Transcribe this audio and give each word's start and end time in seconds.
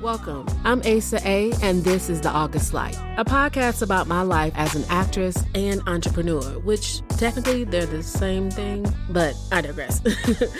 Welcome. 0.00 0.46
I'm 0.64 0.80
Asa 0.86 1.20
A, 1.28 1.52
and 1.62 1.84
this 1.84 2.08
is 2.08 2.22
The 2.22 2.30
August 2.30 2.72
Light, 2.72 2.96
a 3.18 3.24
podcast 3.24 3.82
about 3.82 4.06
my 4.06 4.22
life 4.22 4.54
as 4.56 4.74
an 4.74 4.84
actress 4.88 5.44
and 5.54 5.82
entrepreneur, 5.86 6.40
which 6.60 7.02
technically 7.18 7.64
they're 7.64 7.84
the 7.84 8.02
same 8.02 8.50
thing, 8.50 8.86
but 9.10 9.36
I 9.52 9.60
digress. 9.60 10.00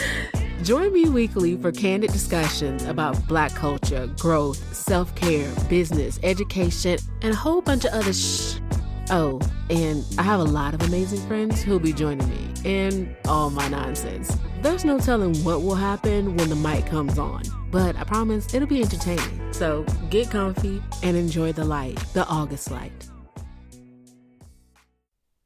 Join 0.63 0.93
me 0.93 1.09
weekly 1.09 1.57
for 1.57 1.73
candid 1.73 2.13
discussions 2.13 2.85
about 2.85 3.27
Black 3.29 3.55
culture, 3.55 4.11
growth, 4.19 4.59
self 4.75 5.15
care, 5.15 5.51
business, 5.71 6.21
education, 6.23 6.99
and 7.23 7.33
a 7.33 7.37
whole 7.37 7.63
bunch 7.63 7.87
of 7.87 7.95
other 7.95 8.13
shh. 8.13 8.57
Oh, 9.09 9.41
and 9.71 10.05
I 10.19 10.23
have 10.23 10.41
a 10.41 10.45
lot 10.45 10.75
of 10.75 10.83
amazing 10.83 11.27
friends 11.27 11.63
who'll 11.63 11.79
be 11.79 11.95
joining 11.95 12.29
me 12.29 12.53
in 12.65 13.17
all 13.25 13.49
my 13.49 13.67
nonsense. 13.69 14.37
There's 14.63 14.85
no 14.85 14.99
telling 14.99 15.35
what 15.37 15.63
will 15.63 15.75
happen 15.75 16.37
when 16.37 16.51
the 16.51 16.55
mic 16.55 16.85
comes 16.85 17.19
on, 17.19 17.45
but 17.71 17.97
I 17.97 18.05
promise 18.05 18.53
it'll 18.53 18.69
be 18.69 18.83
entertaining. 18.83 19.55
So 19.55 19.87
get 20.11 20.31
comfy 20.31 20.83
and 21.03 21.17
enjoy 21.17 21.53
the 21.53 21.65
light, 21.65 21.97
the 22.13 22.27
August 22.27 22.71
light. 22.71 22.93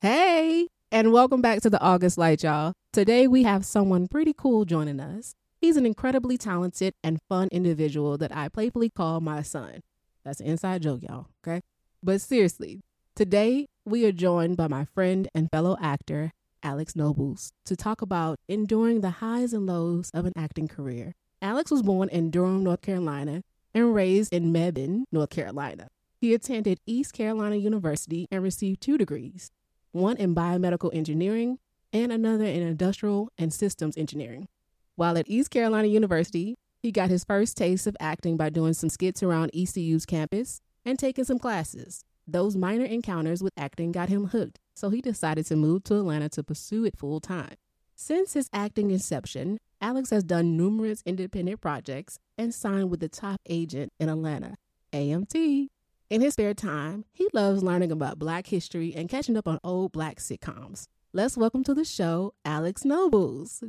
Hey, 0.00 0.66
and 0.91 1.12
welcome 1.12 1.41
back 1.41 1.60
to 1.60 1.70
the 1.70 1.80
August 1.80 2.19
Light, 2.19 2.42
y'all. 2.42 2.72
Today 2.92 3.28
we 3.28 3.45
have 3.45 3.64
someone 3.64 4.08
pretty 4.08 4.34
cool 4.36 4.64
joining 4.64 4.98
us. 4.98 5.36
He's 5.60 5.77
an 5.77 5.86
incredibly 5.86 6.36
talented 6.36 6.94
and 7.05 7.20
fun 7.28 7.46
individual 7.52 8.19
that 8.19 8.34
I 8.34 8.48
playfully 8.48 8.91
call 8.91 9.20
my 9.20 9.42
son. 9.42 9.83
That's 10.24 10.41
an 10.41 10.46
inside 10.46 10.83
joke, 10.83 11.02
y'all, 11.02 11.28
okay? 11.46 11.60
But 12.02 12.20
seriously, 12.20 12.80
today 13.14 13.69
we 13.84 14.06
are 14.06 14.12
joined 14.12 14.56
by 14.56 14.66
my 14.66 14.86
friend 14.86 15.28
and 15.36 15.48
fellow 15.52 15.77
actor, 15.80 16.33
Alex 16.64 16.96
Nobles, 16.96 17.52
to 17.66 17.77
talk 17.77 18.00
about 18.02 18.41
enduring 18.48 19.02
the 19.02 19.10
highs 19.10 19.52
and 19.52 19.66
lows 19.66 20.10
of 20.14 20.24
an 20.24 20.32
acting 20.34 20.66
career. 20.66 21.14
Alex 21.42 21.70
was 21.70 21.82
born 21.82 22.09
in 22.09 22.30
Durham, 22.30 22.64
North 22.64 22.80
Carolina, 22.80 23.42
and 23.74 23.95
raised 23.95 24.32
in 24.32 24.52
Mebane, 24.52 25.05
North 25.12 25.30
Carolina. 25.30 25.88
He 26.20 26.32
attended 26.32 26.80
East 26.86 27.12
Carolina 27.12 27.56
University 27.56 28.27
and 28.30 28.42
received 28.42 28.80
two 28.80 28.97
degrees 28.97 29.50
one 29.92 30.16
in 30.16 30.34
biomedical 30.34 30.92
engineering 30.92 31.58
and 31.92 32.11
another 32.11 32.47
in 32.47 32.62
industrial 32.62 33.31
and 33.38 33.53
systems 33.53 33.97
engineering. 33.97 34.48
While 34.97 35.16
at 35.19 35.28
East 35.28 35.50
Carolina 35.50 35.86
University, 35.86 36.56
he 36.83 36.91
got 36.91 37.10
his 37.10 37.25
first 37.25 37.56
taste 37.56 37.86
of 37.86 37.97
acting 38.00 38.36
by 38.36 38.50
doing 38.50 38.75
some 38.75 38.91
skits 38.91 39.22
around 39.22 39.50
ECU's 39.55 40.05
campus 40.05 40.60
and 40.84 40.98
taking 40.98 41.25
some 41.25 41.38
classes. 41.38 42.05
Those 42.27 42.56
minor 42.56 42.84
encounters 42.84 43.42
with 43.42 43.53
acting 43.56 43.92
got 43.92 44.08
him 44.08 44.28
hooked, 44.28 44.58
so 44.75 44.91
he 44.91 45.00
decided 45.00 45.47
to 45.47 45.56
move 45.56 45.84
to 45.84 45.97
Atlanta 45.97 46.28
to 46.30 46.42
pursue 46.42 46.84
it 46.84 46.97
full 46.97 47.20
time. 47.20 47.55
Since 47.97 48.34
his 48.34 48.50
acting 48.53 48.91
inception, 48.91 49.58
Alex 49.81 50.11
has 50.11 50.25
done 50.25 50.56
numerous 50.56 51.03
independent 51.06 51.61
projects 51.61 52.19
and 52.36 52.53
signed 52.53 52.91
with 52.91 53.00
the 53.00 53.08
top 53.08 53.41
agent 53.47 53.92
in 54.00 54.08
Atlanta, 54.08 54.56
AMT. 54.92 55.69
In 56.11 56.20
his 56.20 56.34
spare 56.34 56.55
time, 56.55 57.05
he 57.12 57.28
loves 57.33 57.62
learning 57.62 57.92
about 57.92 58.19
Black 58.19 58.48
history 58.48 58.94
and 58.94 59.08
catching 59.08 59.36
up 59.36 59.47
on 59.47 59.61
old 59.62 59.92
Black 59.92 60.16
sitcoms. 60.19 60.88
Let's 61.12 61.36
welcome 61.36 61.62
to 61.64 61.75
the 61.75 61.84
show 61.84 62.34
Alex 62.44 62.84
Nobles. 62.84 63.62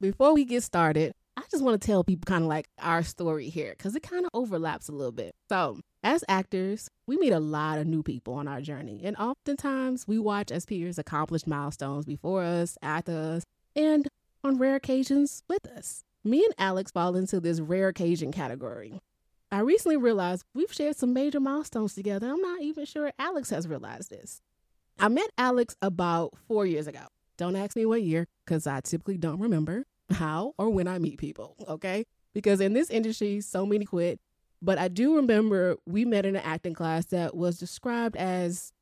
Before 0.00 0.34
we 0.34 0.44
get 0.44 0.62
started, 0.62 1.14
I 1.36 1.42
just 1.50 1.64
want 1.64 1.80
to 1.80 1.86
tell 1.86 2.04
people 2.04 2.26
kind 2.26 2.42
of 2.42 2.48
like 2.48 2.68
our 2.78 3.02
story 3.02 3.48
here 3.48 3.74
because 3.76 3.96
it 3.96 4.02
kind 4.02 4.24
of 4.24 4.30
overlaps 4.34 4.88
a 4.88 4.92
little 4.92 5.12
bit. 5.12 5.34
So, 5.48 5.80
as 6.02 6.24
actors, 6.28 6.88
we 7.06 7.16
meet 7.16 7.32
a 7.32 7.40
lot 7.40 7.78
of 7.78 7.86
new 7.86 8.02
people 8.02 8.34
on 8.34 8.48
our 8.48 8.60
journey, 8.60 9.00
and 9.04 9.16
oftentimes 9.16 10.06
we 10.06 10.18
watch 10.18 10.50
as 10.50 10.66
peers 10.66 10.98
accomplish 10.98 11.46
milestones 11.46 12.04
before 12.04 12.42
us, 12.42 12.76
after 12.82 13.12
us, 13.12 13.44
and 13.74 14.08
on 14.42 14.58
rare 14.58 14.76
occasions 14.76 15.42
with 15.48 15.66
us. 15.66 16.04
Me 16.24 16.44
and 16.44 16.54
Alex 16.58 16.90
fall 16.90 17.16
into 17.16 17.40
this 17.40 17.60
rare 17.60 17.88
occasion 17.88 18.32
category. 18.32 19.00
I 19.52 19.60
recently 19.60 19.96
realized 19.96 20.44
we've 20.54 20.72
shared 20.72 20.96
some 20.96 21.12
major 21.12 21.40
milestones 21.40 21.94
together. 21.94 22.28
I'm 22.28 22.40
not 22.40 22.62
even 22.62 22.84
sure 22.84 23.12
Alex 23.18 23.50
has 23.50 23.66
realized 23.66 24.10
this. 24.10 24.40
I 24.98 25.08
met 25.08 25.30
Alex 25.38 25.76
about 25.82 26.34
four 26.46 26.66
years 26.66 26.86
ago. 26.86 27.00
Don't 27.36 27.56
ask 27.56 27.74
me 27.74 27.86
what 27.86 28.02
year, 28.02 28.26
because 28.44 28.66
I 28.66 28.80
typically 28.80 29.16
don't 29.16 29.40
remember 29.40 29.84
how 30.10 30.54
or 30.58 30.70
when 30.70 30.88
I 30.88 30.98
meet 30.98 31.18
people, 31.18 31.56
okay? 31.68 32.04
Because 32.32 32.60
in 32.60 32.72
this 32.72 32.90
industry, 32.90 33.40
so 33.40 33.66
many 33.66 33.84
quit. 33.84 34.20
But 34.62 34.78
I 34.78 34.88
do 34.88 35.16
remember 35.16 35.76
we 35.86 36.04
met 36.04 36.26
in 36.26 36.36
an 36.36 36.42
acting 36.44 36.74
class 36.74 37.06
that 37.06 37.34
was 37.34 37.58
described 37.58 38.16
as 38.16 38.72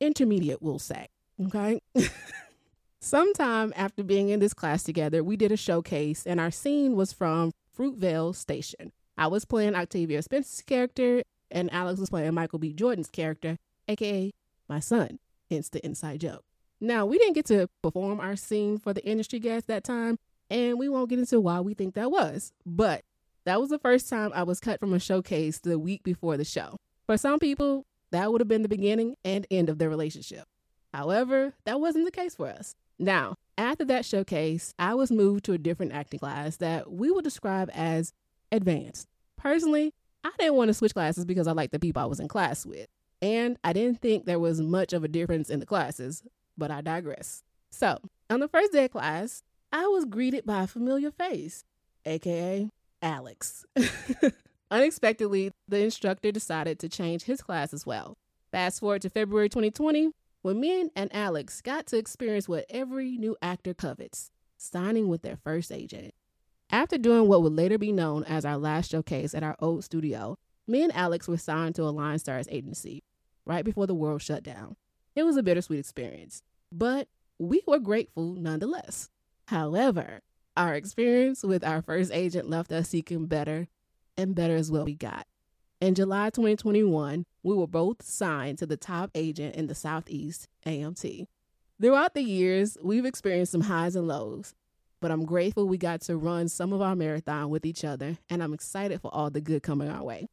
intermediate, 0.00 0.62
we'll 0.62 0.78
say, 0.78 1.08
okay? 1.46 1.80
Sometime 3.00 3.72
after 3.76 4.02
being 4.02 4.30
in 4.30 4.40
this 4.40 4.54
class 4.54 4.82
together, 4.82 5.22
we 5.22 5.36
did 5.36 5.52
a 5.52 5.56
showcase, 5.56 6.26
and 6.26 6.40
our 6.40 6.50
scene 6.50 6.96
was 6.96 7.12
from 7.12 7.52
Fruitvale 7.76 8.34
Station. 8.34 8.92
I 9.18 9.28
was 9.28 9.44
playing 9.44 9.74
Octavia 9.74 10.22
Spencer's 10.22 10.62
character, 10.62 11.22
and 11.50 11.72
Alex 11.72 12.00
was 12.00 12.10
playing 12.10 12.34
Michael 12.34 12.58
B. 12.58 12.72
Jordan's 12.72 13.10
character, 13.10 13.58
aka 13.88 14.32
my 14.68 14.80
son, 14.80 15.18
hence 15.50 15.68
the 15.68 15.84
inside 15.84 16.20
joke. 16.20 16.44
Now, 16.80 17.06
we 17.06 17.18
didn't 17.18 17.34
get 17.34 17.46
to 17.46 17.68
perform 17.82 18.20
our 18.20 18.36
scene 18.36 18.78
for 18.78 18.92
the 18.92 19.04
industry 19.06 19.38
guests 19.38 19.66
that 19.68 19.84
time, 19.84 20.18
and 20.50 20.78
we 20.78 20.88
won't 20.88 21.10
get 21.10 21.18
into 21.18 21.40
why 21.40 21.60
we 21.60 21.74
think 21.74 21.94
that 21.94 22.10
was, 22.10 22.52
but 22.64 23.02
that 23.44 23.60
was 23.60 23.70
the 23.70 23.78
first 23.78 24.08
time 24.08 24.32
I 24.34 24.42
was 24.42 24.60
cut 24.60 24.80
from 24.80 24.92
a 24.92 24.98
showcase 24.98 25.60
the 25.60 25.78
week 25.78 26.02
before 26.02 26.36
the 26.36 26.44
show. 26.44 26.76
For 27.06 27.16
some 27.16 27.38
people, 27.38 27.86
that 28.10 28.30
would 28.30 28.40
have 28.40 28.48
been 28.48 28.62
the 28.62 28.68
beginning 28.68 29.16
and 29.24 29.46
end 29.50 29.68
of 29.68 29.78
their 29.78 29.88
relationship. 29.88 30.44
However, 30.92 31.54
that 31.64 31.80
wasn't 31.80 32.06
the 32.06 32.10
case 32.10 32.34
for 32.34 32.48
us. 32.48 32.74
Now, 32.98 33.36
after 33.58 33.84
that 33.84 34.04
showcase, 34.04 34.72
I 34.78 34.94
was 34.94 35.10
moved 35.10 35.44
to 35.44 35.52
a 35.52 35.58
different 35.58 35.92
acting 35.92 36.20
class 36.20 36.56
that 36.56 36.90
we 36.90 37.10
would 37.10 37.24
describe 37.24 37.70
as 37.74 38.12
advanced. 38.50 39.06
Personally, 39.36 39.92
I 40.24 40.30
didn't 40.38 40.54
want 40.54 40.68
to 40.68 40.74
switch 40.74 40.94
classes 40.94 41.24
because 41.24 41.46
I 41.46 41.52
liked 41.52 41.72
the 41.72 41.78
people 41.78 42.02
I 42.02 42.06
was 42.06 42.20
in 42.20 42.28
class 42.28 42.64
with. 42.66 42.88
And 43.22 43.58
I 43.62 43.72
didn't 43.72 44.00
think 44.00 44.24
there 44.24 44.38
was 44.38 44.60
much 44.60 44.92
of 44.92 45.04
a 45.04 45.08
difference 45.08 45.50
in 45.50 45.60
the 45.60 45.66
classes, 45.66 46.22
but 46.56 46.70
I 46.70 46.80
digress. 46.80 47.42
So, 47.70 47.98
on 48.30 48.40
the 48.40 48.48
first 48.48 48.72
day 48.72 48.86
of 48.86 48.90
class, 48.90 49.42
I 49.72 49.86
was 49.86 50.04
greeted 50.04 50.46
by 50.46 50.62
a 50.62 50.66
familiar 50.66 51.10
face, 51.10 51.64
aka 52.04 52.68
Alex. 53.02 53.64
Unexpectedly, 54.70 55.52
the 55.68 55.78
instructor 55.78 56.32
decided 56.32 56.78
to 56.78 56.88
change 56.88 57.24
his 57.24 57.42
class 57.42 57.72
as 57.72 57.86
well. 57.86 58.16
Fast 58.50 58.80
forward 58.80 59.02
to 59.02 59.10
February 59.10 59.48
2020, 59.48 60.10
when 60.42 60.60
me 60.60 60.88
and 60.94 61.14
Alex 61.14 61.60
got 61.60 61.86
to 61.86 61.98
experience 61.98 62.48
what 62.48 62.66
every 62.70 63.16
new 63.16 63.36
actor 63.42 63.74
covets 63.74 64.30
signing 64.56 65.08
with 65.08 65.22
their 65.22 65.36
first 65.36 65.70
agent. 65.72 66.14
After 66.70 66.98
doing 66.98 67.28
what 67.28 67.42
would 67.42 67.52
later 67.52 67.78
be 67.78 67.92
known 67.92 68.24
as 68.24 68.44
our 68.44 68.56
last 68.56 68.90
showcase 68.90 69.34
at 69.34 69.42
our 69.42 69.56
old 69.60 69.84
studio, 69.84 70.38
me 70.66 70.82
and 70.82 70.94
Alex 70.94 71.28
were 71.28 71.36
signed 71.36 71.74
to 71.76 71.82
a 71.82 71.90
Line 71.90 72.18
Stars 72.18 72.48
agency 72.50 73.04
right 73.44 73.64
before 73.64 73.86
the 73.86 73.94
world 73.94 74.22
shut 74.22 74.42
down. 74.42 74.76
It 75.14 75.22
was 75.22 75.36
a 75.36 75.42
bittersweet 75.42 75.78
experience, 75.78 76.42
but 76.72 77.08
we 77.38 77.62
were 77.66 77.78
grateful 77.78 78.34
nonetheless. 78.34 79.10
However, 79.46 80.20
our 80.56 80.74
experience 80.74 81.42
with 81.42 81.64
our 81.64 81.82
first 81.82 82.10
agent 82.12 82.50
left 82.50 82.72
us 82.72 82.88
seeking 82.88 83.26
better 83.26 83.68
and 84.16 84.34
better 84.34 84.56
as 84.56 84.70
well 84.70 84.84
we 84.84 84.94
got. 84.94 85.26
In 85.80 85.94
July 85.94 86.30
2021, 86.30 87.26
we 87.42 87.54
were 87.54 87.66
both 87.66 88.02
signed 88.02 88.58
to 88.58 88.66
the 88.66 88.76
top 88.76 89.10
agent 89.14 89.54
in 89.54 89.66
the 89.66 89.74
Southeast, 89.74 90.48
AMT. 90.66 91.26
Throughout 91.80 92.14
the 92.14 92.22
years, 92.22 92.76
we've 92.82 93.04
experienced 93.04 93.52
some 93.52 93.60
highs 93.62 93.94
and 93.94 94.08
lows, 94.08 94.54
but 95.00 95.10
I'm 95.10 95.26
grateful 95.26 95.68
we 95.68 95.76
got 95.76 96.00
to 96.02 96.16
run 96.16 96.48
some 96.48 96.72
of 96.72 96.80
our 96.80 96.96
marathon 96.96 97.50
with 97.50 97.66
each 97.66 97.84
other, 97.84 98.16
and 98.30 98.42
I'm 98.42 98.54
excited 98.54 99.00
for 99.00 99.14
all 99.14 99.30
the 99.30 99.42
good 99.42 99.62
coming 99.62 99.90
our 99.90 100.02
way. 100.02 100.26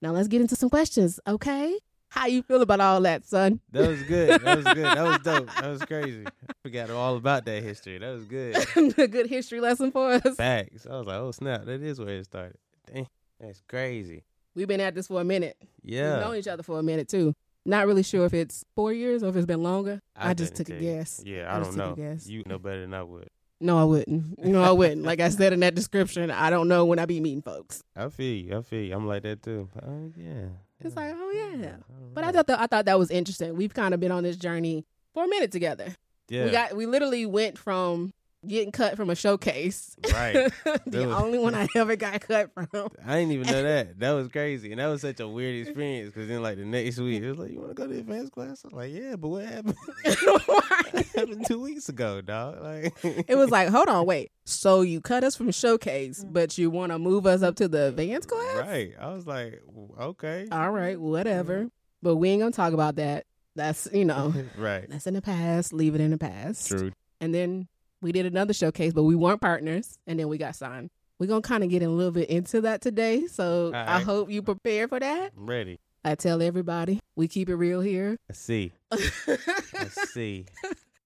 Now 0.00 0.12
let's 0.12 0.28
get 0.28 0.40
into 0.40 0.56
some 0.56 0.70
questions, 0.70 1.18
okay? 1.26 1.78
How 2.08 2.26
you 2.26 2.42
feel 2.42 2.62
about 2.62 2.80
all 2.80 3.00
that, 3.00 3.26
son? 3.26 3.60
That 3.72 3.88
was 3.88 4.02
good. 4.02 4.40
That 4.42 4.56
was 4.56 4.64
good. 4.64 4.84
That 4.84 5.02
was 5.02 5.18
dope. 5.24 5.48
That 5.54 5.68
was 5.68 5.84
crazy. 5.84 6.24
I 6.26 6.52
forgot 6.62 6.90
all 6.90 7.16
about 7.16 7.44
that 7.46 7.62
history. 7.62 7.98
That 7.98 8.12
was 8.12 8.24
good. 8.24 8.56
a 8.98 9.08
good 9.08 9.26
history 9.26 9.60
lesson 9.60 9.90
for 9.90 10.12
us. 10.12 10.36
Facts. 10.36 10.86
I 10.86 10.96
was 10.96 11.06
like, 11.06 11.16
oh 11.16 11.32
snap, 11.32 11.64
that 11.64 11.82
is 11.82 11.98
where 11.98 12.10
it 12.10 12.24
started. 12.24 12.56
Dang, 12.92 13.08
that's 13.40 13.62
crazy. 13.68 14.22
We've 14.54 14.68
been 14.68 14.80
at 14.80 14.94
this 14.94 15.08
for 15.08 15.20
a 15.20 15.24
minute. 15.24 15.56
Yeah. 15.82 16.14
We've 16.14 16.24
known 16.26 16.36
each 16.36 16.48
other 16.48 16.62
for 16.62 16.78
a 16.78 16.82
minute 16.82 17.08
too. 17.08 17.34
Not 17.66 17.86
really 17.86 18.02
sure 18.02 18.26
if 18.26 18.34
it's 18.34 18.64
four 18.76 18.92
years 18.92 19.22
or 19.22 19.28
if 19.30 19.36
it's 19.36 19.46
been 19.46 19.62
longer. 19.62 20.00
I, 20.14 20.34
just 20.34 20.54
took 20.54 20.68
a 20.68 20.78
guess. 20.78 21.22
Yeah, 21.24 21.52
I 21.52 21.56
I, 21.56 21.60
don't 21.60 21.76
know. 21.76 21.94
guess. 21.94 22.28
You 22.28 22.42
know 22.46 22.58
better 22.58 22.82
than 22.82 22.92
I 22.94 23.02
would. 23.02 23.28
No, 23.60 23.78
I 23.78 23.84
wouldn't. 23.84 24.38
No, 24.44 24.62
I 24.62 24.70
wouldn't. 24.72 25.02
like 25.02 25.20
I 25.20 25.30
said 25.30 25.54
in 25.54 25.60
that 25.60 25.74
description, 25.74 26.30
I 26.30 26.50
don't 26.50 26.68
know 26.68 26.84
when 26.84 26.98
I 26.98 27.06
be 27.06 27.20
meeting 27.20 27.40
folks. 27.40 27.82
I 27.96 28.08
feel 28.10 28.34
you. 28.44 28.58
I 28.58 28.62
feel 28.62 28.82
you. 28.82 28.94
I'm 28.94 29.06
like 29.06 29.22
that 29.22 29.42
too. 29.42 29.68
Uh, 29.74 30.12
yeah. 30.16 30.48
It's 30.84 30.96
like, 30.96 31.14
oh 31.16 31.30
yeah. 31.60 31.76
But 32.12 32.24
I 32.24 32.32
thought 32.32 32.46
that 32.46 32.60
I 32.60 32.66
thought 32.66 32.84
that 32.86 32.98
was 32.98 33.10
interesting. 33.10 33.56
We've 33.56 33.74
kind 33.74 33.94
of 33.94 34.00
been 34.00 34.12
on 34.12 34.22
this 34.22 34.36
journey 34.36 34.84
for 35.12 35.24
a 35.24 35.28
minute 35.28 35.50
together. 35.52 35.94
yeah. 36.28 36.44
We 36.44 36.50
got 36.50 36.76
we 36.76 36.86
literally 36.86 37.26
went 37.26 37.58
from 37.58 38.12
getting 38.46 38.72
cut 38.72 38.96
from 38.96 39.10
a 39.10 39.14
showcase. 39.14 39.96
right. 40.12 40.52
the 40.86 41.06
was- 41.06 41.22
only 41.22 41.38
one 41.38 41.54
I 41.54 41.68
ever 41.74 41.96
got 41.96 42.20
cut 42.20 42.50
from. 42.54 42.90
I 43.04 43.16
didn't 43.16 43.32
even 43.32 43.46
know 43.46 43.62
that. 43.62 43.98
That 43.98 44.12
was 44.12 44.28
crazy, 44.28 44.70
and 44.70 44.80
that 44.80 44.86
was 44.86 45.00
such 45.02 45.20
a 45.20 45.28
weird 45.28 45.66
experience. 45.66 46.12
Because 46.12 46.28
then, 46.28 46.42
like 46.42 46.56
the 46.56 46.64
next 46.64 46.98
week, 46.98 47.22
it 47.22 47.30
was 47.30 47.38
like, 47.38 47.52
"You 47.52 47.60
want 47.60 47.70
to 47.70 47.74
go 47.74 47.86
to 47.86 47.98
advanced 47.98 48.32
class?" 48.32 48.64
I'm 48.64 48.76
like, 48.76 48.92
"Yeah, 48.92 49.16
but 49.16 49.28
what 49.28 49.44
happened?" 49.44 49.76
happened 51.14 51.46
two 51.46 51.60
weeks 51.60 51.88
ago, 51.88 52.20
dog. 52.20 52.62
Like 52.62 52.94
it 53.28 53.36
was 53.36 53.50
like, 53.50 53.68
hold 53.68 53.88
on, 53.88 54.06
wait. 54.06 54.30
So 54.44 54.82
you 54.82 55.00
cut 55.00 55.24
us 55.24 55.36
from 55.36 55.50
showcase, 55.50 56.20
mm-hmm. 56.20 56.32
but 56.32 56.58
you 56.58 56.70
want 56.70 56.92
to 56.92 56.98
move 56.98 57.26
us 57.26 57.42
up 57.42 57.56
to 57.56 57.68
the 57.68 57.88
advanced 57.88 58.28
class? 58.28 58.56
right. 58.66 58.92
I 58.98 59.08
was 59.08 59.26
like, 59.26 59.62
okay, 59.98 60.46
All 60.50 60.70
right, 60.70 61.00
whatever. 61.00 61.60
Mm-hmm. 61.60 61.68
But 62.02 62.16
we 62.16 62.30
ain't 62.30 62.40
gonna 62.40 62.52
talk 62.52 62.72
about 62.72 62.96
that. 62.96 63.26
That's 63.56 63.88
you 63.92 64.04
know, 64.04 64.34
right. 64.58 64.88
that's 64.88 65.06
in 65.06 65.14
the 65.14 65.22
past. 65.22 65.72
Leave 65.72 65.94
it 65.94 66.00
in 66.00 66.10
the 66.10 66.18
past. 66.18 66.68
True. 66.68 66.92
And 67.20 67.34
then 67.34 67.68
we 68.04 68.12
did 68.12 68.26
another 68.26 68.52
showcase, 68.52 68.92
but 68.92 69.04
we 69.04 69.14
weren't 69.14 69.40
partners. 69.40 69.98
And 70.06 70.20
then 70.20 70.28
we 70.28 70.36
got 70.36 70.54
signed. 70.54 70.90
We're 71.18 71.26
gonna 71.26 71.40
kind 71.40 71.64
of 71.64 71.70
get 71.70 71.82
a 71.82 71.88
little 71.88 72.12
bit 72.12 72.28
into 72.28 72.60
that 72.60 72.82
today. 72.82 73.26
So 73.26 73.68
All 73.68 73.74
I 73.74 74.00
hope 74.00 74.30
you 74.30 74.42
prepare 74.42 74.86
for 74.88 75.00
that. 75.00 75.32
I'm 75.36 75.46
ready. 75.46 75.80
I 76.04 76.14
tell 76.14 76.42
everybody 76.42 77.00
we 77.16 77.28
keep 77.28 77.48
it 77.48 77.54
real 77.56 77.80
here. 77.80 78.18
I 78.28 78.34
see. 78.34 78.72
I 78.92 79.88
see. 79.88 80.44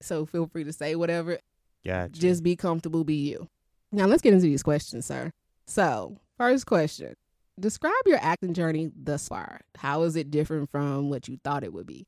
so 0.02 0.26
feel 0.26 0.48
free 0.48 0.64
to 0.64 0.72
say 0.72 0.96
whatever. 0.96 1.38
Gotcha. 1.86 2.12
Just 2.12 2.42
be 2.42 2.56
comfortable, 2.56 3.04
be 3.04 3.14
you. 3.14 3.46
Now 3.92 4.06
let's 4.06 4.22
get 4.22 4.34
into 4.34 4.46
these 4.46 4.64
questions, 4.64 5.06
sir. 5.06 5.30
So, 5.66 6.18
first 6.36 6.66
question. 6.66 7.14
Describe 7.60 7.92
your 8.06 8.18
acting 8.20 8.54
journey 8.54 8.90
thus 8.96 9.28
far. 9.28 9.60
How 9.76 10.02
is 10.02 10.16
it 10.16 10.32
different 10.32 10.70
from 10.70 11.10
what 11.10 11.28
you 11.28 11.38
thought 11.44 11.62
it 11.62 11.72
would 11.72 11.86
be? 11.86 12.06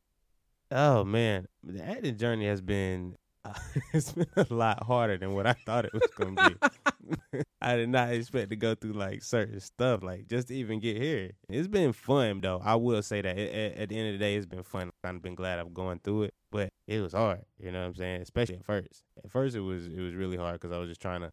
Oh 0.72 1.04
man, 1.04 1.46
the 1.62 1.84
acting 1.84 2.16
journey 2.16 2.46
has 2.46 2.60
been 2.60 3.16
it's 3.94 4.12
been 4.12 4.26
a 4.36 4.46
lot 4.50 4.82
harder 4.84 5.16
than 5.16 5.34
what 5.34 5.46
I 5.46 5.54
thought 5.54 5.86
it 5.86 5.92
was 5.94 6.02
gonna 6.16 6.50
be. 6.50 7.40
I 7.62 7.76
did 7.76 7.88
not 7.88 8.12
expect 8.12 8.50
to 8.50 8.56
go 8.56 8.74
through 8.74 8.92
like 8.92 9.22
certain 9.22 9.60
stuff, 9.60 10.02
like 10.02 10.28
just 10.28 10.48
to 10.48 10.54
even 10.54 10.78
get 10.78 10.96
here. 11.00 11.30
It's 11.48 11.68
been 11.68 11.92
fun 11.92 12.40
though. 12.42 12.60
I 12.62 12.74
will 12.76 13.02
say 13.02 13.22
that 13.22 13.38
It- 13.38 13.52
at, 13.74 13.78
at 13.82 13.88
the 13.88 13.98
end 13.98 14.08
of 14.08 14.12
the 14.14 14.18
day, 14.18 14.36
it's 14.36 14.46
been 14.46 14.62
fun. 14.62 14.90
I've 15.02 15.22
been 15.22 15.34
glad 15.34 15.58
I'm 15.58 15.72
going 15.72 16.00
through 16.00 16.24
it, 16.24 16.34
but 16.50 16.72
it 16.86 17.00
was 17.00 17.12
hard. 17.14 17.40
You 17.58 17.72
know 17.72 17.80
what 17.80 17.86
I'm 17.88 17.94
saying? 17.94 18.22
Especially 18.22 18.56
at 18.56 18.64
first. 18.64 19.04
At 19.24 19.30
first, 19.30 19.56
it 19.56 19.60
was 19.60 19.86
it 19.86 20.00
was 20.00 20.14
really 20.14 20.36
hard 20.36 20.60
because 20.60 20.72
I 20.74 20.78
was 20.78 20.88
just 20.88 21.00
trying 21.00 21.22
to 21.22 21.32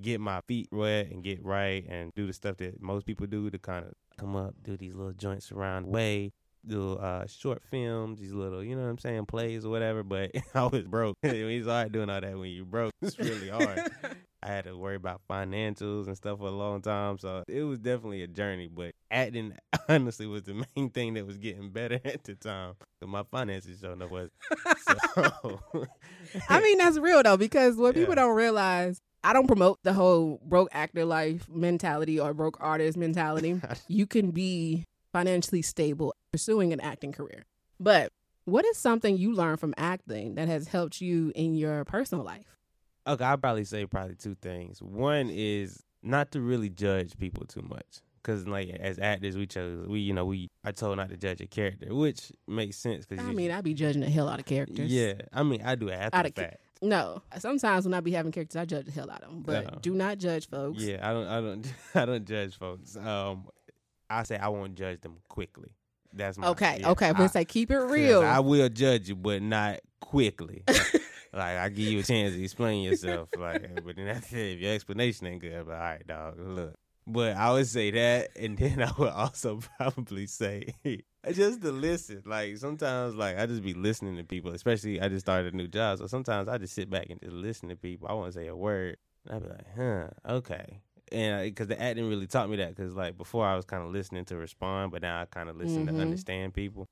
get 0.00 0.20
my 0.20 0.40
feet 0.48 0.68
wet 0.72 1.10
and 1.12 1.22
get 1.22 1.44
right 1.44 1.86
and 1.88 2.12
do 2.16 2.26
the 2.26 2.32
stuff 2.32 2.56
that 2.56 2.82
most 2.82 3.06
people 3.06 3.28
do 3.28 3.48
to 3.48 3.58
kind 3.58 3.84
of 3.86 3.92
come 4.18 4.34
up, 4.34 4.54
do 4.64 4.76
these 4.76 4.94
little 4.96 5.12
joints 5.12 5.52
around 5.52 5.84
the 5.84 5.90
way, 5.90 6.32
do 6.66 6.94
uh 6.94 7.26
short 7.26 7.62
films, 7.70 8.20
these 8.20 8.32
little, 8.32 8.62
you 8.62 8.74
know 8.76 8.82
what 8.82 8.88
I'm 8.88 8.98
saying, 8.98 9.26
plays 9.26 9.64
or 9.64 9.70
whatever. 9.70 10.02
But 10.02 10.30
I 10.54 10.64
was 10.66 10.84
broke. 10.84 11.16
it's 11.22 11.66
hard 11.66 11.92
doing 11.92 12.10
all 12.10 12.20
that 12.20 12.38
when 12.38 12.50
you 12.50 12.64
broke. 12.64 12.92
It's 13.02 13.18
really 13.18 13.48
hard. 13.50 13.80
I 14.42 14.48
had 14.48 14.64
to 14.64 14.76
worry 14.76 14.96
about 14.96 15.22
financials 15.28 16.06
and 16.06 16.16
stuff 16.16 16.38
for 16.38 16.48
a 16.48 16.50
long 16.50 16.82
time, 16.82 17.18
so 17.18 17.44
it 17.48 17.62
was 17.62 17.78
definitely 17.78 18.22
a 18.22 18.26
journey. 18.26 18.68
But 18.68 18.92
acting 19.10 19.54
honestly 19.88 20.26
was 20.26 20.42
the 20.42 20.64
main 20.76 20.90
thing 20.90 21.14
that 21.14 21.26
was 21.26 21.38
getting 21.38 21.70
better 21.70 21.98
at 22.04 22.24
the 22.24 22.34
time. 22.34 22.74
'Cause 23.00 23.08
my 23.08 23.22
finances 23.30 23.78
showing 23.80 24.02
up 24.02 24.10
was. 24.10 24.30
So, 24.86 25.60
I 26.48 26.60
mean, 26.60 26.78
that's 26.78 26.98
real 26.98 27.22
though, 27.22 27.36
because 27.36 27.76
what 27.76 27.94
people 27.94 28.14
don't 28.14 28.34
realize, 28.36 29.00
I 29.22 29.32
don't 29.32 29.46
promote 29.46 29.78
the 29.82 29.92
whole 29.94 30.40
broke 30.44 30.68
actor 30.72 31.04
life 31.04 31.48
mentality 31.48 32.20
or 32.20 32.34
broke 32.34 32.58
artist 32.60 32.96
mentality. 32.98 33.60
you 33.88 34.06
can 34.06 34.30
be 34.30 34.84
financially 35.18 35.62
stable 35.62 36.12
pursuing 36.32 36.72
an 36.72 36.80
acting 36.80 37.12
career. 37.12 37.44
But 37.78 38.12
what 38.46 38.64
is 38.66 38.76
something 38.76 39.16
you 39.16 39.32
learned 39.32 39.60
from 39.60 39.72
acting 39.78 40.34
that 40.34 40.48
has 40.48 40.66
helped 40.68 41.00
you 41.00 41.30
in 41.36 41.54
your 41.54 41.84
personal 41.84 42.24
life? 42.24 42.58
Okay, 43.06 43.24
I'll 43.24 43.38
probably 43.38 43.64
say 43.64 43.86
probably 43.86 44.16
two 44.16 44.34
things. 44.42 44.82
One 44.82 45.30
is 45.30 45.82
not 46.02 46.32
to 46.32 46.40
really 46.40 46.68
judge 46.68 47.16
people 47.16 47.46
too 47.46 47.62
much. 47.62 48.00
Cause 48.24 48.48
like 48.48 48.70
as 48.80 48.98
actors, 48.98 49.36
we 49.36 49.46
chose 49.46 49.86
we 49.86 50.00
you 50.00 50.14
know 50.14 50.24
we 50.24 50.48
are 50.64 50.72
told 50.72 50.96
not 50.96 51.10
to 51.10 51.16
judge 51.16 51.40
a 51.42 51.46
character, 51.46 51.94
which 51.94 52.32
makes 52.48 52.76
sense. 52.78 53.04
Cause 53.04 53.18
I 53.20 53.32
mean, 53.34 53.50
I'd 53.50 53.62
be 53.64 53.74
judging 53.74 54.00
the 54.00 54.08
hell 54.08 54.28
out 54.30 54.40
of 54.40 54.46
characters. 54.46 54.90
yeah, 54.90 55.12
I 55.32 55.42
mean 55.42 55.60
I 55.62 55.74
do 55.74 55.90
after 55.90 56.16
Out 56.16 56.26
of 56.26 56.34
ca- 56.34 56.42
fact. 56.42 56.56
No, 56.82 57.22
sometimes 57.38 57.84
when 57.84 57.92
I 57.94 58.00
be 58.00 58.12
having 58.12 58.32
characters, 58.32 58.56
I 58.60 58.64
judge 58.64 58.86
the 58.86 58.92
hell 58.92 59.10
out 59.10 59.22
of 59.22 59.28
them. 59.30 59.42
But 59.42 59.64
No. 59.74 59.78
do 59.82 59.94
not 59.94 60.16
judge 60.18 60.48
folks. 60.48 60.82
Yeah, 60.82 61.06
I 61.08 61.12
don't 61.12 61.26
I 61.28 61.40
don't 61.42 61.74
I 61.94 62.04
don't 62.06 62.24
judge 62.26 62.58
folks. 62.58 62.96
Um, 62.96 63.44
I 64.08 64.22
say 64.24 64.36
I 64.36 64.48
won't 64.48 64.74
judge 64.74 65.00
them 65.00 65.16
quickly. 65.28 65.70
That's 66.12 66.38
my 66.38 66.48
Okay, 66.48 66.78
yeah, 66.80 66.90
okay. 66.90 67.08
I, 67.08 67.12
But 67.12 67.28
say 67.28 67.44
keep 67.44 67.70
it 67.70 67.78
real. 67.78 68.22
I 68.22 68.40
will 68.40 68.68
judge 68.68 69.08
you, 69.08 69.16
but 69.16 69.42
not 69.42 69.80
quickly. 70.00 70.62
like 71.32 71.58
I 71.58 71.68
give 71.68 71.86
you 71.86 71.98
a 72.00 72.02
chance 72.02 72.34
to 72.34 72.42
explain 72.42 72.84
yourself. 72.84 73.28
Like, 73.36 73.68
but 73.84 73.96
then 73.96 74.06
that's 74.06 74.32
it. 74.32 74.54
If 74.54 74.60
your 74.60 74.72
explanation 74.72 75.26
ain't 75.26 75.40
good, 75.40 75.66
but 75.66 75.74
all 75.74 75.80
right, 75.80 76.06
dog, 76.06 76.38
look. 76.38 76.74
But 77.06 77.36
I 77.36 77.52
would 77.52 77.66
say 77.66 77.90
that, 77.90 78.30
and 78.36 78.56
then 78.58 78.82
I 78.82 78.90
would 78.96 79.10
also 79.10 79.60
probably 79.76 80.26
say 80.26 80.74
just 81.32 81.60
to 81.62 81.72
listen. 81.72 82.22
Like 82.24 82.56
sometimes, 82.58 83.14
like 83.14 83.38
I 83.38 83.46
just 83.46 83.62
be 83.62 83.74
listening 83.74 84.16
to 84.16 84.24
people. 84.24 84.52
Especially, 84.52 85.00
I 85.00 85.08
just 85.08 85.26
started 85.26 85.52
a 85.52 85.56
new 85.56 85.68
job, 85.68 85.98
so 85.98 86.06
sometimes 86.06 86.48
I 86.48 86.58
just 86.58 86.74
sit 86.74 86.88
back 86.88 87.10
and 87.10 87.20
just 87.20 87.34
listen 87.34 87.68
to 87.70 87.76
people. 87.76 88.08
I 88.08 88.12
won't 88.14 88.34
say 88.34 88.46
a 88.46 88.56
word, 88.56 88.96
and 89.26 89.36
I 89.36 89.38
be 89.40 89.48
like, 89.48 89.66
huh, 89.76 90.08
okay. 90.28 90.80
And 91.14 91.44
because 91.44 91.68
the 91.68 91.80
acting 91.80 92.08
really 92.08 92.26
taught 92.26 92.50
me 92.50 92.56
that, 92.56 92.74
because 92.74 92.94
like 92.94 93.16
before 93.16 93.46
I 93.46 93.54
was 93.56 93.64
kind 93.64 93.82
of 93.84 93.90
listening 93.92 94.24
to 94.26 94.36
respond, 94.36 94.90
but 94.92 95.02
now 95.02 95.20
I 95.20 95.26
kind 95.26 95.48
of 95.48 95.56
listen 95.56 95.86
Mhm. 95.86 95.94
to 95.96 96.02
understand 96.02 96.54
people. 96.54 96.86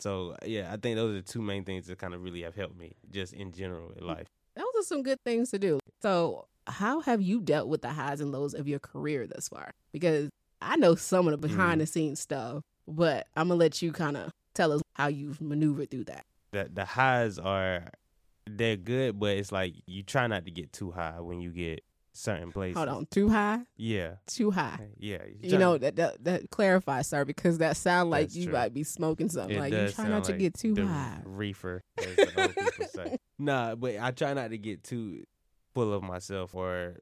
So 0.00 0.36
yeah, 0.44 0.72
I 0.72 0.76
think 0.76 0.96
those 0.96 1.12
are 1.12 1.14
the 1.14 1.22
two 1.22 1.42
main 1.42 1.64
things 1.64 1.86
that 1.86 1.98
kind 1.98 2.14
of 2.14 2.22
really 2.22 2.42
have 2.42 2.54
helped 2.54 2.76
me, 2.76 2.94
just 3.10 3.32
in 3.32 3.52
general 3.52 3.92
in 3.96 4.06
life. 4.06 4.26
Those 4.56 4.66
are 4.78 4.82
some 4.82 5.02
good 5.02 5.18
things 5.24 5.50
to 5.50 5.58
do. 5.58 5.78
So, 6.02 6.46
how 6.66 7.00
have 7.00 7.22
you 7.22 7.40
dealt 7.40 7.68
with 7.68 7.82
the 7.82 7.90
highs 7.90 8.20
and 8.20 8.30
lows 8.32 8.52
of 8.54 8.66
your 8.68 8.78
career 8.80 9.26
thus 9.26 9.48
far? 9.48 9.70
Because 9.92 10.28
I 10.60 10.76
know 10.76 10.94
some 10.96 11.26
of 11.28 11.32
the 11.32 11.38
behind 11.48 11.80
the 11.80 11.86
scenes 11.86 12.20
stuff, 12.20 12.62
but 12.86 13.26
I'm 13.36 13.48
gonna 13.48 13.58
let 13.58 13.80
you 13.80 13.92
kind 13.92 14.16
of 14.16 14.30
tell 14.54 14.72
us 14.72 14.82
how 14.96 15.06
you've 15.06 15.40
maneuvered 15.40 15.90
through 15.90 16.04
that. 16.04 16.24
the 16.52 16.68
the 16.72 16.84
highs 16.84 17.38
are 17.38 17.90
they're 18.50 18.76
good, 18.76 19.18
but 19.20 19.36
it's 19.36 19.52
like 19.52 19.74
you 19.86 20.02
try 20.02 20.26
not 20.26 20.44
to 20.46 20.50
get 20.50 20.72
too 20.72 20.90
high 20.90 21.20
when 21.20 21.40
you 21.40 21.50
get 21.52 21.84
certain 22.18 22.50
places. 22.52 22.76
Hold 22.76 22.88
on, 22.88 23.06
too 23.06 23.28
high, 23.28 23.60
Yeah. 23.76 24.16
too 24.26 24.50
high. 24.50 24.88
Yeah. 24.98 25.22
You 25.40 25.56
know 25.58 25.78
that 25.78 25.96
that, 25.96 26.24
that 26.24 26.50
clarifies, 26.50 27.06
sir, 27.06 27.24
because 27.24 27.58
that 27.58 27.76
sound 27.76 28.10
like 28.10 28.34
you 28.34 28.44
true. 28.44 28.52
might 28.54 28.74
be 28.74 28.82
smoking 28.82 29.28
something. 29.28 29.56
It 29.56 29.60
like 29.60 29.72
you 29.72 29.78
does 29.78 29.94
try 29.94 30.04
sound 30.04 30.14
not 30.14 30.24
to 30.24 30.32
get 30.34 30.54
too 30.54 30.74
the 30.74 30.86
high. 30.86 31.20
reefer, 31.24 31.82
as 31.98 32.16
the 32.16 32.40
old 32.42 32.54
people 32.54 32.86
say. 32.86 33.18
Nah, 33.38 33.74
but 33.76 33.98
I 34.00 34.10
try 34.10 34.34
not 34.34 34.50
to 34.50 34.58
get 34.58 34.82
too 34.82 35.24
full 35.74 35.92
of 35.92 36.02
myself 36.02 36.54
or 36.54 36.96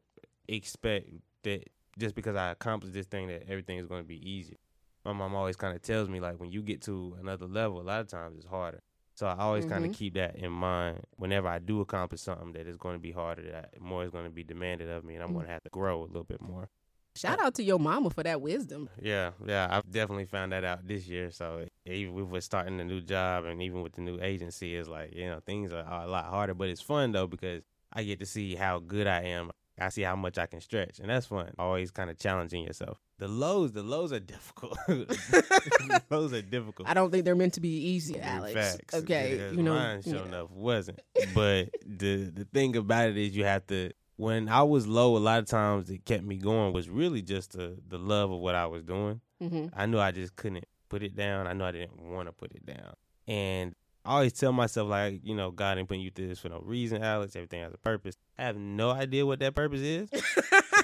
expect 0.48 1.08
that 1.44 1.64
just 1.98 2.14
because 2.14 2.36
I 2.36 2.50
accomplished 2.50 2.94
this 2.94 3.06
thing 3.06 3.28
that 3.28 3.44
everything 3.48 3.78
is 3.78 3.86
going 3.86 4.02
to 4.02 4.08
be 4.08 4.20
easy. 4.30 4.58
My 5.04 5.12
mom 5.12 5.34
always 5.34 5.56
kind 5.56 5.74
of 5.74 5.82
tells 5.82 6.08
me 6.08 6.20
like 6.20 6.38
when 6.40 6.50
you 6.50 6.62
get 6.62 6.82
to 6.82 7.16
another 7.20 7.46
level, 7.46 7.80
a 7.80 7.82
lot 7.82 8.00
of 8.00 8.08
times 8.08 8.36
it's 8.36 8.46
harder. 8.46 8.82
So 9.16 9.26
I 9.26 9.36
always 9.38 9.64
kind 9.64 9.82
Mhm. 9.84 9.88
of 9.90 9.96
keep 9.96 10.14
that 10.14 10.36
in 10.36 10.52
mind 10.52 11.00
whenever 11.16 11.48
I 11.48 11.58
do 11.58 11.80
accomplish 11.80 12.20
something 12.20 12.52
that 12.52 12.66
is 12.66 12.76
going 12.76 12.96
to 12.96 13.00
be 13.00 13.12
harder, 13.12 13.50
that 13.50 13.80
more 13.80 14.04
is 14.04 14.10
going 14.10 14.24
to 14.24 14.30
be 14.30 14.44
demanded 14.44 14.90
of 14.90 15.04
me, 15.04 15.14
and 15.14 15.22
I'm 15.24 15.30
Mm. 15.30 15.34
going 15.34 15.46
to 15.46 15.52
have 15.52 15.62
to 15.64 15.70
grow 15.70 16.02
a 16.02 16.06
little 16.06 16.22
bit 16.24 16.40
more. 16.42 16.68
Shout 17.14 17.40
out 17.40 17.54
to 17.54 17.62
your 17.62 17.78
mama 17.78 18.10
for 18.10 18.22
that 18.22 18.42
wisdom. 18.42 18.90
Yeah, 19.00 19.30
yeah, 19.46 19.68
I've 19.70 19.90
definitely 19.90 20.26
found 20.26 20.52
that 20.52 20.64
out 20.64 20.86
this 20.86 21.08
year. 21.08 21.30
So 21.30 21.64
even 21.86 22.12
with 22.12 22.26
with 22.26 22.44
starting 22.44 22.78
a 22.78 22.84
new 22.84 23.00
job 23.00 23.46
and 23.46 23.62
even 23.62 23.80
with 23.82 23.94
the 23.94 24.02
new 24.02 24.20
agency, 24.20 24.76
it's 24.76 24.86
like 24.86 25.14
you 25.14 25.24
know 25.26 25.40
things 25.40 25.72
are 25.72 26.02
a 26.02 26.06
lot 26.06 26.26
harder, 26.26 26.52
but 26.52 26.68
it's 26.68 26.82
fun 26.82 27.12
though 27.12 27.26
because 27.26 27.62
I 27.90 28.02
get 28.02 28.20
to 28.20 28.26
see 28.26 28.54
how 28.54 28.80
good 28.80 29.06
I 29.06 29.22
am. 29.22 29.50
I 29.78 29.88
see 29.88 30.02
how 30.02 30.16
much 30.16 30.36
I 30.36 30.44
can 30.46 30.60
stretch, 30.60 30.98
and 31.00 31.08
that's 31.08 31.24
fun. 31.26 31.52
Always 31.58 31.90
kind 31.90 32.10
of 32.10 32.18
challenging 32.18 32.64
yourself. 32.64 32.98
The 33.18 33.28
lows, 33.28 33.72
the 33.72 33.82
lows 33.82 34.12
are 34.12 34.20
difficult. 34.20 34.76
the 34.88 36.02
lows 36.10 36.32
are 36.34 36.42
difficult. 36.42 36.86
I 36.88 36.92
don't 36.94 37.10
think 37.10 37.24
they're 37.24 37.34
meant 37.34 37.54
to 37.54 37.60
be 37.60 37.70
easy, 37.70 38.20
Alex. 38.20 38.52
Facts. 38.54 38.94
Okay, 38.94 39.32
Because 39.32 39.56
you 39.56 39.62
know, 39.62 39.74
mine 39.74 40.02
sure 40.02 40.16
yeah. 40.16 40.24
enough 40.26 40.50
wasn't. 40.50 41.00
But 41.34 41.70
the 41.84 42.24
the 42.30 42.44
thing 42.52 42.76
about 42.76 43.08
it 43.10 43.16
is 43.16 43.34
you 43.36 43.44
have 43.44 43.66
to. 43.68 43.90
When 44.16 44.48
I 44.48 44.62
was 44.62 44.86
low, 44.86 45.16
a 45.16 45.18
lot 45.18 45.38
of 45.40 45.46
times 45.46 45.90
it 45.90 46.04
kept 46.06 46.24
me 46.24 46.36
going 46.36 46.72
was 46.72 46.88
really 46.88 47.22
just 47.22 47.52
the 47.52 47.78
the 47.88 47.98
love 47.98 48.30
of 48.30 48.38
what 48.40 48.54
I 48.54 48.66
was 48.66 48.82
doing. 48.82 49.20
Mhm. 49.42 49.70
I 49.74 49.86
knew 49.86 49.98
I 49.98 50.10
just 50.10 50.36
couldn't 50.36 50.64
put 50.88 51.02
it 51.02 51.14
down. 51.16 51.46
I 51.46 51.52
know 51.54 51.64
I 51.66 51.72
didn't 51.72 51.98
want 52.00 52.28
to 52.28 52.32
put 52.32 52.52
it 52.52 52.64
down. 52.66 52.94
And 53.26 53.74
I 54.04 54.14
always 54.14 54.32
tell 54.34 54.52
myself, 54.52 54.88
like, 54.88 55.20
you 55.24 55.34
know, 55.34 55.50
God 55.50 55.78
ain't 55.78 55.88
putting 55.88 56.02
you 56.02 56.10
through 56.10 56.28
this 56.28 56.38
for 56.38 56.48
no 56.48 56.60
reason, 56.60 57.02
Alex. 57.02 57.34
Everything 57.34 57.60
has 57.62 57.74
a 57.74 57.78
purpose. 57.78 58.16
I 58.38 58.44
have 58.44 58.56
no 58.56 58.90
idea 58.90 59.26
what 59.26 59.40
that 59.40 59.54
purpose 59.54 59.80
is. 59.80 60.08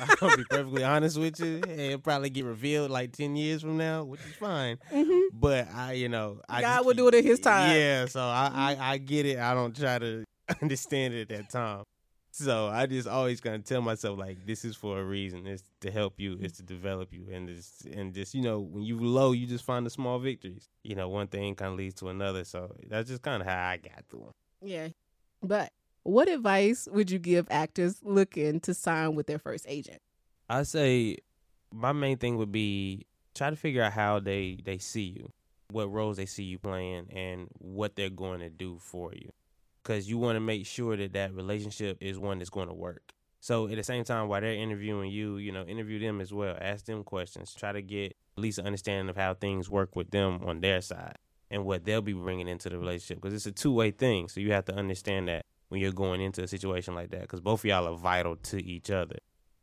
I'll 0.23 0.37
be 0.37 0.45
perfectly 0.45 0.85
honest 0.85 1.19
with 1.19 1.39
you. 1.41 1.61
And 1.69 1.81
it'll 1.81 1.99
probably 2.01 2.31
get 2.31 2.45
revealed 2.45 2.91
like 2.91 3.13
10 3.13 3.37
years 3.37 3.63
from 3.63 3.77
now, 3.77 4.05
which 4.05 4.21
is 4.21 4.35
fine. 4.37 4.79
Mhm. 4.93 5.29
But 5.33 5.69
I, 5.75 5.93
you 5.93 6.09
know, 6.09 6.41
I 6.49 6.61
God 6.61 6.85
will 6.85 6.93
keep- 6.93 6.99
do 6.99 7.09
it 7.09 7.15
in 7.17 7.25
His 7.25 7.41
time. 7.41 7.77
Yeah, 7.77 8.07
so 8.07 8.21
I, 8.21 8.51
I, 8.79 8.93
I 8.93 8.99
get 8.99 9.27
it. 9.27 9.39
I 9.39 9.55
don't 9.55 9.77
try 9.77 9.99
to 9.99 10.25
understand 10.63 11.15
it 11.15 11.31
at 11.31 11.37
that 11.39 11.51
time. 11.51 11.85
So 12.35 12.67
I 12.69 12.87
just 12.87 13.07
always 13.07 13.43
gonna 13.43 13.59
tell 13.59 13.83
myself 13.83 14.19
like 14.19 14.47
this 14.47 14.65
is 14.65 14.75
for 14.75 14.99
a 14.99 15.05
reason. 15.05 15.47
It's 15.47 15.65
to 15.83 15.91
help 15.91 16.19
you. 16.19 16.39
It's 16.41 16.57
to 16.57 16.63
develop 16.63 17.13
you. 17.13 17.27
And 17.31 17.47
this 17.47 17.83
and 17.95 18.15
just 18.15 18.33
you 18.35 18.41
know 18.41 18.61
when 18.61 18.83
you 18.85 18.99
low, 18.99 19.33
you 19.33 19.47
just 19.47 19.65
find 19.67 19.85
the 19.85 19.91
small 19.91 20.19
victories. 20.19 20.67
You 20.83 20.95
know, 20.95 21.11
one 21.11 21.27
thing 21.27 21.55
kind 21.55 21.73
of 21.73 21.79
leads 21.79 21.97
to 21.97 22.09
another. 22.09 22.45
So 22.45 22.75
that's 22.89 23.11
just 23.11 23.21
kind 23.21 23.43
of 23.43 23.47
how 23.49 23.69
I 23.69 23.77
got 23.77 24.05
through. 24.09 24.31
Yeah. 24.63 24.89
But 25.43 25.73
what 26.05 26.29
advice 26.29 26.89
would 26.91 27.11
you 27.11 27.19
give 27.19 27.47
actors 27.51 28.01
looking 28.03 28.61
to 28.61 28.75
sign 28.75 29.15
with 29.15 29.27
their 29.27 29.39
first 29.39 29.65
agent? 29.69 30.01
I 30.49 30.65
say 30.65 31.19
my 31.73 31.93
main 31.93 32.19
thing 32.19 32.37
would 32.37 32.53
be 32.53 33.07
try 33.35 33.51
to 33.51 33.57
figure 33.57 33.83
out 33.83 33.93
how 33.93 34.21
they 34.21 34.59
they 34.65 34.79
see 34.79 35.03
you, 35.17 35.33
what 35.71 35.91
roles 35.91 36.17
they 36.19 36.27
see 36.27 36.45
you 36.45 36.59
playing, 36.59 37.09
and 37.13 37.49
what 37.59 37.97
they're 37.97 38.11
going 38.11 38.41
to 38.41 38.51
do 38.51 38.79
for 38.79 39.13
you. 39.15 39.31
because 39.83 40.09
you 40.09 40.19
want 40.19 40.37
to 40.37 40.41
make 40.41 40.67
sure 40.67 40.97
that 40.97 41.13
that 41.15 41.35
relationship 41.35 41.99
is 42.01 42.19
one 42.19 42.39
that's 42.39 42.51
going 42.51 42.69
to 42.69 42.75
work. 42.75 43.13
So 43.41 43.67
at 43.69 43.77
the 43.77 43.83
same 43.83 44.05
time, 44.05 44.29
while 44.29 44.41
they're 44.41 44.55
interviewing 44.55 45.11
you, 45.11 45.39
you 45.39 45.51
know, 45.53 45.65
interview 45.65 45.99
them 45.99 46.21
as 46.21 46.33
well. 46.33 46.57
Ask 46.61 46.85
them 46.87 47.03
questions. 47.05 47.55
Try 47.55 47.73
to 47.73 47.83
get 47.83 48.17
at 48.37 48.43
least 48.43 48.59
an 48.59 48.67
understanding 48.67 49.09
of 49.11 49.17
how 49.17 49.35
things 49.35 49.69
work 49.71 49.97
with 49.97 50.11
them 50.13 50.41
on 50.45 50.61
their 50.61 50.81
side 50.81 51.19
and 51.51 51.65
what 51.65 51.85
they'll 51.85 52.03
be 52.03 52.13
bringing 52.13 52.49
into 52.49 52.69
the 52.69 52.79
relationship 52.79 53.21
because 53.21 53.35
it's 53.35 53.47
a 53.47 53.53
two 53.53 53.73
way 53.73 53.91
thing. 53.91 54.29
So 54.29 54.41
you 54.41 54.53
have 54.53 54.65
to 54.67 54.75
understand 54.75 55.29
that 55.29 55.45
when 55.73 55.81
you're 55.81 55.91
going 55.91 56.21
into 56.21 56.43
a 56.43 56.47
situation 56.47 56.95
like 56.95 57.09
that 57.11 57.23
because 57.23 57.41
both 57.41 57.61
of 57.61 57.65
y'all 57.65 57.89
are 57.89 57.97
vital 57.97 58.37
to 58.37 58.63
each 58.63 58.91
other. 58.91 59.17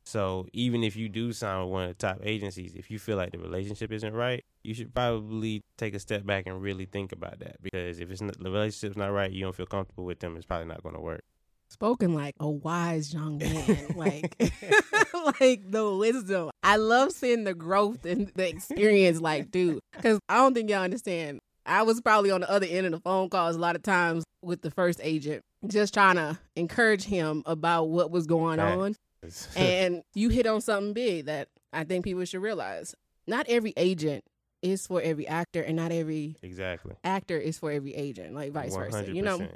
So 0.04 0.48
even 0.54 0.84
if 0.84 0.96
you 0.96 1.08
do 1.08 1.32
sign 1.34 1.62
with 1.62 1.70
one 1.70 1.84
of 1.84 1.90
the 1.90 1.94
top 1.94 2.18
agencies, 2.24 2.74
if 2.74 2.90
you 2.90 2.98
feel 2.98 3.16
like 3.16 3.32
the 3.32 3.38
relationship 3.38 3.92
isn't 3.92 4.12
right, 4.12 4.44
you 4.64 4.74
should 4.74 4.92
probably 4.92 5.62
take 5.78 5.94
a 5.94 6.00
step 6.00 6.26
back 6.26 6.48
and 6.48 6.60
really 6.64 6.86
think 6.86 7.12
about 7.12 7.38
that 7.42 7.62
because 7.62 8.00
if 8.00 8.10
it's 8.10 8.22
not, 8.22 8.40
the 8.40 8.50
relationship's 8.50 8.98
not 8.98 9.10
right, 9.10 9.32
you 9.32 9.44
don't 9.44 9.54
feel 9.54 9.68
comfortable 9.68 10.06
with 10.06 10.20
them, 10.20 10.36
it's 10.36 10.48
probably 10.48 10.66
not 10.66 10.82
going 10.82 10.96
to 10.96 11.02
work. 11.02 11.24
Spoken 11.70 12.16
like 12.16 12.34
a 12.40 12.50
wise 12.50 13.14
young 13.14 13.38
man, 13.38 13.94
like 13.96 14.36
like 15.40 15.70
the 15.70 15.96
wisdom. 15.96 16.50
I 16.64 16.78
love 16.78 17.12
seeing 17.12 17.44
the 17.44 17.54
growth 17.54 18.04
and 18.04 18.32
the 18.34 18.50
experience, 18.50 19.22
like 19.22 19.52
dude, 19.52 19.80
because 19.96 20.20
I 20.28 20.38
don't 20.38 20.56
think 20.56 20.72
y'all 20.72 20.82
understand. 20.82 21.40
I 21.68 21.84
was 21.84 22.02
probably 22.02 22.32
on 22.32 22.42
the 22.42 22.50
other 22.50 22.66
end 22.68 22.88
of 22.88 22.94
the 22.94 23.00
phone 23.00 23.30
calls 23.30 23.56
a 23.56 23.60
lot 23.60 23.76
of 23.76 23.84
times 23.84 24.24
with 24.42 24.64
the 24.64 24.72
first 24.72 25.00
agent, 25.04 25.44
just 25.68 25.94
trying 25.94 26.16
to 26.16 26.38
encourage 26.56 27.04
him 27.04 27.44
about 27.46 27.86
what 27.90 28.12
was 28.12 28.26
going 28.28 28.60
Right. 28.60 28.78
on. 28.78 28.96
and 29.56 30.04
you 30.14 30.30
hit 30.30 30.48
on 30.48 30.62
something 30.62 30.94
big 30.94 31.26
that 31.26 31.50
I 31.74 31.84
think 31.84 32.06
people 32.06 32.24
should 32.26 32.42
realize. 32.42 32.96
Not 33.28 33.46
every 33.50 33.74
agent 33.78 34.24
is 34.62 34.88
for 34.88 35.02
every 35.02 35.28
actor, 35.28 35.62
and 35.62 35.76
not 35.76 35.92
every 35.92 36.38
exactly. 36.42 36.96
actor 37.04 37.38
is 37.38 37.58
for 37.58 37.72
every 37.72 37.94
agent, 37.96 38.34
like 38.34 38.52
vice 38.52 38.76
versa. 38.76 39.04
100%. 39.04 39.16
You 39.16 39.22
know, 39.22 39.48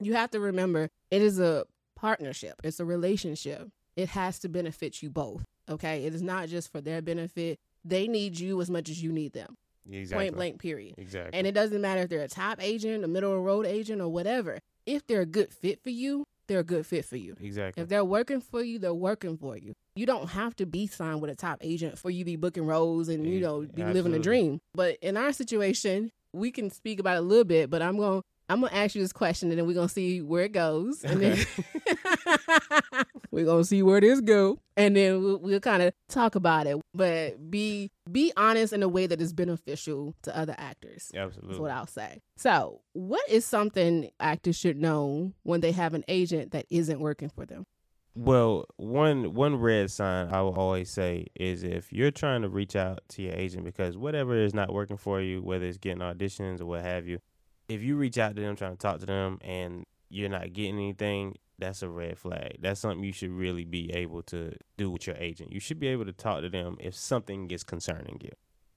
you 0.00 0.14
have 0.14 0.30
to 0.30 0.40
remember 0.40 0.88
it 1.10 1.22
is 1.22 1.38
a 1.38 1.64
partnership, 1.94 2.54
it's 2.64 2.80
a 2.80 2.84
relationship. 2.84 3.68
It 3.94 4.08
has 4.10 4.38
to 4.40 4.48
benefit 4.48 5.02
you 5.02 5.10
both. 5.10 5.44
Okay. 5.68 6.06
It 6.06 6.14
is 6.14 6.22
not 6.22 6.48
just 6.48 6.72
for 6.72 6.80
their 6.80 7.02
benefit. 7.02 7.58
They 7.84 8.08
need 8.08 8.38
you 8.38 8.58
as 8.62 8.70
much 8.70 8.88
as 8.88 9.02
you 9.02 9.12
need 9.12 9.34
them. 9.34 9.56
exactly. 9.90 10.24
Point 10.26 10.36
blank, 10.36 10.60
period. 10.60 10.94
Exactly. 10.96 11.38
And 11.38 11.46
it 11.46 11.52
doesn't 11.52 11.80
matter 11.80 12.00
if 12.00 12.08
they're 12.08 12.22
a 12.22 12.28
top 12.28 12.62
agent, 12.62 13.04
a 13.04 13.08
middle 13.08 13.34
of 13.34 13.40
road 13.42 13.66
agent, 13.66 14.00
or 14.00 14.08
whatever. 14.08 14.58
If 14.86 15.06
they're 15.06 15.20
a 15.20 15.26
good 15.26 15.52
fit 15.52 15.82
for 15.82 15.90
you, 15.90 16.24
they're 16.48 16.60
a 16.60 16.64
good 16.64 16.86
fit 16.86 17.04
for 17.04 17.16
you. 17.16 17.36
exactly. 17.40 17.82
If 17.82 17.88
they're 17.88 18.04
working 18.04 18.40
for 18.40 18.62
you, 18.62 18.78
they're 18.78 18.92
working 18.92 19.36
for 19.36 19.56
you. 19.56 19.74
You 19.94 20.06
don't 20.06 20.30
have 20.30 20.56
to 20.56 20.66
be 20.66 20.86
signed 20.86 21.20
with 21.20 21.30
a 21.30 21.34
top 21.36 21.58
agent 21.60 21.98
for 21.98 22.10
you 22.10 22.20
to 22.20 22.24
be 22.24 22.36
booking 22.36 22.66
roles 22.66 23.08
and 23.08 23.26
you 23.26 23.40
know 23.40 23.60
be 23.60 23.84
living 23.84 24.14
a 24.14 24.18
dream. 24.18 24.60
But 24.74 24.96
in 25.02 25.16
our 25.16 25.32
situation, 25.32 26.10
we 26.32 26.50
can 26.50 26.70
speak 26.70 26.98
about 26.98 27.16
a 27.16 27.20
little 27.20 27.44
bit. 27.44 27.70
But 27.70 27.82
I'm 27.82 27.96
going. 27.96 28.22
to 28.22 28.26
I'm 28.52 28.60
gonna 28.60 28.74
ask 28.74 28.94
you 28.94 29.00
this 29.00 29.14
question, 29.14 29.48
and 29.48 29.58
then 29.58 29.66
we're 29.66 29.72
gonna 29.72 29.88
see 29.88 30.20
where 30.20 30.44
it 30.44 30.52
goes, 30.52 31.02
and 31.04 31.22
then 31.22 31.38
we're 33.30 33.46
gonna 33.46 33.64
see 33.64 33.82
where 33.82 33.98
this 33.98 34.20
go, 34.20 34.58
and 34.76 34.94
then 34.94 35.22
we'll, 35.22 35.38
we'll 35.38 35.60
kind 35.60 35.82
of 35.82 35.94
talk 36.10 36.34
about 36.34 36.66
it. 36.66 36.78
But 36.92 37.50
be 37.50 37.90
be 38.10 38.30
honest 38.36 38.74
in 38.74 38.82
a 38.82 38.88
way 38.88 39.06
that 39.06 39.22
is 39.22 39.32
beneficial 39.32 40.14
to 40.24 40.36
other 40.36 40.54
actors. 40.58 41.10
Absolutely. 41.14 41.48
That's 41.48 41.60
what 41.60 41.70
I'll 41.70 41.86
say. 41.86 42.20
So, 42.36 42.82
what 42.92 43.26
is 43.26 43.46
something 43.46 44.10
actors 44.20 44.56
should 44.56 44.76
know 44.76 45.32
when 45.44 45.62
they 45.62 45.72
have 45.72 45.94
an 45.94 46.04
agent 46.06 46.52
that 46.52 46.66
isn't 46.68 47.00
working 47.00 47.30
for 47.30 47.46
them? 47.46 47.64
Well, 48.14 48.66
one 48.76 49.32
one 49.32 49.56
red 49.56 49.90
sign 49.90 50.28
I 50.28 50.42
will 50.42 50.54
always 50.54 50.90
say 50.90 51.28
is 51.34 51.62
if 51.62 51.90
you're 51.90 52.10
trying 52.10 52.42
to 52.42 52.50
reach 52.50 52.76
out 52.76 53.00
to 53.10 53.22
your 53.22 53.32
agent 53.32 53.64
because 53.64 53.96
whatever 53.96 54.36
is 54.36 54.52
not 54.52 54.74
working 54.74 54.98
for 54.98 55.22
you, 55.22 55.42
whether 55.42 55.64
it's 55.64 55.78
getting 55.78 56.02
auditions 56.02 56.60
or 56.60 56.66
what 56.66 56.82
have 56.82 57.06
you, 57.06 57.18
if 57.72 57.82
you 57.82 57.96
reach 57.96 58.18
out 58.18 58.34
to 58.36 58.42
them 58.42 58.56
trying 58.56 58.72
to 58.72 58.78
talk 58.78 59.00
to 59.00 59.06
them 59.06 59.38
and 59.42 59.84
you're 60.08 60.28
not 60.28 60.52
getting 60.52 60.76
anything, 60.76 61.36
that's 61.58 61.82
a 61.82 61.88
red 61.88 62.18
flag. 62.18 62.56
That's 62.60 62.80
something 62.80 63.04
you 63.04 63.12
should 63.12 63.30
really 63.30 63.64
be 63.64 63.92
able 63.92 64.22
to 64.24 64.52
do 64.76 64.90
with 64.90 65.06
your 65.06 65.16
agent. 65.16 65.52
You 65.52 65.60
should 65.60 65.78
be 65.78 65.88
able 65.88 66.04
to 66.06 66.12
talk 66.12 66.42
to 66.42 66.48
them 66.48 66.76
if 66.80 66.94
something 66.94 67.50
is 67.50 67.62
concerning 67.64 68.18
you. 68.22 68.30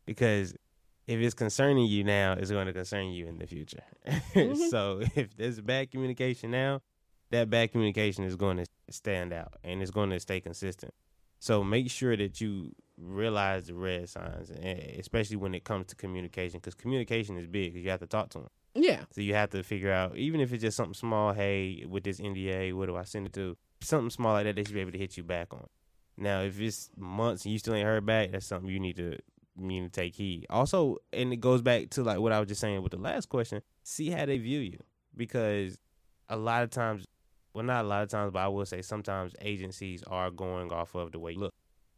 Because 0.06 0.54
if 1.08 1.20
it's 1.20 1.34
concerning 1.34 1.88
you 1.88 2.04
now, 2.04 2.34
it's 2.34 2.52
going 2.52 2.68
to 2.68 2.74
concern 2.74 3.08
you 3.08 3.28
in 3.28 3.38
the 3.40 3.48
future. 3.48 3.84
Mhm. 4.36 4.70
so 4.70 5.02
if 5.16 5.36
there's 5.36 5.60
bad 5.62 5.92
communication 5.92 6.52
now, 6.52 6.82
that 7.32 7.50
bad 7.50 7.72
communication 7.72 8.24
is 8.24 8.36
going 8.36 8.58
to 8.58 8.66
stand 8.90 9.34
out 9.34 9.54
and 9.64 9.82
it's 9.82 9.92
going 9.92 10.12
to 10.12 10.20
stay 10.20 10.40
consistent. 10.40 10.94
So 11.40 11.64
make 11.64 11.90
sure 11.92 12.16
that 12.16 12.40
you 12.40 12.72
realize 12.98 13.68
the 13.68 13.74
red 13.74 14.08
signs, 14.10 14.50
especially 14.52 15.36
when 15.38 15.54
it 15.54 15.64
comes 15.64 15.88
to 15.88 15.96
communication, 15.96 16.60
because 16.60 16.76
communication 16.76 17.36
is 17.38 17.46
big. 17.48 17.74
'cause 17.74 17.82
you 17.84 17.90
have 17.90 18.00
to 18.00 18.08
talk 18.08 18.30
to 18.30 18.40
them. 18.40 18.50
Yeah. 18.76 19.06
So 19.12 19.22
you 19.22 19.34
have 19.34 19.50
to 19.52 19.64
figure 19.64 19.92
out, 19.92 20.18
even 20.18 20.42
if 20.42 20.52
it's 20.52 20.62
just 20.62 20.78
something 20.78 20.94
small. 20.94 21.34
Hey, 21.34 21.86
with 21.88 22.04
this 22.04 22.20
NDA, 22.20 22.74
what 22.74 22.88
do 22.88 22.96
I 22.96 23.04
send 23.04 23.26
it 23.26 23.34
to? 23.34 23.58
Something 23.82 24.10
small 24.10 24.34
like 24.34 24.46
that, 24.46 24.56
they 24.56 24.64
should 24.64 24.74
be 24.74 24.82
able 24.82 24.92
to 24.92 24.98
hit 24.98 25.18
you 25.18 25.24
back 25.24 25.54
on. 25.54 25.68
Now, 26.18 26.42
if 26.42 26.60
it's 26.60 26.90
months 26.98 27.46
and 27.46 27.52
you 27.52 27.60
still 27.60 27.74
ain't 27.74 27.86
heard 27.86 28.06
back, 28.06 28.32
that's 28.32 28.46
something 28.46 28.70
you 28.70 28.80
need 28.80 28.98
to 28.98 29.18
you 29.58 29.66
need 29.66 29.84
to 29.84 29.90
take 29.90 30.16
heed. 30.16 30.46
Also, 30.50 30.98
and 31.14 31.32
it 31.32 31.38
goes 31.38 31.62
back 31.62 31.90
to 31.92 32.04
like 32.04 32.20
what 32.20 32.32
I 32.32 32.40
was 32.40 32.48
just 32.48 32.62
saying 32.62 32.82
with 32.82 32.92
the 32.92 32.98
last 32.98 33.30
question. 33.30 33.62
See 33.84 34.10
how 34.10 34.26
they 34.26 34.38
view 34.38 34.60
you, 34.60 34.80
because 35.16 35.78
a 36.30 36.38
lot 36.38 36.64
of 36.64 36.70
times, 36.70 37.06
well, 37.54 37.64
not 37.64 37.86
a 37.86 37.88
lot 37.88 38.04
of 38.04 38.10
times, 38.10 38.32
but 38.34 38.40
I 38.40 38.48
will 38.48 38.66
say 38.66 38.82
sometimes 38.82 39.34
agencies 39.42 40.04
are 40.08 40.32
going 40.32 40.72
off 40.72 40.96
of 40.96 41.12
the 41.12 41.20
way 41.20 41.34
you 41.34 41.40
look. 41.40 41.54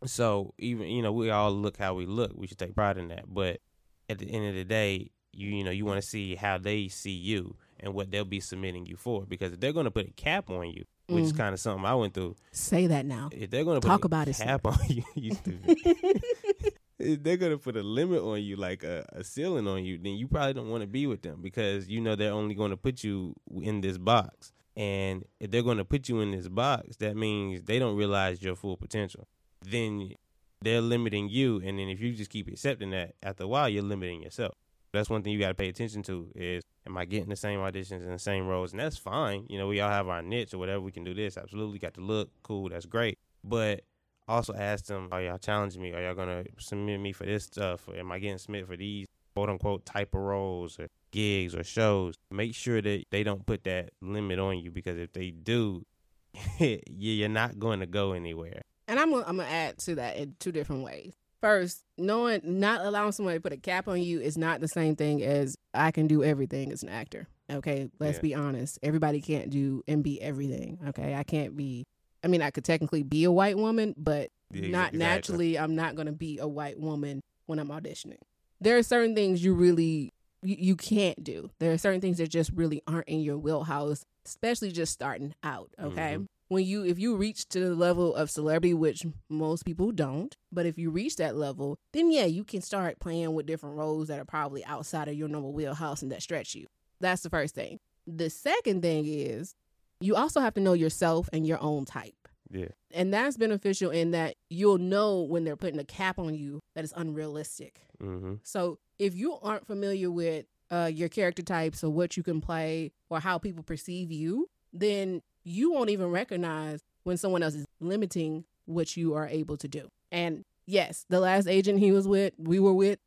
So 0.05 0.53
even 0.59 0.87
you 0.87 1.01
know 1.01 1.11
we 1.11 1.29
all 1.31 1.51
look 1.51 1.77
how 1.77 1.95
we 1.95 2.05
look. 2.05 2.31
We 2.35 2.47
should 2.47 2.59
take 2.59 2.75
pride 2.75 2.97
in 2.97 3.07
that. 3.09 3.25
But 3.27 3.61
at 4.09 4.19
the 4.19 4.29
end 4.29 4.47
of 4.47 4.55
the 4.55 4.63
day, 4.63 5.11
you 5.37 5.49
you 5.49 5.63
know 5.63 5.71
you 5.71 5.85
want 5.85 6.01
to 6.01 6.07
see 6.07 6.35
how 6.35 6.57
they 6.57 6.87
see 6.87 7.11
you 7.11 7.55
and 7.79 7.93
what 7.93 8.09
they'll 8.11 8.25
be 8.25 8.39
submitting 8.39 8.85
you 8.85 8.95
for. 8.95 9.25
Because 9.25 9.53
if 9.53 9.59
they're 9.59 9.71
going 9.73 9.85
to 9.85 9.91
put 9.91 10.07
a 10.07 10.11
cap 10.11 10.49
on 10.49 10.69
you, 10.71 10.83
which 11.07 11.25
is 11.25 11.33
Mhm. 11.33 11.37
kind 11.37 11.53
of 11.53 11.59
something 11.59 11.85
I 11.85 11.93
went 11.95 12.13
through, 12.15 12.35
Say 12.51 12.87
that 12.87 13.05
now. 13.05 13.29
if 13.31 13.49
they're 13.51 13.63
going 13.63 13.79
to 13.79 13.87
Talk 13.87 14.01
put 14.01 14.05
about 14.07 14.27
a 14.27 14.31
it, 14.31 14.37
cap 14.37 14.65
on 14.65 14.77
you, 14.89 15.03
you 15.15 15.31
if 16.99 17.21
they're 17.23 17.37
gonna 17.37 17.57
put 17.57 17.77
a 17.77 17.83
limit 17.83 18.21
on 18.23 18.41
you, 18.41 18.55
like 18.55 18.83
a, 18.83 19.05
a 19.13 19.23
ceiling 19.23 19.67
on 19.67 19.85
you, 19.85 19.97
then 19.99 20.13
you 20.13 20.27
probably 20.27 20.53
don't 20.53 20.69
want 20.69 20.81
to 20.81 20.87
be 20.87 21.05
with 21.07 21.21
them 21.21 21.41
because 21.41 21.87
you 21.87 22.01
know 22.01 22.15
they're 22.15 22.31
only 22.33 22.55
going 22.55 22.71
to 22.71 22.77
put 22.77 23.03
you 23.03 23.35
in 23.61 23.81
this 23.81 23.97
box. 23.97 24.51
And 24.75 25.23
if 25.39 25.49
they're 25.51 25.63
going 25.63 25.77
to 25.77 25.85
put 25.85 26.07
you 26.09 26.19
in 26.21 26.31
this 26.31 26.47
box, 26.47 26.97
that 26.97 27.15
means 27.15 27.63
they 27.63 27.79
don't 27.79 27.95
realize 27.95 28.41
your 28.43 28.55
full 28.55 28.77
potential. 28.77 29.27
Then 29.63 30.13
they're 30.61 30.81
limiting 30.81 31.29
you, 31.29 31.61
and 31.63 31.77
then 31.79 31.89
if 31.89 31.99
you 31.99 32.13
just 32.13 32.29
keep 32.31 32.47
accepting 32.47 32.89
that, 32.91 33.13
after 33.23 33.43
a 33.43 33.47
while, 33.47 33.69
you're 33.69 33.83
limiting 33.83 34.21
yourself. 34.23 34.53
That's 34.97 35.09
one 35.09 35.23
thing 35.23 35.33
you 35.33 35.39
got 35.39 35.49
to 35.49 35.53
pay 35.55 35.69
attention 35.69 36.03
to: 36.03 36.29
is 36.35 36.63
am 36.85 36.97
I 36.97 37.05
getting 37.05 37.29
the 37.29 37.35
same 37.35 37.59
auditions 37.59 38.01
and 38.03 38.11
the 38.13 38.19
same 38.19 38.47
roles? 38.47 38.71
And 38.71 38.79
that's 38.79 38.97
fine. 38.97 39.45
You 39.49 39.57
know, 39.57 39.67
we 39.67 39.79
all 39.79 39.89
have 39.89 40.07
our 40.07 40.21
niche 40.21 40.53
or 40.53 40.57
whatever. 40.57 40.81
We 40.81 40.91
can 40.91 41.03
do 41.03 41.13
this. 41.13 41.37
Absolutely, 41.37 41.79
got 41.79 41.93
to 41.95 42.01
look 42.01 42.29
cool. 42.43 42.69
That's 42.69 42.85
great. 42.85 43.17
But 43.43 43.81
also 44.27 44.53
ask 44.53 44.85
them, 44.85 45.07
are 45.11 45.21
y'all 45.21 45.37
challenging 45.37 45.81
me? 45.81 45.93
Are 45.93 46.01
y'all 46.01 46.15
gonna 46.15 46.43
submit 46.59 46.99
me 46.99 47.13
for 47.13 47.25
this 47.25 47.45
stuff? 47.45 47.87
Am 47.95 48.11
I 48.11 48.19
getting 48.19 48.37
submitted 48.37 48.67
for 48.67 48.75
these 48.77 49.07
quote 49.35 49.49
unquote 49.49 49.85
type 49.85 50.13
of 50.13 50.21
roles 50.21 50.77
or 50.79 50.87
gigs 51.11 51.55
or 51.55 51.63
shows? 51.63 52.15
Make 52.31 52.53
sure 52.55 52.81
that 52.81 53.03
they 53.09 53.23
don't 53.23 53.45
put 53.45 53.63
that 53.63 53.91
limit 54.01 54.39
on 54.39 54.59
you 54.59 54.69
because 54.71 54.97
if 54.97 55.13
they 55.13 55.31
do, 55.31 55.85
you- 56.59 56.79
you're 56.89 57.29
not 57.29 57.59
going 57.59 57.79
to 57.79 57.85
go 57.85 58.11
anywhere. 58.13 58.61
And 58.89 58.99
I'm 58.99 59.11
gonna, 59.11 59.25
I'm 59.27 59.37
gonna 59.37 59.49
add 59.49 59.77
to 59.79 59.95
that 59.95 60.17
in 60.17 60.35
two 60.39 60.51
different 60.51 60.83
ways. 60.83 61.13
First, 61.47 61.85
knowing 61.97 62.41
not 62.43 62.81
allowing 62.81 63.13
someone 63.13 63.33
to 63.35 63.39
put 63.39 63.53
a 63.53 63.57
cap 63.57 63.87
on 63.87 64.01
you 64.01 64.19
is 64.19 64.37
not 64.37 64.59
the 64.59 64.67
same 64.67 64.97
thing 64.97 65.23
as 65.23 65.55
I 65.73 65.91
can 65.91 66.05
do 66.05 66.21
everything 66.21 66.73
as 66.73 66.83
an 66.83 66.89
actor. 66.89 67.25
Okay, 67.49 67.89
let's 67.99 68.17
Yeah. 68.17 68.21
be 68.21 68.35
honest. 68.35 68.79
Everybody 68.83 69.21
can't 69.21 69.49
do 69.49 69.81
and 69.87 70.03
be 70.03 70.21
everything. 70.21 70.77
Okay, 70.89 71.15
I 71.15 71.23
can't 71.23 71.55
be. 71.55 71.85
I 72.21 72.27
mean, 72.27 72.41
I 72.41 72.51
could 72.51 72.65
technically 72.65 73.01
be 73.01 73.23
a 73.23 73.31
white 73.31 73.57
woman, 73.57 73.93
but 73.95 74.29
Yeah, 74.53 74.67
not 74.67 74.93
exactly. 74.93 74.97
naturally. 74.99 75.57
I'm 75.57 75.73
not 75.73 75.95
gonna 75.95 76.11
be 76.11 76.37
a 76.37 76.47
white 76.49 76.81
woman 76.81 77.21
when 77.45 77.59
I'm 77.59 77.69
auditioning. 77.69 78.19
There 78.59 78.77
are 78.77 78.83
certain 78.83 79.15
things 79.15 79.41
you 79.41 79.53
really 79.53 80.11
you, 80.43 80.55
you 80.59 80.75
can't 80.75 81.23
do. 81.23 81.49
There 81.59 81.71
are 81.71 81.77
certain 81.77 82.01
things 82.01 82.17
that 82.17 82.27
just 82.27 82.51
really 82.53 82.81
aren't 82.87 83.07
in 83.07 83.21
your 83.21 83.37
wheelhouse, 83.37 84.03
especially 84.25 84.71
just 84.71 84.91
starting 84.91 85.33
out. 85.43 85.71
Okay. 85.81 86.17
Mhm. 86.17 86.25
When 86.49 86.63
you 86.65 86.85
if 86.85 86.97
you 86.97 87.15
reach 87.15 87.47
to 87.49 87.59
the 87.59 87.75
level 87.75 88.15
of 88.15 88.29
celebrity, 88.29 88.73
which 88.73 89.05
most 89.29 89.65
people 89.65 89.91
don't, 89.91 90.35
but 90.51 90.65
if 90.65 90.77
you 90.77 90.89
reach 90.89 91.17
that 91.17 91.35
level, 91.35 91.77
then 91.93 92.11
yeah, 92.11 92.25
you 92.25 92.43
can 92.43 92.61
start 92.61 92.99
playing 92.99 93.33
with 93.33 93.45
different 93.45 93.75
roles 93.75 94.07
that 94.07 94.19
are 94.19 94.25
probably 94.25 94.63
outside 94.65 95.07
of 95.07 95.15
your 95.15 95.27
normal 95.27 95.51
wheelhouse 95.53 96.01
and 96.01 96.11
that 96.11 96.21
stretch 96.23 96.55
you. 96.55 96.65
That's 97.01 97.21
the 97.21 97.29
first 97.29 97.53
thing. 97.53 97.79
The 98.05 98.29
second 98.29 98.81
thing 98.81 99.05
is 99.05 99.53
you 99.99 100.15
also 100.15 100.39
have 100.39 100.53
to 100.53 100.61
know 100.61 100.73
yourself 100.73 101.29
and 101.33 101.45
your 101.45 101.61
own 101.61 101.85
type. 101.85 102.13
Yeah, 102.49 102.69
And 102.91 103.13
that's 103.13 103.35
beneficial 103.35 103.91
in 103.91 104.11
that 104.11 104.35
you'll 104.49 104.77
know 104.77 105.21
when 105.23 105.43
they're 105.43 105.57
putting 105.57 105.81
a 105.81 105.83
cap 105.83 106.17
on 106.17 106.33
you 106.33 106.61
that 106.75 106.85
is 106.85 106.93
unrealistic. 106.95 107.81
hmm 107.99 108.35
So 108.43 108.79
if 108.97 109.15
you 109.15 109.37
aren't 109.41 109.67
familiar 109.67 110.09
with 110.09 110.45
uh, 110.71 110.89
your 110.93 111.09
character 111.09 111.43
types 111.43 111.83
or 111.83 111.89
what 111.89 112.15
you 112.15 112.23
can 112.23 112.39
play 112.39 112.93
or 113.09 113.19
how 113.19 113.37
people 113.37 113.63
perceive 113.63 114.13
you, 114.13 114.47
then 114.71 115.21
you 115.47 115.71
won't 115.71 115.89
even 115.89 116.07
recognize 116.11 116.81
when 117.03 117.15
someone 117.17 117.41
else 117.41 117.55
is 117.55 117.65
limiting 117.79 118.43
what 118.65 118.97
you 118.97 119.13
are 119.13 119.27
able 119.27 119.55
to 119.57 119.67
do. 119.67 119.87
And 120.11 120.43
yes, 120.65 121.05
the 121.09 121.19
last 121.21 121.47
agent 121.47 121.79
he 121.79 121.91
was 121.93 122.05
with, 122.07 122.33
we 122.37 122.59
were 122.59 122.73
with, 122.73 122.99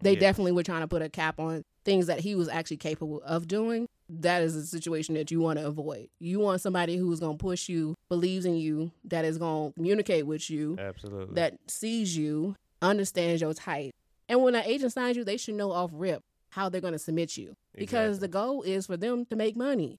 they 0.00 0.12
Yes. 0.12 0.20
definitely 0.20 0.52
were 0.52 0.62
trying 0.62 0.82
to 0.82 0.88
put 0.88 1.02
a 1.02 1.08
cap 1.08 1.40
on 1.40 1.64
things 1.84 2.06
that 2.06 2.20
he 2.20 2.36
was 2.36 2.48
actually 2.48 2.76
capable 2.76 3.20
of 3.24 3.48
doing. 3.48 3.88
That 4.08 4.42
is 4.42 4.54
a 4.54 4.64
situation 4.64 5.14
that 5.16 5.30
you 5.32 5.40
want 5.40 5.58
to 5.58 5.66
avoid. 5.66 6.08
You 6.20 6.38
want 6.38 6.60
somebody 6.60 6.96
who's 6.96 7.18
going 7.18 7.36
to 7.36 7.42
push 7.42 7.68
you, 7.68 7.94
believes 8.08 8.44
in 8.46 8.54
you, 8.56 8.92
that 9.04 9.24
is 9.24 9.36
going 9.38 9.70
to 9.70 9.74
communicate 9.74 10.24
with 10.26 10.48
you, 10.48 10.76
Absolutely. 10.78 11.34
that 11.34 11.58
sees 11.66 12.16
you, 12.16 12.54
understands 12.80 13.40
your 13.42 13.54
type. 13.54 13.92
And 14.28 14.42
when 14.42 14.54
an 14.54 14.62
agent 14.64 14.92
signs 14.92 15.16
you, 15.16 15.24
they 15.24 15.36
should 15.36 15.56
know 15.56 15.72
off 15.72 15.90
rip 15.92 16.22
how 16.50 16.68
they're 16.68 16.80
going 16.80 16.92
to 16.92 16.98
submit 16.98 17.36
you 17.36 17.54
because 17.74 18.16
Exactly. 18.18 18.26
the 18.28 18.32
goal 18.32 18.62
is 18.62 18.86
for 18.86 18.96
them 18.96 19.24
to 19.26 19.36
make 19.36 19.56
money. 19.56 19.98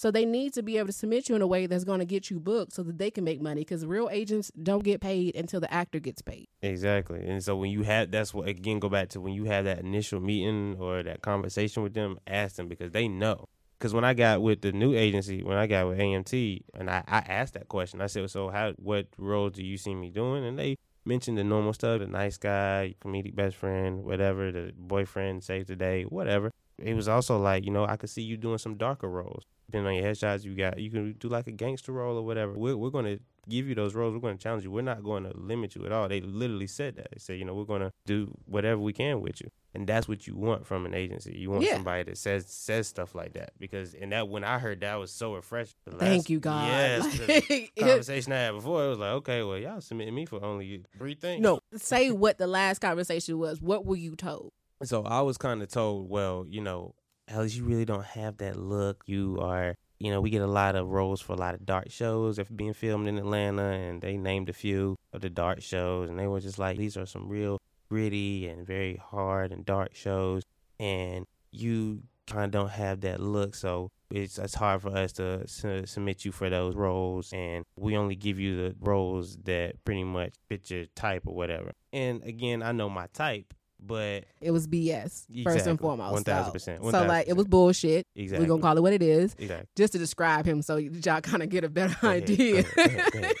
So 0.00 0.10
they 0.10 0.24
need 0.24 0.54
to 0.54 0.62
be 0.62 0.78
able 0.78 0.86
to 0.86 0.94
submit 0.94 1.28
you 1.28 1.34
in 1.34 1.42
a 1.42 1.46
way 1.46 1.66
that's 1.66 1.84
going 1.84 1.98
to 1.98 2.06
get 2.06 2.30
you 2.30 2.40
booked 2.40 2.72
so 2.72 2.82
that 2.84 2.96
they 2.96 3.10
can 3.10 3.22
make 3.22 3.42
money 3.42 3.60
because 3.60 3.84
real 3.84 4.08
agents 4.10 4.50
don't 4.62 4.82
get 4.82 5.02
paid 5.02 5.36
until 5.36 5.60
the 5.60 5.70
actor 5.70 5.98
gets 5.98 6.22
paid. 6.22 6.48
Exactly. 6.62 7.28
And 7.28 7.44
so 7.44 7.54
when 7.54 7.70
you 7.70 7.82
have 7.82 8.10
that's 8.10 8.32
what 8.32 8.48
again 8.48 8.78
go 8.78 8.88
back 8.88 9.10
to 9.10 9.20
when 9.20 9.34
you 9.34 9.44
have 9.44 9.66
that 9.66 9.80
initial 9.80 10.18
meeting 10.18 10.78
or 10.80 11.02
that 11.02 11.20
conversation 11.20 11.82
with 11.82 11.92
them, 11.92 12.18
ask 12.26 12.56
them 12.56 12.66
because 12.66 12.92
they 12.92 13.08
know. 13.08 13.44
Because 13.78 13.92
when 13.92 14.06
I 14.06 14.14
got 14.14 14.40
with 14.40 14.62
the 14.62 14.72
new 14.72 14.94
agency, 14.94 15.42
when 15.42 15.58
I 15.58 15.66
got 15.66 15.88
with 15.88 15.98
AMT, 15.98 16.62
and 16.72 16.88
I, 16.88 17.04
I 17.06 17.18
asked 17.18 17.52
that 17.52 17.68
question, 17.68 18.00
I 18.00 18.06
said, 18.06 18.30
"So 18.30 18.48
how? 18.48 18.72
What 18.78 19.08
roles 19.18 19.52
do 19.52 19.62
you 19.62 19.76
see 19.76 19.94
me 19.94 20.08
doing?" 20.08 20.46
And 20.46 20.58
they 20.58 20.78
mentioned 21.04 21.36
the 21.36 21.44
normal 21.44 21.74
stuff: 21.74 22.00
the 22.00 22.06
nice 22.06 22.38
guy, 22.38 22.94
comedic 23.04 23.34
best 23.34 23.54
friend, 23.54 24.02
whatever, 24.02 24.50
the 24.50 24.72
boyfriend, 24.78 25.44
save 25.44 25.66
the 25.66 25.76
day, 25.76 26.04
whatever. 26.04 26.52
It 26.78 26.94
was 26.94 27.06
also 27.06 27.38
like, 27.38 27.66
you 27.66 27.70
know, 27.70 27.84
I 27.84 27.96
could 27.96 28.08
see 28.08 28.22
you 28.22 28.38
doing 28.38 28.56
some 28.56 28.76
darker 28.76 29.10
roles. 29.10 29.44
Depending 29.70 29.86
on 29.96 30.02
your 30.02 30.12
headshots, 30.12 30.44
you 30.44 30.54
got 30.54 30.78
you 30.78 30.90
can 30.90 31.12
do 31.12 31.28
like 31.28 31.46
a 31.46 31.52
gangster 31.52 31.92
role 31.92 32.16
or 32.16 32.22
whatever. 32.22 32.54
We're 32.54 32.76
we're 32.76 32.90
gonna 32.90 33.18
give 33.48 33.68
you 33.68 33.74
those 33.74 33.94
roles. 33.94 34.12
We're 34.14 34.20
gonna 34.20 34.36
challenge 34.36 34.64
you. 34.64 34.70
We're 34.70 34.82
not 34.82 35.02
going 35.02 35.24
to 35.24 35.32
limit 35.36 35.74
you 35.74 35.84
at 35.86 35.92
all. 35.92 36.08
They 36.08 36.20
literally 36.20 36.66
said 36.66 36.96
that. 36.96 37.08
They 37.12 37.18
said, 37.18 37.38
you 37.38 37.44
know, 37.44 37.54
we're 37.54 37.64
gonna 37.64 37.92
do 38.06 38.32
whatever 38.46 38.80
we 38.80 38.92
can 38.92 39.20
with 39.20 39.40
you, 39.40 39.48
and 39.74 39.86
that's 39.86 40.08
what 40.08 40.26
you 40.26 40.34
want 40.36 40.66
from 40.66 40.86
an 40.86 40.94
agency. 40.94 41.36
You 41.38 41.50
want 41.50 41.62
Yeah. 41.64 41.74
somebody 41.74 42.02
that 42.02 42.18
says 42.18 42.46
says 42.48 42.88
stuff 42.88 43.14
like 43.14 43.34
that 43.34 43.52
because 43.58 43.94
and 43.94 44.10
that 44.12 44.28
when 44.28 44.42
I 44.44 44.58
heard 44.58 44.80
that 44.80 44.94
I 44.94 44.96
was 44.96 45.12
so 45.12 45.34
refreshing. 45.34 45.74
Thank 45.98 46.28
you, 46.28 46.40
God. 46.40 46.66
Yes. 46.66 47.20
Like, 47.50 47.72
conversation 47.78 48.32
I 48.32 48.36
had 48.38 48.52
before, 48.52 48.84
it 48.84 48.88
was 48.88 48.98
like, 48.98 49.12
okay, 49.12 49.42
well, 49.42 49.56
y'all 49.58 49.80
submitting 49.80 50.14
me 50.14 50.26
for 50.26 50.42
only 50.44 50.82
three 50.98 51.14
things. 51.14 51.42
no, 51.42 51.60
say 51.76 52.10
what 52.10 52.38
the 52.38 52.46
last 52.46 52.80
conversation 52.80 53.38
was. 53.38 53.60
What 53.62 53.86
were 53.86 53.96
you 53.96 54.16
told? 54.16 54.52
So 54.82 55.02
I 55.04 55.20
was 55.20 55.36
kind 55.38 55.62
of 55.62 55.68
told, 55.68 56.08
well, 56.08 56.46
you 56.48 56.60
know, 56.60 56.94
Alice, 57.30 57.54
you 57.54 57.64
really 57.64 57.84
don't 57.84 58.04
have 58.04 58.38
that 58.38 58.56
look. 58.58 59.04
You 59.06 59.38
are, 59.40 59.76
you 59.98 60.10
know, 60.10 60.20
we 60.20 60.30
get 60.30 60.42
a 60.42 60.46
lot 60.46 60.74
of 60.74 60.88
roles 60.88 61.20
for 61.20 61.32
a 61.34 61.36
lot 61.36 61.54
of 61.54 61.64
dark 61.64 61.90
shows 61.90 62.36
that 62.36 62.50
are 62.50 62.54
being 62.54 62.74
filmed 62.74 63.06
in 63.06 63.18
Atlanta, 63.18 63.62
and 63.62 64.00
they 64.02 64.16
named 64.16 64.48
a 64.48 64.52
few 64.52 64.96
of 65.12 65.20
the 65.20 65.30
dark 65.30 65.62
shows, 65.62 66.10
and 66.10 66.18
they 66.18 66.26
were 66.26 66.40
just 66.40 66.58
like, 66.58 66.76
these 66.76 66.96
are 66.96 67.06
some 67.06 67.28
real 67.28 67.58
gritty 67.88 68.48
and 68.48 68.66
very 68.66 68.96
hard 68.96 69.52
and 69.52 69.64
dark 69.64 69.94
shows, 69.94 70.42
and 70.78 71.26
you 71.52 72.02
kind 72.26 72.44
of 72.44 72.50
don't 72.50 72.70
have 72.70 73.00
that 73.00 73.20
look, 73.20 73.54
so 73.54 73.90
it's 74.10 74.38
it's 74.38 74.54
hard 74.54 74.82
for 74.82 74.96
us 74.96 75.12
to 75.12 75.46
su- 75.46 75.86
submit 75.86 76.24
you 76.24 76.32
for 76.32 76.50
those 76.50 76.74
roles, 76.74 77.32
and 77.32 77.64
we 77.76 77.96
only 77.96 78.16
give 78.16 78.38
you 78.38 78.56
the 78.56 78.76
roles 78.80 79.36
that 79.44 79.84
pretty 79.84 80.04
much 80.04 80.34
fit 80.48 80.70
your 80.70 80.86
type 80.94 81.24
or 81.26 81.34
whatever. 81.34 81.72
And 81.92 82.22
again, 82.24 82.62
I 82.62 82.72
know 82.72 82.88
my 82.88 83.06
type, 83.12 83.54
but 83.84 84.24
It 84.40 84.50
was 84.50 84.66
BS 84.66 85.24
first 85.44 85.66
and 85.66 85.78
foremost. 85.80 86.24
1000%, 86.26 86.60
So, 86.82 86.90
so 86.90 87.04
like 87.06 87.28
it 87.28 87.34
was 87.34 87.46
bullshit. 87.46 88.06
Exactly. 88.14 88.44
We're 88.44 88.48
gonna 88.48 88.62
call 88.62 88.76
it 88.76 88.80
what 88.82 88.92
it 88.92 89.02
is, 89.02 89.34
Exactly. 89.38 89.66
just 89.76 89.92
to 89.94 89.98
describe 89.98 90.46
him, 90.46 90.62
so 90.62 90.76
y'all 90.76 91.20
kind 91.20 91.42
of 91.42 91.48
get 91.48 91.64
a 91.64 91.68
better 91.68 91.96
Go 92.00 92.08
idea. 92.08 92.62
Go 92.62 92.82
ahead, 92.82 93.12
go 93.12 93.18
ahead, 93.18 93.34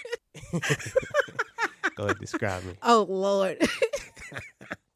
go 0.52 0.58
ahead. 0.58 0.92
Go 1.96 2.04
ahead, 2.04 2.18
describe 2.18 2.64
me. 2.64 2.72
oh 2.82 3.06
Lord. 3.08 3.58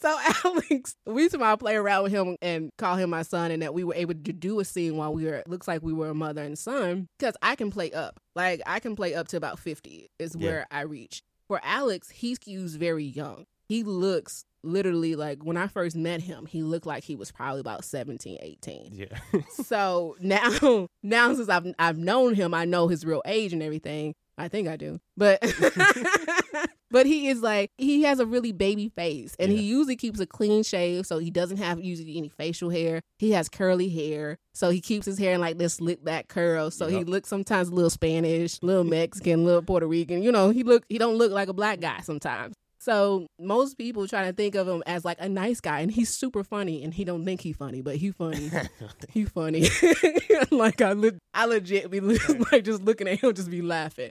So 0.01 0.15
Alex, 0.45 0.97
we 1.07 1.23
used 1.23 1.35
to 1.35 1.57
play 1.57 1.77
around 1.77 2.03
with 2.03 2.13
him 2.13 2.37
and 2.43 2.71
call 2.77 2.97
him 2.97 3.09
my 3.09 3.23
son, 3.23 3.51
and 3.51 3.63
that 3.63 3.73
we 3.73 3.85
were 3.85 3.95
able 3.95 4.13
to 4.13 4.33
do 4.35 4.61
a 4.61 4.65
scene 4.67 4.99
while 4.99 5.15
we 5.15 5.25
were 5.25 5.43
looks 5.47 5.67
like 5.67 5.83
we 5.83 5.95
were 5.95 6.11
a 6.11 6.15
mother 6.15 6.43
and 6.43 6.59
son. 6.59 7.09
Because 7.19 7.35
I 7.41 7.57
can 7.57 7.71
play 7.71 7.91
up, 7.91 8.21
like 8.37 8.61
I 8.67 8.81
can 8.81 8.97
play 8.97 9.15
up 9.15 9.29
to 9.29 9.39
about 9.39 9.59
fifty 9.59 10.11
is 10.19 10.37
Yeah. 10.39 10.47
where 10.47 10.67
I 10.71 10.83
reach. 10.83 11.23
For 11.49 11.59
Alex, 11.65 12.11
he 12.11 12.37
skews 12.37 12.77
very 12.77 13.05
young. 13.05 13.47
He 13.67 13.83
looks 13.83 14.45
literally 14.65 15.15
like 15.15 15.43
when 15.43 15.57
I 15.57 15.67
first 15.67 15.97
met 15.97 16.23
him, 16.23 16.47
he 16.47 16.63
looked 16.63 16.87
like 16.87 17.05
he 17.05 17.17
was 17.17 17.31
probably 17.31 17.61
about 17.61 17.85
17, 17.85 18.39
18. 18.41 18.91
Yeah. 18.93 19.07
so 19.51 20.17
now 20.21 20.89
now 21.03 21.35
since 21.35 21.49
I've 21.49 21.75
I've 21.79 21.99
known 21.99 22.35
him, 22.35 22.55
I 22.55 22.65
know 22.65 22.89
his 22.89 23.05
real 23.05 23.23
age 23.27 23.53
and 23.53 23.63
everything. 23.63 24.15
I 24.37 24.49
think 24.49 24.67
I 24.67 24.77
do. 24.77 24.99
But 25.17 25.41
but 26.91 27.07
he 27.07 27.29
is 27.29 27.41
like 27.41 27.71
he 27.79 28.03
has 28.03 28.19
a 28.19 28.27
really 28.27 28.51
baby 28.51 28.89
face 28.89 29.37
and 29.39 29.53
he 29.53 29.63
usually 29.63 29.95
keeps 29.95 30.19
a 30.19 30.27
clean 30.27 30.65
shave 30.65 31.07
so 31.07 31.19
he 31.19 31.31
doesn't 31.31 31.59
have 31.59 31.81
usually 31.81 32.19
any 32.19 32.29
facial 32.29 32.71
hair. 32.71 33.01
He 33.19 33.31
has 33.33 33.49
curly 33.49 33.89
hair. 33.89 34.39
So 34.53 34.71
he 34.71 34.81
keeps 34.81 35.07
his 35.07 35.19
hair 35.19 35.35
in 35.35 35.41
like 35.41 35.59
this 35.59 35.75
slick 35.75 36.05
back 36.05 36.27
curl. 36.27 36.73
So 36.73 36.89
he 36.89 37.05
looks 37.05 37.29
sometimes 37.29 37.69
a 37.69 37.75
little 37.75 37.91
Spanish, 37.91 38.61
a 38.61 38.67
little 38.67 38.85
Mexican, 38.85 39.41
a 39.41 39.45
little 39.45 39.63
Puerto 39.63 39.87
Rican. 39.87 40.23
You 40.23 40.33
know, 40.33 40.51
he 40.51 40.65
look 40.65 40.85
he 40.89 40.99
don't 40.99 41.17
look 41.17 41.31
like 41.31 41.49
a 41.49 41.55
black 41.55 41.81
guy 41.81 42.01
sometimes. 42.01 42.55
So 42.85 43.29
most 43.41 43.79
people 43.79 44.07
try 44.07 44.27
to 44.27 44.35
think 44.35 44.55
of 44.55 44.69
him 44.69 44.83
as 44.85 45.07
like 45.07 45.17
a 45.19 45.27
nice 45.27 45.59
guy, 45.59 45.81
and 45.81 45.91
he's 45.91 46.11
super 46.11 46.45
funny, 46.45 46.85
and 46.85 46.93
he 46.93 47.03
don't 47.03 47.25
think 47.25 47.41
he 47.41 47.55
funny, 47.55 47.81
but 47.81 47.97
he 47.97 48.11
funny. 48.11 48.51
he 49.09 49.25
funny. 49.25 49.69
like 50.51 50.83
I, 50.83 50.93
le- 50.93 51.13
I 51.33 51.47
legit 51.47 51.91
be 51.91 52.01
like 52.53 52.63
just 52.63 52.83
looking 52.83 53.09
at 53.09 53.21
him, 53.21 53.33
just 53.33 53.51
be 53.51 53.63
laughing. 53.63 54.11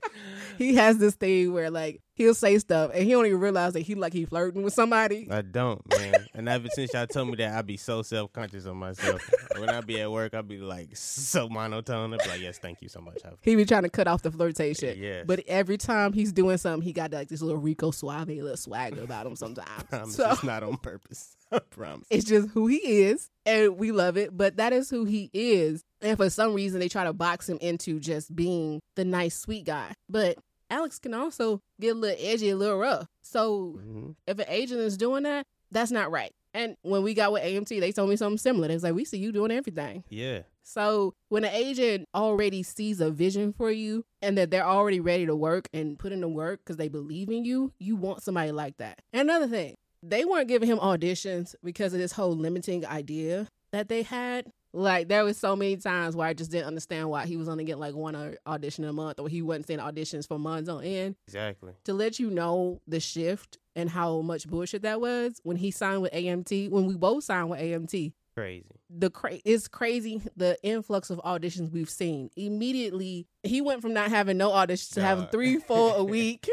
He 0.58 0.74
has 0.74 0.98
this 0.98 1.14
thing 1.14 1.54
where 1.54 1.70
like 1.70 2.02
he'll 2.16 2.34
say 2.34 2.58
stuff, 2.60 2.92
and 2.94 3.04
he 3.04 3.12
don't 3.12 3.26
even 3.26 3.40
realize 3.40 3.74
that 3.74 3.82
he 3.82 3.96
like 3.96 4.14
he 4.14 4.26
flirting 4.26 4.64
with 4.64 4.74
somebody. 4.74 5.28
I 5.30 5.42
don't, 5.42 5.82
man. 5.98 6.28
And 6.34 6.50
ever 6.50 6.68
since 6.74 6.94
y'all 6.94 7.08
told 7.08 7.30
me 7.30 7.36
that, 7.38 7.58
I 7.58 7.62
be 7.62 7.78
so 7.78 8.02
self 8.02 8.32
conscious 8.34 8.66
of 8.66 8.76
myself. 8.76 9.22
when 9.58 9.70
I 9.70 9.82
be 9.82 10.02
at 10.02 10.12
work, 10.12 10.34
I 10.34 10.42
be 10.42 10.58
like 10.58 10.96
so 10.96 11.50
monotone. 11.50 12.14
I 12.14 12.18
be 12.18 12.30
like, 12.30 12.42
yes, 12.42 12.58
thank 12.58 12.82
you 12.82 12.90
so 12.90 13.02
much. 13.02 13.20
He 13.42 13.56
be 13.56 13.66
trying 13.66 13.84
to 13.84 13.90
cut 13.90 14.08
off 14.08 14.22
the 14.22 14.32
flirtation. 14.32 14.98
Yes. 14.98 15.26
But 15.28 15.42
every 15.48 15.78
time 15.78 16.14
he's 16.14 16.32
doing 16.32 16.58
something, 16.58 16.82
he 16.82 16.94
got 16.94 17.12
like 17.12 17.30
this 17.30 17.42
little 17.42 17.62
Rico 17.62 17.92
Suave 17.92 18.30
little 18.30 18.58
swagger 18.58 19.04
about 19.04 19.26
him 19.26 19.36
sometimes. 19.36 19.84
promise 19.90 20.16
so 20.16 20.32
it's 20.32 20.44
not 20.44 20.64
on 20.64 20.78
purpose. 20.78 21.36
I 21.52 21.60
promise. 21.60 22.08
It's 22.10 22.26
just 22.26 22.50
who 22.50 22.68
he 22.68 22.78
is, 22.78 23.30
and 23.46 23.78
we 23.78 23.92
love 23.92 24.18
it. 24.18 24.36
But 24.36 24.58
that 24.58 24.74
is 24.74 24.90
who 24.90 25.06
he 25.06 25.30
is. 25.34 25.84
And 26.02 26.18
for 26.18 26.30
some 26.30 26.54
reason, 26.54 26.80
they 26.80 26.90
try 26.90 27.04
to 27.04 27.14
box 27.14 27.48
him 27.48 27.58
into 27.62 28.00
just 28.00 28.36
being 28.36 28.82
the 28.96 29.06
nice, 29.06 29.38
sweet 29.38 29.66
guy. 29.66 29.94
But 30.10 30.38
Alex 30.70 31.00
can 31.00 31.14
also 31.14 31.62
get 31.80 31.96
a 31.96 32.00
little 32.00 32.18
edgy, 32.20 32.50
a 32.50 32.56
little 32.56 32.78
rough. 32.78 33.08
So 33.22 33.80
Mhm. 33.86 34.16
if 34.28 34.40
an 34.40 34.46
agent 34.48 34.82
is 34.82 34.98
doing 34.98 35.24
that, 35.24 35.46
that's 35.72 35.92
not 35.92 36.12
right. 36.12 36.32
And 36.54 36.78
when 36.84 37.02
we 37.04 37.14
got 37.14 37.32
with 37.32 37.44
AMT, 37.44 37.80
they 37.80 37.92
told 37.92 38.10
me 38.10 38.16
something 38.16 38.38
similar. 38.38 38.68
They 38.68 38.76
was 38.76 38.84
like, 38.84 38.94
"We 38.94 39.06
see 39.06 39.18
you 39.18 39.32
doing 39.32 39.52
everything." 39.52 40.04
Yeah. 40.10 40.44
So 40.62 41.14
when 41.30 41.44
an 41.44 41.54
agent 41.54 42.08
already 42.14 42.64
sees 42.64 43.02
a 43.02 43.10
vision 43.10 43.54
for 43.54 43.72
you 43.72 44.06
and 44.22 44.38
that 44.38 44.52
they're 44.52 44.66
already 44.66 45.00
ready 45.00 45.26
to 45.26 45.36
work 45.36 45.68
and 45.74 45.98
put 45.98 46.12
in 46.12 46.22
the 46.22 46.28
work 46.28 46.60
because 46.60 46.78
they 46.78 46.88
believe 46.90 47.30
in 47.30 47.44
you, 47.44 47.74
you 47.80 47.96
want 47.96 48.22
somebody 48.24 48.52
like 48.52 48.78
that. 48.78 49.00
And 49.12 49.30
another 49.30 49.48
thing, 49.48 49.76
they 50.02 50.24
weren't 50.26 50.48
giving 50.48 50.70
him 50.70 50.78
auditions 50.78 51.56
because 51.64 51.94
of 51.94 52.00
this 52.00 52.14
whole 52.14 52.36
limiting 52.36 52.86
idea 52.86 53.48
that 53.72 53.90
they 53.90 54.04
had. 54.04 54.52
Like 54.76 55.08
there 55.08 55.24
was 55.24 55.38
so 55.38 55.56
many 55.56 55.78
times 55.78 56.16
where 56.16 56.28
I 56.28 56.34
just 56.34 56.50
didn't 56.52 56.66
understand 56.68 57.10
why 57.10 57.26
he 57.28 57.38
was 57.38 57.48
only 57.48 57.64
getting 57.64 57.80
like 57.80 57.94
one 57.94 58.36
audition 58.48 58.84
a 58.86 58.94
month 58.94 59.20
or 59.20 59.30
he 59.30 59.42
wasn't 59.44 59.68
seeing 59.68 59.80
auditions 59.80 60.28
for 60.28 60.40
months 60.40 60.68
on 60.68 60.84
end. 60.84 61.16
Exactly. 61.28 61.74
To 61.86 61.94
let 61.94 62.18
you 62.20 62.30
know 62.32 62.82
the 62.88 63.00
shift 63.00 63.60
and 63.76 63.90
how 63.90 64.22
much 64.22 64.48
bullshit 64.48 64.82
that 64.82 65.00
was 65.00 65.40
when 65.44 65.58
he 65.58 65.70
signed 65.72 66.02
with 66.02 66.12
AMT, 66.12 66.70
when 66.72 66.86
we 66.88 66.96
both 66.96 67.24
signed 67.24 67.50
with 67.52 67.60
AMT, 67.60 68.14
Crazy. 68.36 68.66
the 68.90 69.12
cra- 69.12 69.40
it's 69.46 69.68
crazy 69.68 70.22
the 70.36 70.58
influx 70.64 71.12
of 71.12 71.20
auditions 71.20 71.72
we've 71.72 71.90
seen. 71.90 72.32
Immediately, 72.36 73.28
he 73.44 73.62
went 73.62 73.82
from 73.84 73.94
not 73.94 74.10
having 74.10 74.38
no 74.38 74.50
auditions 74.50 74.94
to 74.96 75.02
having 75.04 75.28
three, 75.28 75.58
four 75.60 75.94
a 75.98 76.04
week. 76.18 76.48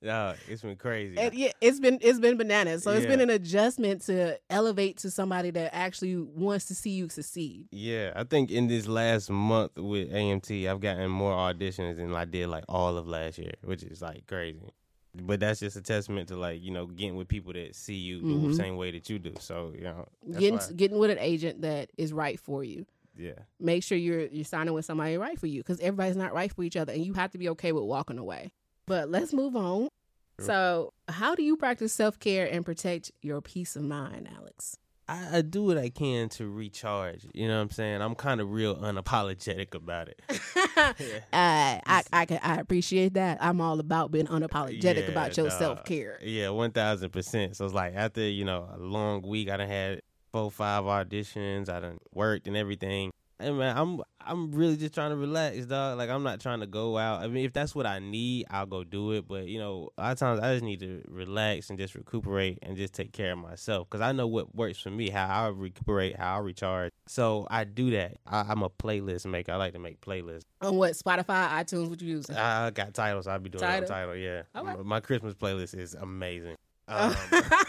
Yeah, 0.00 0.34
it's 0.48 0.62
been 0.62 0.76
crazy. 0.76 1.18
and 1.18 1.34
yeah, 1.34 1.50
it's 1.60 1.80
been 1.80 1.98
it's 2.00 2.20
been 2.20 2.36
bananas. 2.36 2.84
So 2.84 2.92
it's 2.92 3.06
been 3.06 3.20
an 3.20 3.30
adjustment 3.30 4.02
to 4.02 4.38
elevate 4.48 4.98
to 4.98 5.10
somebody 5.10 5.50
that 5.50 5.74
actually 5.74 6.16
wants 6.16 6.66
to 6.66 6.74
see 6.74 6.90
you 6.90 7.08
succeed. 7.08 7.66
Yeah, 7.72 8.12
I 8.14 8.22
think 8.24 8.50
in 8.52 8.68
this 8.68 8.86
last 8.86 9.28
month 9.28 9.72
with 9.76 10.12
AMT, 10.12 10.68
I've 10.68 10.80
gotten 10.80 11.10
more 11.10 11.32
auditions 11.32 11.96
than 11.96 12.14
I 12.14 12.24
did 12.26 12.46
like 12.48 12.64
all 12.68 12.96
of 12.96 13.08
last 13.08 13.38
year, 13.38 13.54
which 13.64 13.82
is 13.82 14.00
like 14.00 14.26
crazy. 14.28 14.60
But 15.14 15.40
that's 15.40 15.58
just 15.58 15.74
a 15.76 15.82
testament 15.82 16.28
to 16.28 16.36
like 16.36 16.62
you 16.62 16.70
know 16.70 16.86
getting 16.86 17.16
with 17.16 17.26
people 17.26 17.52
that 17.54 17.74
see 17.74 17.94
you 17.96 18.20
Mhm. 18.20 18.48
the 18.50 18.54
same 18.54 18.76
way 18.76 18.92
that 18.92 19.10
you 19.10 19.18
do. 19.18 19.34
So 19.40 19.72
you 19.74 19.82
know, 19.82 20.06
Getting 20.38 20.60
getting 20.76 20.98
with 20.98 21.10
an 21.10 21.18
agent 21.18 21.62
that 21.62 21.90
is 21.98 22.12
right 22.12 22.38
for 22.38 22.62
you. 22.62 22.86
yeah, 23.16 23.32
Make 23.58 23.82
sure 23.82 23.98
you're 23.98 24.26
you're 24.26 24.44
signing 24.44 24.74
with 24.74 24.84
somebody 24.84 25.16
right 25.18 25.36
for 25.40 25.48
you 25.48 25.60
because 25.60 25.80
everybody's 25.80 26.16
not 26.16 26.32
right 26.34 26.52
for 26.52 26.62
each 26.62 26.76
other, 26.76 26.92
and 26.92 27.04
you 27.04 27.14
have 27.14 27.32
to 27.32 27.38
be 27.38 27.48
okay 27.48 27.72
with 27.72 27.82
walking 27.82 28.18
away. 28.18 28.52
But 28.88 29.10
let's 29.10 29.32
move 29.32 29.54
on. 29.54 29.88
Sure. 30.38 30.46
So, 30.46 30.92
how 31.08 31.34
do 31.34 31.42
you 31.42 31.56
practice 31.56 31.92
self 31.92 32.18
care 32.18 32.46
and 32.50 32.64
protect 32.64 33.12
your 33.22 33.40
peace 33.40 33.76
of 33.76 33.82
mind, 33.82 34.28
Alex? 34.36 34.76
I, 35.08 35.38
I 35.38 35.42
do 35.42 35.64
what 35.64 35.78
I 35.78 35.88
can 35.88 36.28
to 36.30 36.48
recharge. 36.48 37.26
You 37.32 37.48
know 37.48 37.56
what 37.56 37.62
I'm 37.62 37.70
saying? 37.70 38.02
I'm 38.02 38.14
kind 38.14 38.40
of 38.40 38.50
real 38.50 38.76
unapologetic 38.76 39.74
about 39.74 40.08
it. 40.08 40.20
uh, 40.76 40.92
I 41.32 42.02
I 42.12 42.26
I 42.42 42.56
appreciate 42.56 43.14
that. 43.14 43.38
I'm 43.40 43.60
all 43.60 43.80
about 43.80 44.12
being 44.12 44.26
unapologetic 44.26 44.82
Yeah, 44.82 45.10
about 45.10 45.36
your 45.36 45.50
self 45.50 45.84
care. 45.84 46.18
Yeah, 46.22 46.50
one 46.50 46.70
thousand 46.72 47.10
percent. 47.10 47.56
So 47.56 47.64
it's 47.64 47.74
like 47.74 47.94
after 47.94 48.20
you 48.22 48.44
know 48.44 48.68
a 48.72 48.78
long 48.78 49.22
week, 49.22 49.50
I 49.50 49.56
done 49.56 49.68
had 49.68 50.02
four, 50.30 50.50
five 50.50 50.84
auditions. 50.84 51.68
I 51.68 51.80
done 51.80 51.98
worked 52.12 52.46
and 52.46 52.56
everything. 52.56 53.10
And 53.40 53.58
man, 53.58 53.76
I'm 53.76 54.00
I'm 54.20 54.52
really 54.52 54.76
just 54.76 54.94
trying 54.94 55.10
to 55.10 55.16
relax, 55.16 55.64
dog. 55.66 55.96
Like 55.96 56.10
I'm 56.10 56.22
not 56.22 56.40
trying 56.40 56.60
to 56.60 56.66
go 56.66 56.98
out. 56.98 57.22
I 57.22 57.28
mean, 57.28 57.44
if 57.44 57.52
that's 57.52 57.74
what 57.74 57.86
I 57.86 57.98
need, 58.00 58.46
I'll 58.50 58.66
go 58.66 58.82
do 58.82 59.12
it. 59.12 59.28
But 59.28 59.46
you 59.46 59.58
know, 59.58 59.90
a 59.96 60.02
lot 60.02 60.12
of 60.12 60.18
times 60.18 60.40
I 60.40 60.52
just 60.54 60.64
need 60.64 60.80
to 60.80 61.02
relax 61.08 61.70
and 61.70 61.78
just 61.78 61.94
recuperate 61.94 62.58
and 62.62 62.76
just 62.76 62.94
take 62.94 63.12
care 63.12 63.32
of 63.32 63.38
myself 63.38 63.88
because 63.88 64.00
I 64.00 64.12
know 64.12 64.26
what 64.26 64.54
works 64.54 64.80
for 64.80 64.90
me, 64.90 65.10
how 65.10 65.26
I 65.26 65.48
recuperate, 65.48 66.16
how 66.16 66.36
I 66.36 66.38
recharge. 66.40 66.92
So 67.06 67.46
I 67.50 67.64
do 67.64 67.90
that. 67.92 68.16
I, 68.26 68.40
I'm 68.48 68.62
a 68.62 68.70
playlist 68.70 69.24
maker. 69.26 69.52
I 69.52 69.56
like 69.56 69.72
to 69.74 69.78
make 69.78 70.00
playlists. 70.00 70.42
On 70.60 70.76
what 70.76 70.92
Spotify, 70.92 71.48
iTunes, 71.50 71.88
what 71.88 72.02
you 72.02 72.16
use? 72.16 72.28
I 72.30 72.70
got 72.70 72.92
titles. 72.92 73.28
I'll 73.28 73.38
be 73.38 73.50
doing 73.50 73.62
Tidal? 73.62 73.84
it 73.84 73.90
on 73.90 73.96
Tidal. 73.96 74.16
Yeah, 74.16 74.42
Okay. 74.56 74.82
My 74.82 75.00
Christmas 75.00 75.34
playlist 75.34 75.78
is 75.78 75.94
amazing. 75.94 76.56
Um, 76.88 77.14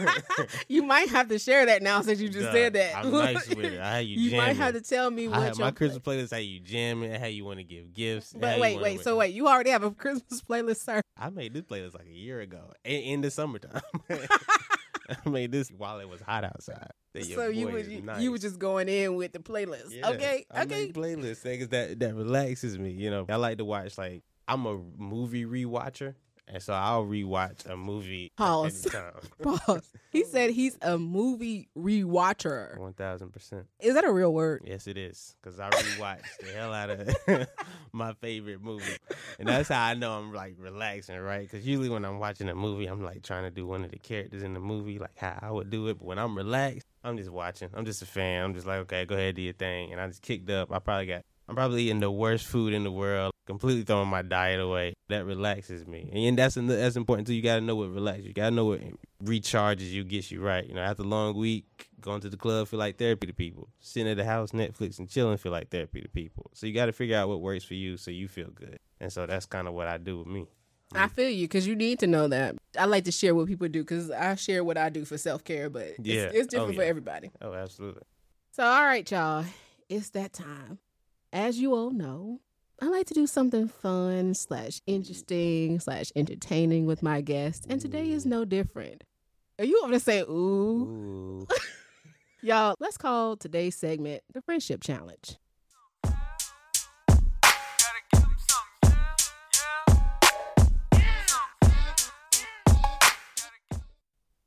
you 0.70 0.84
might 0.84 1.10
have 1.10 1.28
to 1.28 1.38
share 1.38 1.66
that 1.66 1.82
now 1.82 2.02
since 2.02 2.22
you 2.22 2.30
just 2.30 2.52
said 2.52 2.74
that. 2.74 2.96
I'm 2.96 3.12
nice 3.12 3.50
with 3.56 3.60
it. 3.60 3.80
I 3.80 3.98
had 3.98 4.06
you, 4.06 4.18
You 4.18 4.38
might 4.38 4.56
have 4.56 4.74
to 4.74 4.82
tell 4.82 5.12
me 5.12 5.28
what 5.28 5.58
your 5.58 5.66
my 5.66 5.72
Christmas 5.72 6.00
playlist. 6.00 6.32
How 6.32 6.38
you 6.38 6.60
jamming? 6.60 7.12
How 7.20 7.28
you 7.28 7.44
want 7.44 7.60
to 7.60 7.66
give 7.66 7.94
gifts? 7.94 8.34
But 8.34 8.60
wait, 8.60 8.80
wait. 8.82 9.02
So 9.02 9.18
wait, 9.18 9.34
you 9.34 9.48
already 9.48 9.72
have 9.72 9.84
a 9.84 9.92
Christmas 10.00 10.42
playlist, 10.42 10.86
sir. 10.86 11.02
I 11.18 11.30
made 11.30 11.54
this 11.54 11.64
playlist 11.64 11.96
like 11.96 12.08
a 12.08 12.14
year 12.14 12.40
ago 12.40 12.72
in, 12.86 13.02
in 13.02 13.22
the 13.22 13.30
summertime. 13.30 13.82
I 14.10 15.30
made 15.30 15.52
this 15.52 15.70
while 15.70 16.00
it 16.00 16.08
was 16.08 16.22
hot 16.22 16.44
outside. 16.44 16.92
So 17.22 17.48
you 17.48 17.68
was 17.68 17.88
you, 17.88 18.02
nice. 18.02 18.22
you 18.22 18.32
was 18.32 18.42
just 18.42 18.60
going 18.60 18.88
in 18.88 19.16
with 19.16 19.34
the 19.34 19.40
playlist. 19.40 19.92
Yeah, 19.92 20.10
okay, 20.10 20.46
I 20.52 20.64
okay. 20.64 20.92
playlist 20.92 21.38
things 21.38 21.68
that 21.70 22.00
that 22.00 22.16
relaxes 22.16 22.78
me. 22.78 22.92
You 22.92 23.10
know, 23.10 23.26
I 23.28 23.36
like 23.36 23.58
to 23.58 23.66
watch 23.66 23.98
like 23.98 24.24
I'm 24.48 24.66
a 24.66 24.80
movie 24.98 25.46
rewatcher, 25.46 26.16
and 26.50 26.62
so 26.62 26.74
I'll 26.74 27.06
rewatch 27.06 27.66
a 27.70 27.78
movie 27.78 28.32
Pause. 28.38 28.86
at 28.88 28.96
any 28.96 29.04
time. 29.04 29.60
Pause. 29.66 29.90
He 30.12 30.24
said 30.24 30.52
he's 30.52 30.78
a 30.82 30.98
movie 30.98 31.70
rewatcher. 31.78 32.78
One 32.78 32.94
thousand 32.94 33.32
percent. 33.32 33.68
Is 33.80 33.94
that 33.94 34.04
a 34.06 34.12
real 34.12 34.34
word? 34.34 34.64
Yes, 34.66 34.88
it 34.88 34.98
is. 34.98 35.36
Because 35.42 35.60
I 35.60 35.70
rewatched 35.70 36.38
the 36.42 36.52
hell 36.52 36.74
out 36.74 36.90
of 36.90 37.48
my 37.92 38.14
favorite 38.14 38.62
movie. 38.62 38.98
And 39.38 39.48
that's 39.48 39.70
how 39.70 39.84
I 39.86 39.94
know 39.94 40.14
I'm 40.18 40.34
like 40.34 40.56
relaxing, 40.58 41.18
right? 41.20 41.42
Because 41.50 41.66
usually 41.66 41.90
when 41.90 42.06
I'm 42.06 42.20
watching 42.20 42.50
a 42.50 42.56
movie, 42.56 42.88
I'm 42.88 43.04
like 43.04 43.24
trying 43.24 43.44
to 43.44 43.52
do 43.52 43.66
one 43.68 43.84
of 43.84 43.92
the 43.92 44.00
characters 44.00 44.44
in 44.44 44.54
the 44.54 44.60
movie, 44.60 45.00
like 45.00 45.18
how 45.18 45.38
I 45.42 45.52
would 45.52 45.70
do 45.70 45.88
it. 45.88 46.00
But 46.00 46.06
when 46.06 46.20
I'm 46.20 46.36
relaxed, 46.36 46.88
I'm 47.04 47.18
just 47.18 47.30
watching. 47.30 47.70
I'm 47.74 47.86
just 47.86 48.02
a 48.02 48.06
fan. 48.06 48.44
I'm 48.44 48.54
just 48.54 48.66
like, 48.68 48.80
okay, 48.80 49.06
go 49.06 49.16
ahead, 49.16 49.36
do 49.36 49.42
your 49.42 49.54
thing. 49.54 49.92
And 49.92 50.02
I 50.02 50.08
just 50.08 50.22
kicked 50.22 50.50
up. 50.50 50.72
I 50.72 50.80
probably 50.80 51.06
got, 51.06 51.24
I'm 51.50 51.56
probably 51.56 51.84
eating 51.86 52.00
the 52.00 52.12
worst 52.12 52.46
food 52.46 52.74
in 52.74 52.84
the 52.84 52.92
world, 52.92 53.34
completely 53.48 53.82
throwing 53.84 54.08
my 54.08 54.22
diet 54.22 54.60
away. 54.60 54.94
That 55.08 55.26
relaxes 55.26 55.88
me. 55.88 56.10
And 56.14 56.38
that's, 56.38 56.54
that's 56.56 56.96
important 56.96 57.28
too. 57.28 57.34
You 57.34 57.42
got 57.42 57.56
to 57.56 57.62
know 57.62 57.76
what 57.76 57.90
relaxes 57.92 58.26
you. 58.28 58.34
got 58.34 58.50
to 58.50 58.56
know 58.56 58.66
what 58.66 58.82
recharges 59.24 59.90
you, 59.92 60.04
gets 60.04 60.30
you 60.32 60.42
right. 60.42 60.66
You 60.68 60.76
know, 60.76 60.82
after 60.82 61.02
a 61.04 61.08
long 61.08 61.36
week, 61.36 61.66
going 62.00 62.22
to 62.22 62.30
the 62.30 62.38
club 62.38 62.68
feel 62.68 62.78
like 62.80 62.98
therapy 62.98 63.26
to 63.28 63.34
people. 63.34 63.68
Sitting 63.80 64.10
at 64.12 64.18
the 64.18 64.26
house, 64.26 64.52
Netflix 64.52 65.00
and 65.00 65.10
chilling 65.10 65.38
feel 65.38 65.52
like 65.52 65.70
therapy 65.70 66.02
to 66.02 66.08
people. 66.10 66.52
So 66.54 66.68
you 66.68 66.74
got 66.74 66.86
to 66.86 66.94
figure 66.94 67.18
out 67.18 67.28
what 67.30 67.42
works 67.42 67.64
for 67.64 67.74
you 67.74 67.98
so 67.98 68.12
you 68.12 68.28
feel 68.28 68.50
good. 68.52 68.78
And 69.02 69.12
so 69.12 69.26
that's 69.26 69.48
kind 69.48 69.68
of 69.68 69.74
what 69.74 69.88
I 69.88 69.98
do 69.98 70.20
with 70.20 70.28
me. 70.28 70.46
I 70.94 71.08
feel 71.08 71.30
you 71.30 71.46
because 71.48 71.68
you 71.68 71.76
need 71.76 72.00
to 72.00 72.08
know 72.08 72.28
that. 72.28 72.56
I 72.78 72.86
like 72.86 73.06
to 73.06 73.12
share 73.12 73.34
what 73.36 73.48
people 73.48 73.68
do 73.68 73.82
because 73.82 74.10
I 74.12 74.36
share 74.36 74.64
what 74.64 74.78
I 74.78 74.90
do 74.90 75.04
for 75.06 75.18
self 75.18 75.44
care, 75.44 75.70
but 75.70 75.84
it's, 75.88 76.00
Yeah. 76.00 76.30
it's 76.34 76.48
different 76.48 76.74
Oh, 76.74 76.78
for 76.78 76.84
everybody. 76.84 77.32
Oh, 77.42 77.54
absolutely. 77.54 78.04
So, 78.52 78.64
all 78.64 78.84
right, 78.84 79.10
y'all, 79.10 79.46
it's 79.88 80.10
that 80.12 80.34
time. 80.34 80.80
As 81.32 81.60
you 81.60 81.76
all 81.76 81.92
know, 81.92 82.40
I 82.82 82.88
like 82.88 83.06
to 83.06 83.14
do 83.14 83.28
something 83.28 83.68
fun 83.68 84.34
slash 84.34 84.82
interesting 84.88 85.80
slash 85.80 86.12
entertaining 86.16 86.88
with 86.88 87.04
my 87.04 87.22
guests, 87.22 87.68
and 87.70 87.80
today 87.80 88.10
is 88.10 88.26
no 88.26 88.46
different. 88.46 89.04
Are 89.60 89.66
you 89.66 89.80
over 89.84 89.94
to 89.94 90.00
say 90.00 90.22
ooh? 90.22 91.44
Ooh. 91.44 91.48
Y'all, 92.42 92.74
let's 92.80 92.98
call 92.98 93.38
today's 93.38 93.76
segment 93.76 94.24
the 94.34 94.42
Friendship 94.42 94.82
Challenge. 94.82 95.36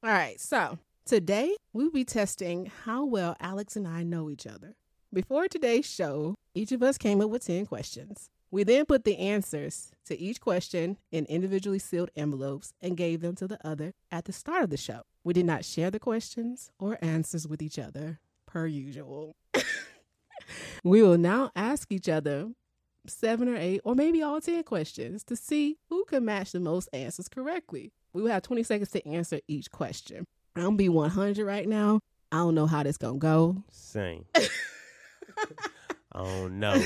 All 0.04 0.10
right, 0.10 0.40
so 0.40 0.80
today 1.06 1.54
we'll 1.72 1.92
be 1.92 2.04
testing 2.04 2.72
how 2.84 3.04
well 3.04 3.36
Alex 3.38 3.76
and 3.76 3.86
I 3.86 4.02
know 4.02 4.28
each 4.28 4.48
other. 4.48 4.74
Before 5.14 5.46
today's 5.46 5.84
show, 5.84 6.36
each 6.54 6.72
of 6.72 6.82
us 6.82 6.96
came 6.96 7.20
up 7.20 7.28
with 7.28 7.44
10 7.44 7.66
questions. 7.66 8.30
We 8.50 8.64
then 8.64 8.86
put 8.86 9.04
the 9.04 9.18
answers 9.18 9.90
to 10.06 10.18
each 10.18 10.40
question 10.40 10.96
in 11.10 11.26
individually 11.26 11.80
sealed 11.80 12.10
envelopes 12.16 12.72
and 12.80 12.96
gave 12.96 13.20
them 13.20 13.34
to 13.34 13.46
the 13.46 13.58
other 13.62 13.92
at 14.10 14.24
the 14.24 14.32
start 14.32 14.64
of 14.64 14.70
the 14.70 14.78
show. 14.78 15.02
We 15.22 15.34
did 15.34 15.44
not 15.44 15.66
share 15.66 15.90
the 15.90 15.98
questions 15.98 16.70
or 16.78 16.96
answers 17.02 17.46
with 17.46 17.60
each 17.60 17.78
other, 17.78 18.20
per 18.46 18.66
usual. 18.66 19.36
we 20.82 21.02
will 21.02 21.18
now 21.18 21.50
ask 21.54 21.92
each 21.92 22.08
other 22.08 22.48
seven 23.06 23.50
or 23.50 23.56
eight, 23.56 23.82
or 23.84 23.94
maybe 23.94 24.22
all 24.22 24.40
10 24.40 24.62
questions 24.62 25.24
to 25.24 25.36
see 25.36 25.76
who 25.90 26.06
can 26.06 26.24
match 26.24 26.52
the 26.52 26.60
most 26.60 26.88
answers 26.94 27.28
correctly. 27.28 27.92
We 28.14 28.22
will 28.22 28.30
have 28.30 28.44
20 28.44 28.62
seconds 28.62 28.90
to 28.92 29.06
answer 29.06 29.40
each 29.46 29.70
question. 29.70 30.24
I'm 30.56 30.78
be 30.78 30.88
100 30.88 31.44
right 31.44 31.68
now. 31.68 32.00
I 32.30 32.38
don't 32.38 32.54
know 32.54 32.66
how 32.66 32.82
this 32.82 32.96
gonna 32.96 33.18
go. 33.18 33.62
Same. 33.70 34.24
oh, 36.14 36.48
no. 36.48 36.84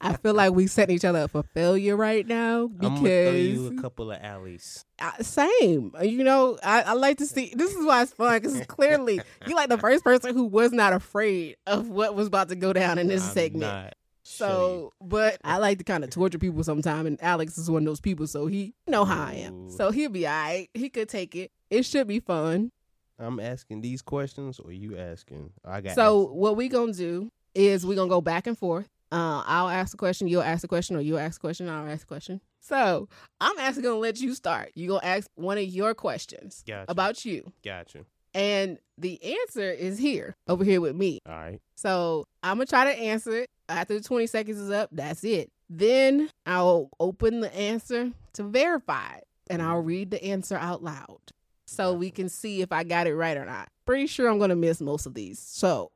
I 0.00 0.16
feel 0.16 0.34
like 0.34 0.52
we 0.52 0.66
setting 0.66 0.96
each 0.96 1.04
other 1.04 1.20
up 1.20 1.30
for 1.32 1.42
failure 1.42 1.96
right 1.96 2.26
now 2.26 2.68
throw 2.98 3.32
you 3.32 3.78
a 3.78 3.82
couple 3.82 4.10
of 4.10 4.20
alleys. 4.22 4.84
I- 4.98 5.22
same. 5.22 5.92
Uh, 5.98 6.02
you 6.02 6.24
know, 6.24 6.58
I, 6.62 6.82
I 6.82 6.92
like 6.94 7.18
to 7.18 7.26
see. 7.26 7.52
This 7.54 7.74
is 7.74 7.84
why 7.84 8.02
it's 8.02 8.12
fun 8.12 8.40
because 8.40 8.60
clearly 8.66 9.20
you 9.46 9.54
like 9.54 9.68
the 9.68 9.78
first 9.78 10.04
person 10.04 10.34
who 10.34 10.44
was 10.44 10.72
not 10.72 10.92
afraid 10.92 11.56
of 11.66 11.88
what 11.88 12.14
was 12.14 12.26
about 12.26 12.48
to 12.48 12.56
go 12.56 12.72
down 12.72 12.98
in 12.98 13.08
this 13.08 13.24
I'm 13.24 13.32
segment. 13.32 13.94
So, 14.26 14.94
but 15.02 15.38
I 15.44 15.58
like 15.58 15.78
to 15.78 15.84
kind 15.84 16.02
of 16.02 16.08
torture 16.10 16.38
people 16.38 16.64
sometimes, 16.64 17.06
and 17.06 17.22
Alex 17.22 17.58
is 17.58 17.70
one 17.70 17.82
of 17.82 17.86
those 17.86 18.00
people, 18.00 18.26
so 18.26 18.46
he 18.46 18.72
know 18.86 19.04
how 19.04 19.22
I 19.26 19.34
am. 19.34 19.68
So 19.70 19.90
he'll 19.90 20.08
be 20.10 20.26
all 20.26 20.32
right. 20.32 20.68
He 20.72 20.88
could 20.88 21.10
take 21.10 21.34
it. 21.36 21.52
It 21.70 21.84
should 21.84 22.08
be 22.08 22.20
fun. 22.20 22.72
I'm 23.18 23.38
asking 23.38 23.82
these 23.82 24.02
questions 24.02 24.58
or 24.58 24.72
you 24.72 24.96
asking? 24.96 25.52
I 25.64 25.82
got 25.82 25.94
So 25.94 26.24
what 26.32 26.56
we 26.56 26.68
gonna 26.68 26.92
do 26.92 27.30
is 27.54 27.84
we're 27.86 27.94
gonna 27.96 28.08
go 28.08 28.20
back 28.20 28.46
and 28.46 28.56
forth. 28.58 28.88
Uh, 29.12 29.42
I'll 29.46 29.68
ask 29.68 29.94
a 29.94 29.96
question, 29.96 30.26
you'll 30.28 30.42
ask 30.42 30.64
a 30.64 30.68
question, 30.68 30.96
or 30.96 31.00
you'll 31.00 31.18
ask 31.18 31.38
a 31.38 31.40
question, 31.40 31.68
I'll 31.68 31.88
ask 31.88 32.02
a 32.02 32.06
question. 32.06 32.40
So 32.60 33.08
I'm 33.40 33.58
actually 33.58 33.82
gonna 33.82 33.96
let 33.98 34.20
you 34.20 34.34
start. 34.34 34.72
You 34.74 34.88
gonna 34.88 35.04
ask 35.06 35.28
one 35.36 35.58
of 35.58 35.64
your 35.64 35.94
questions 35.94 36.64
Gotcha. 36.66 36.90
about 36.90 37.24
you, 37.24 37.52
Gotcha. 37.64 38.06
and 38.32 38.78
the 38.98 39.22
answer 39.22 39.70
is 39.70 39.98
here 39.98 40.34
over 40.48 40.64
here 40.64 40.80
with 40.80 40.96
me. 40.96 41.20
All 41.28 41.34
right. 41.34 41.60
So 41.76 42.24
I'm 42.42 42.56
gonna 42.56 42.66
try 42.66 42.84
to 42.92 42.98
answer 42.98 43.36
it. 43.42 43.50
After 43.68 43.94
the 43.94 44.00
20 44.04 44.26
seconds 44.26 44.58
is 44.58 44.70
up, 44.70 44.90
that's 44.92 45.24
it. 45.24 45.50
Then 45.70 46.28
I'll 46.46 46.90
open 47.00 47.40
the 47.40 47.54
answer 47.54 48.12
to 48.34 48.42
verify 48.42 49.16
it, 49.16 49.24
and 49.48 49.62
I'll 49.62 49.80
read 49.80 50.10
the 50.10 50.22
answer 50.24 50.56
out 50.56 50.82
loud 50.82 51.18
so 51.66 51.92
we 51.94 52.10
can 52.10 52.28
see 52.28 52.60
if 52.62 52.72
I 52.72 52.84
got 52.84 53.06
it 53.06 53.14
right 53.14 53.36
or 53.36 53.44
not. 53.46 53.68
Pretty 53.86 54.06
sure 54.06 54.28
I'm 54.28 54.38
gonna 54.38 54.56
miss 54.56 54.80
most 54.80 55.06
of 55.06 55.14
these. 55.14 55.38
So 55.38 55.90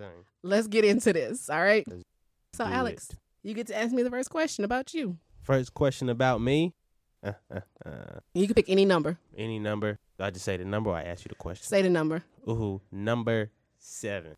Same. 0.00 0.24
let's 0.42 0.66
get 0.66 0.84
into 0.84 1.12
this. 1.12 1.48
All 1.50 1.60
right. 1.62 1.84
Let's 1.86 2.02
So 2.54 2.64
Alex, 2.64 3.10
it. 3.10 3.16
you 3.42 3.54
get 3.54 3.66
to 3.68 3.76
ask 3.78 3.92
me 3.92 4.02
the 4.02 4.10
first 4.10 4.30
question 4.30 4.64
about 4.64 4.94
you. 4.94 5.18
First 5.42 5.74
question 5.74 6.08
about 6.08 6.40
me. 6.40 6.74
Uh, 7.22 7.32
uh, 7.54 7.60
uh, 7.84 8.20
You 8.32 8.46
can 8.46 8.54
pick 8.54 8.70
any 8.70 8.86
number. 8.86 9.18
any 9.36 9.58
number. 9.58 9.98
I 10.18 10.30
just 10.30 10.42
say 10.46 10.56
the 10.56 10.64
number 10.64 10.88
or 10.88 10.96
I 10.96 11.02
ask 11.02 11.22
you 11.22 11.28
the 11.28 11.34
question. 11.34 11.66
Say 11.66 11.82
the 11.82 11.90
number. 11.90 12.22
Ooh, 12.48 12.80
number 12.90 13.50
seven. 13.78 14.36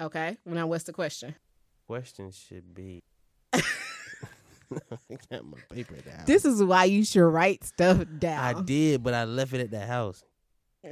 Okay. 0.00 0.38
Well, 0.46 0.54
Now 0.54 0.66
what's 0.66 0.84
the 0.84 0.94
question? 0.94 1.34
Question 1.86 2.30
should 2.30 2.72
be. 2.72 3.02
I 3.52 3.60
got 5.30 5.44
my 5.44 5.58
paper 5.70 5.96
down. 5.96 6.22
This 6.24 6.46
is 6.46 6.62
why 6.64 6.84
you 6.84 7.04
should 7.04 7.20
write 7.26 7.64
stuff 7.64 8.02
down. 8.18 8.42
I 8.42 8.62
did, 8.62 9.02
but 9.02 9.12
I 9.12 9.24
left 9.24 9.52
it 9.52 9.60
at 9.60 9.70
the 9.70 9.84
house. 9.84 10.22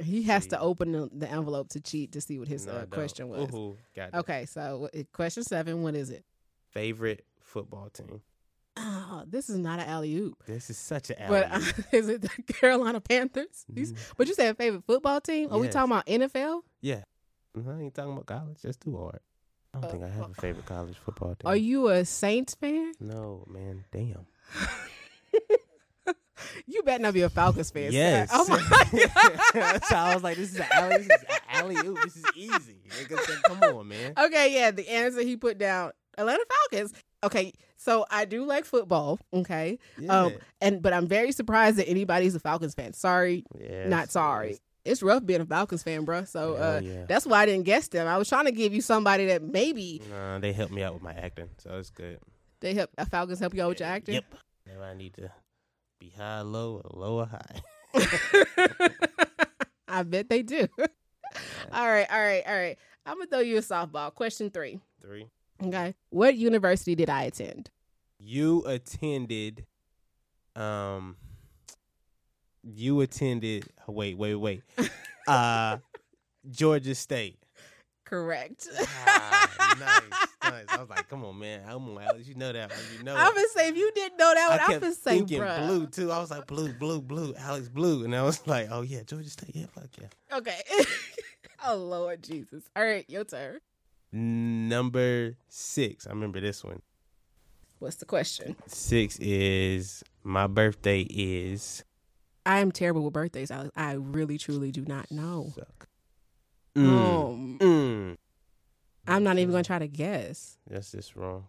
He 0.03 0.23
has 0.23 0.47
to 0.47 0.59
open 0.59 0.93
the, 0.93 1.09
the 1.11 1.29
envelope 1.29 1.69
to 1.69 1.81
cheat 1.81 2.13
to 2.13 2.21
see 2.21 2.39
what 2.39 2.47
his 2.47 2.65
No, 2.65 2.73
uh, 2.73 2.85
question 2.85 3.27
was. 3.29 3.53
Ooh. 3.53 3.77
Okay, 4.13 4.45
so 4.45 4.89
question 5.11 5.43
seven, 5.43 5.83
what 5.83 5.95
is 5.95 6.09
it? 6.09 6.23
Favorite 6.69 7.25
football 7.41 7.89
team. 7.89 8.21
Oh, 8.77 9.23
this 9.27 9.49
is 9.49 9.57
not 9.57 9.79
an 9.79 9.85
alley 9.87 10.15
oop. 10.15 10.43
This 10.47 10.69
is 10.69 10.77
such 10.77 11.09
an 11.09 11.17
But 11.27 11.51
uh, 11.51 11.59
is 11.91 12.07
it 12.07 12.21
the 12.21 12.29
Carolina 12.53 13.01
Panthers? 13.01 13.65
These, 13.67 13.93
but 14.15 14.27
you 14.27 14.33
said 14.33 14.55
favorite 14.57 14.85
football 14.85 15.19
team? 15.19 15.51
Are 15.51 15.59
we 15.59 15.67
talking 15.67 15.91
about 15.91 16.05
NFL? 16.07 16.61
yeah. 16.79 17.01
I 17.53 17.81
ain't 17.81 17.93
talking 17.93 18.13
about 18.13 18.25
college. 18.27 18.59
That's 18.63 18.77
too 18.77 18.95
hard. 18.97 19.19
I 19.73 19.79
don't 19.81 19.85
Uh, 19.85 19.91
think 19.91 20.03
I 20.05 20.07
have 20.07 20.31
a 20.31 20.33
favorite 20.35 20.65
college 20.65 20.95
football 20.97 21.35
team. 21.35 21.45
Are 21.45 21.55
you 21.57 21.89
a 21.89 22.05
Saints 22.05 22.55
fan? 22.55 22.93
No, 23.01 23.45
man. 23.49 23.83
Damn. 23.91 24.25
You 26.67 26.83
better 26.83 27.01
not 27.03 27.13
be 27.13 27.21
a 27.21 27.29
Falcons 27.29 27.71
fan. 27.71 27.91
Yes. 27.91 28.29
Oh 28.31 28.45
my 28.47 28.57
God. 29.53 29.83
so 29.85 29.95
I 29.95 30.13
was 30.13 30.23
like, 30.23 30.37
this 30.37 30.53
is 30.53 30.59
an 30.59 30.65
alley. 30.71 30.97
This 30.97 31.05
is 31.05 31.09
an 31.29 31.37
alley 31.49 31.75
oop. 31.85 31.97
This 32.03 32.15
is 32.17 32.25
easy. 32.35 32.77
Come 33.45 33.59
on, 33.63 33.87
man. 33.87 34.13
Okay, 34.17 34.53
yeah, 34.53 34.71
the 34.71 34.89
answer 34.89 35.21
he 35.21 35.35
put 35.37 35.57
down 35.57 35.91
Atlanta 36.17 36.43
Falcons. 36.71 36.93
Okay, 37.23 37.53
so 37.77 38.05
I 38.09 38.25
do 38.25 38.45
like 38.45 38.65
football. 38.65 39.19
Okay, 39.33 39.77
Yeah. 39.99 40.23
um, 40.23 40.33
and 40.59 40.81
but 40.81 40.93
I'm 40.93 41.07
very 41.07 41.31
surprised 41.31 41.77
that 41.77 41.87
anybody's 41.87 42.35
a 42.35 42.39
Falcons 42.39 42.73
fan. 42.73 42.93
Sorry, 42.93 43.43
Yes, 43.59 43.89
not 43.89 44.11
sorry. 44.11 44.49
yes. 44.51 44.59
It's 44.83 45.03
rough 45.03 45.23
being 45.23 45.41
a 45.41 45.45
Falcons 45.45 45.83
fan, 45.83 46.05
bro. 46.05 46.23
So 46.23 46.55
uh, 46.55 46.81
yeah. 46.83 47.05
that's 47.07 47.27
why 47.27 47.41
I 47.41 47.45
didn't 47.45 47.65
guess 47.65 47.87
them. 47.89 48.07
I 48.07 48.17
was 48.17 48.27
trying 48.27 48.45
to 48.45 48.51
give 48.51 48.73
you 48.73 48.81
somebody 48.81 49.27
that 49.27 49.43
maybe 49.43 50.01
Nah, 50.09 50.39
they 50.39 50.53
helped 50.53 50.73
me 50.73 50.81
out 50.81 50.95
with 50.95 51.03
my 51.03 51.13
acting, 51.13 51.49
so 51.59 51.77
it's 51.77 51.91
good. 51.91 52.17
they 52.61 52.73
help 52.73 52.89
uh, 52.97 53.05
Falcons 53.05 53.39
help 53.39 53.53
you 53.53 53.61
out 53.63 53.69
with 53.69 53.79
your 53.79 53.89
acting. 53.89 54.15
Yep. 54.15 54.25
Now 54.67 54.83
I 54.83 54.95
need 54.95 55.13
to 55.15 55.31
be 56.01 56.09
high, 56.17 56.41
low, 56.41 56.81
or 56.83 56.99
low 56.99 57.19
or 57.19 57.27
high. 57.27 57.61
I 59.87 60.03
bet 60.03 60.29
they 60.29 60.41
do. 60.41 60.67
all 61.71 61.87
right, 61.87 62.07
all 62.11 62.19
right, 62.19 62.43
all 62.45 62.55
right. 62.55 62.77
I'm 63.05 63.17
gonna 63.17 63.27
throw 63.27 63.39
you 63.39 63.57
a 63.57 63.61
softball. 63.61 64.13
Question 64.13 64.49
three. 64.49 64.79
Three. 65.01 65.27
Okay, 65.63 65.93
what 66.09 66.35
university 66.35 66.95
did 66.95 67.09
I 67.09 67.23
attend? 67.23 67.69
You 68.17 68.63
attended. 68.65 69.65
Um. 70.55 71.17
You 72.63 73.01
attended. 73.01 73.67
Wait, 73.87 74.17
wait, 74.17 74.35
wait. 74.35 74.63
Uh, 75.27 75.77
Georgia 76.49 76.95
State. 76.95 77.37
Correct. 78.11 78.67
Ah, 79.07 79.77
nice, 79.79 80.27
nice. 80.51 80.65
I 80.67 80.81
was 80.81 80.89
like, 80.89 81.07
come 81.07 81.23
on, 81.23 81.39
man. 81.39 81.61
I'm 81.65 81.87
on 81.95 82.03
Alex. 82.03 82.27
You 82.27 82.35
know 82.35 82.51
that. 82.51 82.69
You 82.97 83.03
know. 83.05 83.15
I'm 83.15 83.33
gonna 83.33 83.47
say 83.55 83.69
if 83.69 83.77
you 83.77 83.89
didn't 83.95 84.17
know 84.17 84.33
that 84.33 84.49
one, 84.49 84.59
I 84.59 84.63
I'm 84.63 84.69
kept 84.69 84.81
gonna 84.81 84.93
say 84.93 85.17
thinking 85.19 85.39
bruh. 85.39 85.65
blue 85.65 85.87
too. 85.87 86.11
I 86.11 86.19
was 86.19 86.29
like 86.29 86.45
blue, 86.45 86.73
blue, 86.73 87.01
blue. 87.01 87.33
Alex 87.37 87.69
Blue, 87.69 88.03
and 88.03 88.13
I 88.13 88.23
was 88.23 88.45
like, 88.45 88.67
oh 88.69 88.81
yeah, 88.81 89.03
Georgia 89.03 89.29
State. 89.29 89.55
Yeah, 89.55 89.67
fuck 89.73 89.87
yeah. 89.97 90.37
Okay. 90.37 90.59
oh 91.65 91.77
Lord 91.77 92.21
Jesus. 92.21 92.65
All 92.75 92.83
right, 92.83 93.05
your 93.09 93.23
turn. 93.23 93.59
Number 94.11 95.37
six. 95.47 96.05
I 96.05 96.09
remember 96.09 96.41
this 96.41 96.65
one. 96.65 96.81
What's 97.79 97.95
the 97.95 98.05
question? 98.05 98.57
Six 98.67 99.19
is 99.19 100.03
my 100.21 100.47
birthday 100.47 101.03
is. 101.09 101.85
I 102.45 102.59
am 102.59 102.73
terrible 102.73 103.05
with 103.05 103.13
birthdays, 103.13 103.51
Alex. 103.51 103.71
I 103.77 103.93
really 103.93 104.37
truly 104.37 104.71
do 104.73 104.83
not 104.85 105.09
know. 105.11 105.53
Suck. 105.55 105.87
Um, 106.75 107.57
Mm. 107.59 108.17
I'm 109.07 109.23
not 109.23 109.37
even 109.37 109.51
gonna 109.51 109.63
try 109.63 109.79
to 109.79 109.87
guess. 109.87 110.57
That's 110.69 110.91
just 110.91 111.15
wrong. 111.15 111.45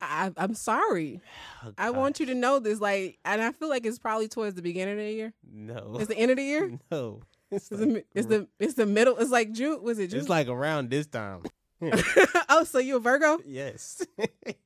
I, 0.00 0.30
I'm 0.36 0.54
sorry. 0.54 1.20
Oh, 1.64 1.72
I 1.78 1.90
want 1.90 2.20
you 2.20 2.26
to 2.26 2.34
know 2.34 2.58
this, 2.58 2.80
like, 2.80 3.18
and 3.24 3.40
I 3.40 3.52
feel 3.52 3.68
like 3.70 3.86
it's 3.86 3.98
probably 3.98 4.28
towards 4.28 4.54
the 4.54 4.62
beginning 4.62 4.94
of 4.94 5.00
the 5.00 5.10
year. 5.12 5.32
No. 5.50 5.96
It's 5.98 6.08
the 6.08 6.18
end 6.18 6.30
of 6.30 6.36
the 6.36 6.42
year. 6.44 6.78
no. 6.90 7.22
It's, 7.50 7.70
It's 7.72 7.80
like, 7.80 7.90
the, 7.90 8.04
it's 8.14 8.26
the 8.26 8.48
it's 8.58 8.74
the 8.74 8.86
middle. 8.86 9.16
It's 9.16 9.30
like 9.30 9.52
June. 9.52 9.82
Was 9.82 9.98
it 9.98 10.08
June? 10.10 10.20
it's 10.20 10.28
like 10.28 10.48
around 10.48 10.90
this 10.90 11.06
time. 11.06 11.42
oh, 12.48 12.64
so 12.64 12.78
you 12.78 12.96
a 12.96 13.00
Virgo? 13.00 13.38
Yes. 13.46 14.04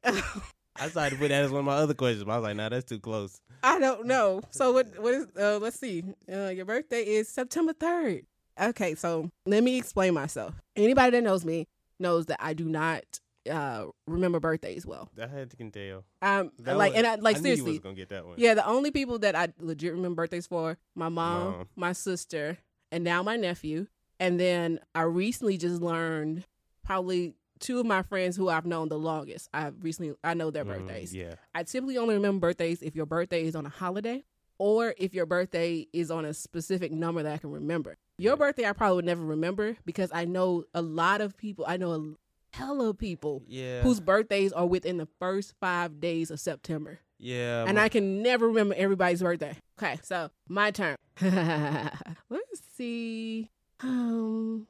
I 0.04 0.88
started 0.88 1.16
to 1.16 1.20
put 1.20 1.28
that 1.28 1.44
as 1.44 1.50
one 1.50 1.60
of 1.60 1.64
my 1.66 1.74
other 1.74 1.92
questions, 1.94 2.24
but 2.24 2.32
I 2.32 2.36
was 2.38 2.44
like, 2.44 2.56
nah, 2.56 2.70
that's 2.70 2.86
too 2.86 2.98
close. 3.00 3.40
I 3.62 3.78
don't 3.78 4.06
know. 4.06 4.40
So 4.50 4.72
what? 4.72 4.98
What 4.98 5.12
is? 5.14 5.26
Uh, 5.38 5.58
let's 5.60 5.78
see. 5.78 6.02
Uh, 6.32 6.48
your 6.48 6.64
birthday 6.64 7.02
is 7.02 7.28
September 7.28 7.72
third. 7.74 8.24
Okay, 8.60 8.94
so 8.94 9.30
let 9.46 9.62
me 9.62 9.78
explain 9.78 10.14
myself. 10.14 10.54
Anybody 10.76 11.12
that 11.12 11.22
knows 11.22 11.44
me 11.44 11.66
knows 11.98 12.26
that 12.26 12.38
I 12.42 12.52
do 12.54 12.64
not 12.64 13.02
uh, 13.50 13.86
remember 14.06 14.38
birthdays 14.38 14.84
well. 14.84 15.08
I 15.20 15.26
had 15.26 15.50
to 15.50 15.56
can 15.56 15.70
tell. 15.70 16.04
Um, 16.20 16.52
That 16.60 16.76
like 16.76 16.92
was- 16.92 16.98
and 16.98 17.06
I 17.06 17.14
like 17.16 17.36
I 17.36 17.40
seriously. 17.40 17.70
was 17.72 17.78
gonna 17.80 17.94
get 17.94 18.10
that 18.10 18.26
one. 18.26 18.34
Yeah, 18.36 18.54
the 18.54 18.66
only 18.66 18.90
people 18.90 19.18
that 19.20 19.34
I 19.34 19.48
legit 19.58 19.92
remember 19.94 20.22
birthdays 20.22 20.46
for 20.46 20.76
my 20.94 21.08
mom, 21.08 21.52
Mom. 21.52 21.68
my 21.76 21.92
sister, 21.92 22.58
and 22.92 23.02
now 23.02 23.22
my 23.22 23.36
nephew. 23.36 23.86
And 24.18 24.38
then 24.38 24.80
I 24.94 25.02
recently 25.02 25.56
just 25.56 25.80
learned 25.80 26.44
probably 26.84 27.34
two 27.60 27.80
of 27.80 27.86
my 27.86 28.02
friends 28.02 28.36
who 28.36 28.50
I've 28.50 28.66
known 28.66 28.88
the 28.90 28.98
longest. 28.98 29.48
I've 29.54 29.82
recently 29.82 30.14
I 30.22 30.34
know 30.34 30.50
their 30.50 30.64
Mm, 30.66 30.68
birthdays. 30.68 31.14
Yeah. 31.14 31.36
I 31.54 31.62
typically 31.62 31.96
only 31.96 32.14
remember 32.16 32.48
birthdays 32.48 32.82
if 32.82 32.94
your 32.94 33.06
birthday 33.06 33.46
is 33.46 33.56
on 33.56 33.64
a 33.64 33.70
holiday 33.70 34.22
or 34.60 34.94
if 34.98 35.14
your 35.14 35.24
birthday 35.26 35.86
is 35.92 36.10
on 36.10 36.24
a 36.26 36.34
specific 36.34 36.92
number 36.92 37.22
that 37.22 37.32
I 37.32 37.38
can 37.38 37.50
remember. 37.50 37.96
Your 38.18 38.36
birthday 38.36 38.66
I 38.68 38.72
probably 38.74 38.96
would 38.96 39.06
never 39.06 39.24
remember 39.24 39.76
because 39.86 40.10
I 40.12 40.26
know 40.26 40.64
a 40.74 40.82
lot 40.82 41.22
of 41.22 41.36
people. 41.36 41.64
I 41.66 41.78
know 41.78 41.92
a 41.92 42.56
hell 42.56 42.82
of 42.82 42.98
people 42.98 43.42
Yeah. 43.48 43.80
whose 43.80 44.00
birthdays 44.00 44.52
are 44.52 44.66
within 44.66 44.98
the 44.98 45.08
first 45.18 45.54
five 45.60 45.98
days 45.98 46.30
of 46.30 46.38
September. 46.40 47.00
yeah. 47.18 47.64
and 47.66 47.78
I 47.80 47.88
can 47.88 48.22
never 48.22 48.48
remember 48.48 48.74
everybody's 48.76 49.22
birthday. 49.22 49.56
Okay, 49.78 49.98
so 50.02 50.30
my 50.48 50.70
turn. 50.70 50.96
Let's 51.22 52.60
see. 52.76 53.50
Um, 53.82 54.66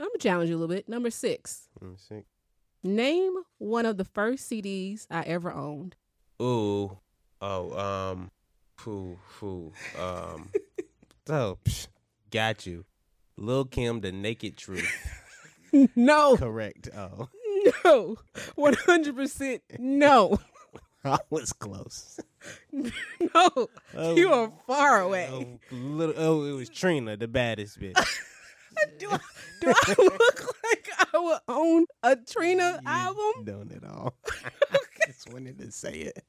I'm 0.00 0.06
gonna 0.06 0.18
challenge 0.18 0.50
you 0.50 0.56
a 0.56 0.58
little 0.58 0.74
bit. 0.74 0.88
Number 0.88 1.10
six. 1.10 1.68
Me 1.80 1.94
see. 1.96 2.24
Name 2.82 3.34
one 3.58 3.86
of 3.86 3.96
the 3.98 4.04
first 4.04 4.50
CDs 4.50 5.06
I 5.10 5.22
ever 5.22 5.52
owned. 5.52 5.94
Ooh. 6.40 6.98
Oh, 7.40 7.78
um, 7.78 8.30
foo, 8.82 9.16
foo, 9.28 9.72
um, 10.00 10.50
so, 11.26 11.58
psh, 11.64 11.86
got 12.30 12.66
you. 12.66 12.84
Lil 13.36 13.64
Kim, 13.64 14.00
The 14.00 14.10
Naked 14.12 14.56
Truth. 14.56 14.88
no, 15.96 16.36
Correct. 16.36 16.88
Oh, 16.96 17.28
no, 17.84 18.16
one 18.56 18.74
hundred 18.74 19.16
percent 19.16 19.62
no, 19.78 20.38
I 21.04 21.18
was 21.30 21.52
close. 21.52 22.18
no. 22.72 23.68
Oh, 23.96 24.16
You 24.16 24.32
are 24.32 24.52
far 24.66 25.00
away. 25.00 25.28
Oh, 25.30 25.58
little, 25.70 26.14
oh, 26.18 26.44
it 26.44 26.52
was 26.52 26.68
Trina, 26.68 27.16
the 27.16 27.28
baddest 27.28 27.78
bitch. 27.80 27.94
Do 28.98 29.10
I, 29.10 29.18
do 29.60 29.72
I 29.74 29.94
look 29.98 30.56
like 30.64 30.88
I 31.14 31.18
would 31.18 31.38
own 31.46 31.86
a 32.02 32.16
Trina 32.16 32.80
You 32.82 32.88
album? 32.88 33.44
Don't 33.44 33.72
at 33.72 33.84
all. 33.84 34.14
Just 35.06 35.32
wanted 35.32 35.58
to 35.58 35.70
say 35.70 35.92
it. 35.92 36.24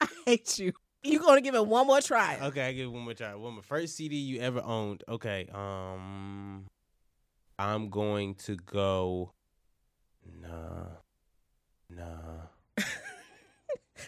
I 0.00 0.08
hate 0.26 0.58
you. 0.58 0.72
You 1.02 1.18
gonna 1.18 1.40
give 1.40 1.54
it 1.54 1.66
one 1.66 1.86
more 1.86 2.00
try? 2.00 2.38
Okay, 2.42 2.62
I 2.68 2.72
give 2.72 2.86
it 2.86 2.92
one 2.92 3.02
more 3.04 3.14
try. 3.14 3.34
One 3.34 3.54
more 3.54 3.62
first 3.62 3.96
CD 3.96 4.16
you 4.16 4.40
ever 4.40 4.60
owned. 4.62 5.02
Okay, 5.08 5.48
um, 5.54 6.66
I'm 7.58 7.88
going 7.88 8.34
to 8.46 8.56
go. 8.56 9.32
Nah, 10.40 10.86
nah. 11.88 12.84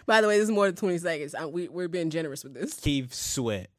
By 0.06 0.20
the 0.20 0.28
way, 0.28 0.36
this 0.38 0.44
is 0.44 0.50
more 0.50 0.66
than 0.66 0.76
20 0.76 0.98
seconds. 0.98 1.34
I, 1.34 1.46
we, 1.46 1.68
we're 1.68 1.88
being 1.88 2.10
generous 2.10 2.44
with 2.44 2.54
this. 2.54 2.74
Keith 2.74 3.12
Sweat. 3.14 3.70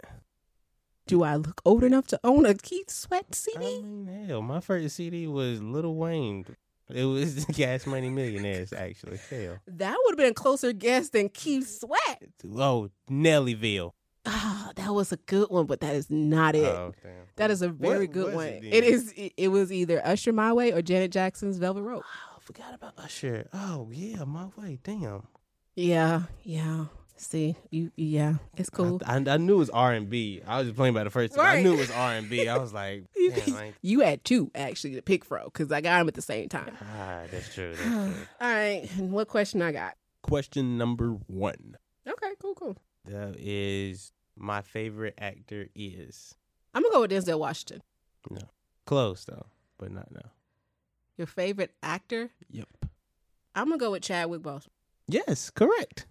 Do 1.06 1.24
I 1.24 1.36
look 1.36 1.62
old 1.66 1.84
enough 1.84 2.08
to 2.08 2.20
own 2.24 2.46
a 2.46 2.54
Keith 2.54 2.90
Sweat 2.90 3.26
I 3.32 3.36
CD? 3.36 3.60
mean, 3.82 4.26
hell, 4.28 4.42
my 4.42 4.60
first 4.60 4.96
CD 4.96 5.28
was 5.28 5.62
Lil 5.62 5.94
Wayne. 5.96 6.46
It 6.90 7.06
was 7.06 7.46
Cash 7.54 7.86
Money 7.86 8.10
Millionaires, 8.10 8.74
actually. 8.74 9.20
Hell. 9.30 9.58
that 9.68 9.98
would 10.04 10.12
have 10.12 10.18
been 10.18 10.32
a 10.32 10.34
closer 10.34 10.74
guess 10.74 11.10
than 11.10 11.30
Keith 11.30 11.68
Sweat. 11.80 12.24
Oh, 12.58 12.90
Nellyville. 13.10 13.92
Ah, 14.26 14.72
that 14.76 14.94
was 14.94 15.12
a 15.12 15.18
good 15.18 15.50
one, 15.50 15.66
but 15.66 15.82
that 15.82 15.96
is 15.96 16.10
not 16.10 16.56
it. 16.56 16.64
Oh, 16.66 16.94
that 17.36 17.52
is 17.52 17.62
a 17.62 17.68
very 17.70 18.06
What 18.06 18.12
good 18.14 18.34
one. 18.36 18.48
it 18.48 18.64
It. 18.64 19.04
It, 19.18 19.34
it 19.38 19.48
was 19.50 19.72
either 19.72 20.02
Usher 20.06 20.32
My 20.32 20.54
Way 20.54 20.72
or 20.72 20.82
Janet 20.82 21.12
Jackson's 21.12 21.58
Velvet 21.58 21.82
Rope. 21.84 22.04
Oh, 22.06 22.38
I 22.38 22.40
forgot 22.40 22.74
about 22.74 22.94
Usher. 22.98 23.48
Oh, 23.54 23.90
yeah, 23.92 24.24
my 24.24 24.48
way. 24.58 24.80
Damn. 24.84 25.24
Yeah, 25.76 26.24
yeah. 26.44 26.86
See, 27.16 27.56
you. 27.70 27.92
Yeah, 27.96 28.36
it's 28.58 28.70
cool. 28.70 29.00
I, 29.06 29.16
I, 29.16 29.34
I 29.34 29.38
knew 29.38 29.56
it 29.56 29.58
was 29.58 29.70
R 29.70 29.94
and 29.94 30.10
B. 30.10 30.42
I 30.46 30.58
was 30.58 30.68
just 30.68 30.76
playing 30.76 30.94
by 30.94 31.04
the 31.04 31.10
first. 31.10 31.36
Time. 31.36 31.46
I 31.46 31.62
knew 31.62 31.74
it 31.74 31.80
was 31.80 31.92
R 31.92 32.14
and 32.14 32.30
B. 32.30 32.48
I 32.50 32.58
was 32.58 32.74
like, 32.74 33.06
you, 33.16 33.32
damn, 33.32 33.56
I 33.56 33.74
you 33.82 34.00
had 34.02 34.24
two 34.26 34.52
actually 34.56 34.96
to 34.96 35.02
pick 35.02 35.24
from 35.24 35.46
because 35.46 35.72
I 35.72 35.82
got 35.82 36.00
them 36.00 36.08
at 36.08 36.16
the 36.16 36.22
same 36.22 36.50
time. 36.50 36.76
ah, 36.82 37.22
that's 37.32 37.54
true. 37.54 37.76
That's 37.76 37.82
true. 37.84 38.14
right, 38.42 38.90
and 38.98 39.12
what 39.12 39.28
question 39.28 39.62
I 39.62 39.72
got? 39.72 39.96
Question 40.24 40.78
number 40.78 41.12
one. 41.28 41.78
Okay, 42.08 42.32
cool, 42.42 42.56
cool. 42.56 42.78
That 43.06 43.36
is 43.38 44.12
my 44.36 44.62
favorite 44.62 45.16
actor 45.18 45.68
is 45.76 46.36
I'm 46.74 46.82
gonna 46.82 46.94
go 46.94 47.02
with 47.02 47.12
Denzel 47.12 47.40
Washington. 47.40 47.82
No, 48.30 48.42
close 48.86 49.26
though, 49.26 49.46
but 49.78 49.92
not 49.92 50.12
now. 50.12 50.32
Your 51.18 51.28
favorite 51.28 51.76
actor? 51.84 52.32
Yep. 52.50 52.68
I'm 53.56 53.66
gonna 53.66 53.78
go 53.78 53.92
with 53.92 54.02
Chadwick 54.02 54.42
Boseman. 54.42 54.70
Yes, 55.08 55.50
correct. 55.50 56.08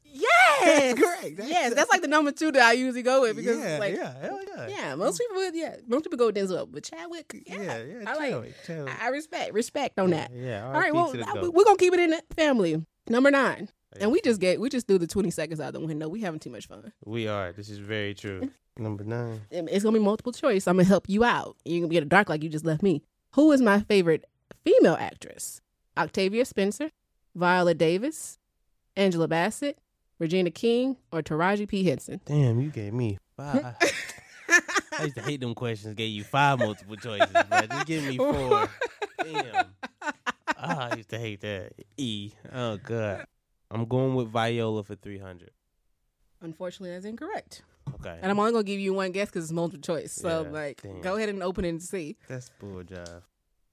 Yes, 0.60 0.94
That's 0.94 1.00
correct. 1.00 1.36
That's- 1.36 1.48
yes, 1.50 1.74
that's 1.74 1.90
like 1.90 2.02
the 2.02 2.08
number 2.08 2.32
two 2.32 2.52
that 2.52 2.62
I 2.62 2.72
usually 2.72 3.02
go 3.02 3.22
with 3.22 3.36
because, 3.36 3.58
yeah, 3.58 3.78
like, 3.78 3.94
yeah, 3.96 4.14
hell 4.20 4.40
yeah. 4.56 4.66
yeah, 4.68 4.94
most 4.94 5.18
people 5.18 5.36
would, 5.36 5.54
yeah, 5.54 5.76
most 5.86 6.04
people 6.04 6.18
go 6.18 6.26
with 6.26 6.36
Denzel, 6.36 6.68
but 6.70 6.84
Chadwick, 6.84 7.42
yeah, 7.46 7.62
yeah, 7.62 7.82
yeah. 7.82 8.10
I 8.10 8.14
like- 8.16 8.54
Chadwick. 8.66 8.90
I, 9.00 9.06
I 9.06 9.08
respect, 9.08 9.52
respect 9.54 9.98
on 9.98 10.10
that. 10.10 10.30
Yeah. 10.34 10.66
All 10.66 10.72
right, 10.72 10.92
well, 10.94 11.12
to 11.12 11.20
I- 11.26 11.48
we're 11.48 11.64
gonna 11.64 11.76
keep 11.76 11.92
it 11.94 12.00
in 12.00 12.10
the 12.10 12.22
family. 12.36 12.84
Number 13.08 13.30
nine, 13.30 13.68
oh, 13.70 13.74
Yeah. 13.96 14.02
and 14.04 14.12
we 14.12 14.20
just 14.20 14.40
get, 14.40 14.60
we 14.60 14.68
just 14.68 14.86
threw 14.86 14.98
the 14.98 15.06
20 15.08 15.30
seconds 15.30 15.60
out 15.60 15.72
the 15.72 15.80
window. 15.80 16.08
We 16.08 16.20
having 16.20 16.38
too 16.40 16.50
much 16.50 16.66
fun. 16.68 16.92
we 17.04 17.26
are. 17.26 17.52
This 17.52 17.68
is 17.68 17.78
very 17.78 18.14
true. 18.14 18.50
Number 18.78 19.04
nine. 19.04 19.40
It's 19.50 19.84
gonna 19.84 19.98
be 19.98 20.04
multiple 20.04 20.32
choice. 20.32 20.66
I'm 20.68 20.76
gonna 20.76 20.88
help 20.88 21.08
you 21.08 21.24
out. 21.24 21.56
You're 21.64 21.80
gonna 21.80 21.92
get 21.92 22.02
a 22.04 22.06
dark 22.06 22.28
like 22.28 22.42
you 22.42 22.48
just 22.48 22.64
left 22.64 22.82
me. 22.82 23.02
Who 23.34 23.50
is 23.52 23.60
my 23.60 23.80
favorite 23.80 24.24
female 24.64 24.96
actress? 24.98 25.60
Octavia 25.98 26.44
Spencer, 26.46 26.90
Viola 27.34 27.74
Davis, 27.74 28.38
Angela 28.96 29.28
Bassett, 29.28 29.78
Regina 30.22 30.52
King, 30.52 30.96
or 31.10 31.20
Taraji 31.20 31.66
P 31.66 31.82
Henson? 31.82 32.20
Damn, 32.24 32.60
you 32.60 32.70
gave 32.70 32.92
me 32.94 33.18
five. 33.36 33.74
I 34.48 35.02
used 35.02 35.16
to 35.16 35.22
hate 35.22 35.40
them 35.40 35.52
questions. 35.52 35.94
Gave 35.94 36.10
you 36.12 36.22
five 36.22 36.60
multiple 36.60 36.94
choices, 36.94 37.26
but 37.32 37.68
just 37.68 37.86
give 37.86 38.04
me 38.04 38.16
four. 38.18 38.68
Damn. 39.24 39.66
Ah, 40.56 40.90
I 40.92 40.96
used 40.96 41.08
to 41.08 41.18
hate 41.18 41.40
that. 41.40 41.72
E. 41.96 42.30
Oh 42.52 42.76
god. 42.76 43.24
I'm 43.68 43.84
going 43.86 44.14
with 44.14 44.28
Viola 44.28 44.84
for 44.84 44.94
three 44.94 45.18
hundred. 45.18 45.50
Unfortunately, 46.40 46.90
that's 46.94 47.04
incorrect. 47.04 47.62
Okay. 47.94 48.16
And 48.22 48.30
I'm 48.30 48.38
only 48.38 48.52
gonna 48.52 48.62
give 48.62 48.78
you 48.78 48.94
one 48.94 49.10
guess 49.10 49.26
because 49.28 49.44
it's 49.46 49.52
multiple 49.52 49.82
choice. 49.82 50.12
So 50.12 50.42
Yeah, 50.44 50.50
like, 50.50 50.82
damn. 50.82 51.00
go 51.00 51.16
ahead 51.16 51.30
and 51.30 51.42
open 51.42 51.64
it 51.64 51.70
and 51.70 51.82
see. 51.82 52.16
That's 52.28 52.48
bull 52.60 52.84
job. 52.84 53.08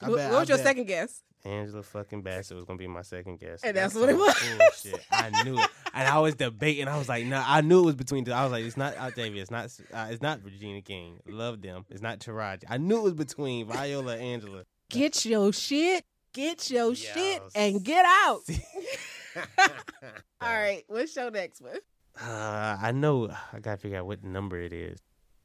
What, 0.00 0.16
bet- 0.16 0.30
what 0.30 0.36
I 0.36 0.40
was 0.40 0.48
your 0.48 0.58
bet 0.58 0.66
second 0.66 0.86
guess? 0.86 1.22
Angela 1.44 1.82
fucking 1.82 2.22
Bassett 2.22 2.56
was 2.56 2.64
gonna 2.64 2.78
be 2.78 2.86
my 2.86 3.02
second 3.02 3.38
guess. 3.40 3.62
And 3.62 3.76
that's 3.76 3.94
what 3.94 4.08
it 4.08 4.16
was. 4.16 4.34
Bullshit. 4.58 5.00
I 5.10 5.42
knew 5.44 5.58
it, 5.58 5.70
and 5.94 6.08
I 6.08 6.18
was 6.18 6.34
debating. 6.34 6.86
I 6.86 6.98
was 6.98 7.08
like, 7.08 7.24
"No, 7.24 7.42
I 7.44 7.62
knew 7.62 7.80
it 7.82 7.86
was 7.86 7.94
between. 7.94 8.30
I 8.30 8.42
was 8.42 8.52
like, 8.52 8.64
"It's 8.64 8.76
not 8.76 8.96
Octavia. 8.96 9.40
It's 9.40 9.50
not. 9.50 9.70
Uh, 9.92 10.08
it's 10.10 10.22
not 10.22 10.44
Regina 10.44 10.82
King. 10.82 11.20
Love 11.26 11.62
them. 11.62 11.86
It's 11.88 12.02
not 12.02 12.18
Taraji. 12.18 12.64
I 12.68 12.76
knew 12.76 12.98
it 12.98 13.02
was 13.02 13.14
between 13.14 13.66
Viola 13.66 14.14
and 14.14 14.22
Angela. 14.22 14.64
Get 14.90 15.24
your 15.24 15.52
shit. 15.52 16.04
Get 16.32 16.70
your 16.70 16.94
shit 16.94 17.42
and 17.54 17.82
get 17.84 18.04
out. 18.06 18.42
All 19.36 19.42
All 20.40 20.52
right, 20.54 20.84
what's 20.86 21.16
your 21.16 21.30
next 21.30 21.60
one? 21.60 21.78
Uh, 22.20 22.76
I 22.80 22.92
know. 22.92 23.30
I 23.52 23.60
gotta 23.60 23.78
figure 23.78 23.98
out 23.98 24.06
what 24.06 24.22
number 24.22 24.58
it 24.60 24.72
is. 24.72 24.98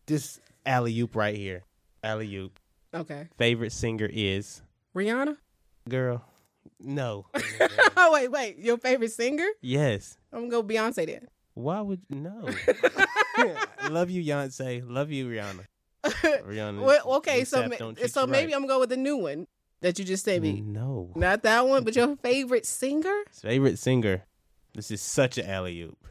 This 0.06 0.40
alley 0.66 1.00
oop 1.00 1.16
right 1.16 1.36
here. 1.36 1.64
Alley 2.04 2.34
oop. 2.36 2.60
Okay, 2.94 3.28
Favorite 3.38 3.72
singer 3.72 4.10
is 4.12 4.62
Rihanna. 4.96 5.38
Girl. 5.88 6.24
No. 6.80 7.26
oh 7.98 8.10
wait, 8.14 8.30
wait, 8.32 8.58
your 8.58 8.78
favorite 8.78 9.12
singer? 9.12 9.48
yes. 9.62 10.18
I'm 10.34 10.50
gonna 10.50 10.64
go 10.64 10.64
Beyonce 10.64 11.06
then. 11.06 11.28
Why 11.54 11.80
would 11.82 12.02
no? 12.10 12.48
Love 13.90 14.10
you, 14.10 14.24
Beyonce. 14.24 14.84
Love 14.86 15.12
you, 15.12 15.28
Rihanna. 15.28 15.66
Rihanna. 16.04 16.82
well, 16.82 17.14
okay, 17.18 17.44
so 17.46 17.68
ma- 17.68 17.76
so 18.08 18.28
maybe 18.28 18.48
right. 18.48 18.56
I'm 18.56 18.62
gonna 18.62 18.68
go 18.68 18.80
with 18.80 18.90
the 18.90 18.98
new 18.98 19.18
one 19.18 19.48
that 19.82 19.98
you 19.98 20.06
just 20.06 20.26
sent 20.26 20.44
me. 20.44 20.62
No. 20.62 21.12
Not 21.16 21.44
that 21.44 21.68
one, 21.68 21.84
but 21.84 21.96
your 21.96 22.16
favorite 22.18 22.66
singer 22.66 23.24
Favorite 23.32 23.80
singer. 23.80 24.24
This 24.74 24.92
is 24.92 25.02
such 25.02 25.38
an 25.38 25.50
alley 25.50 25.82
oop. 25.82 26.08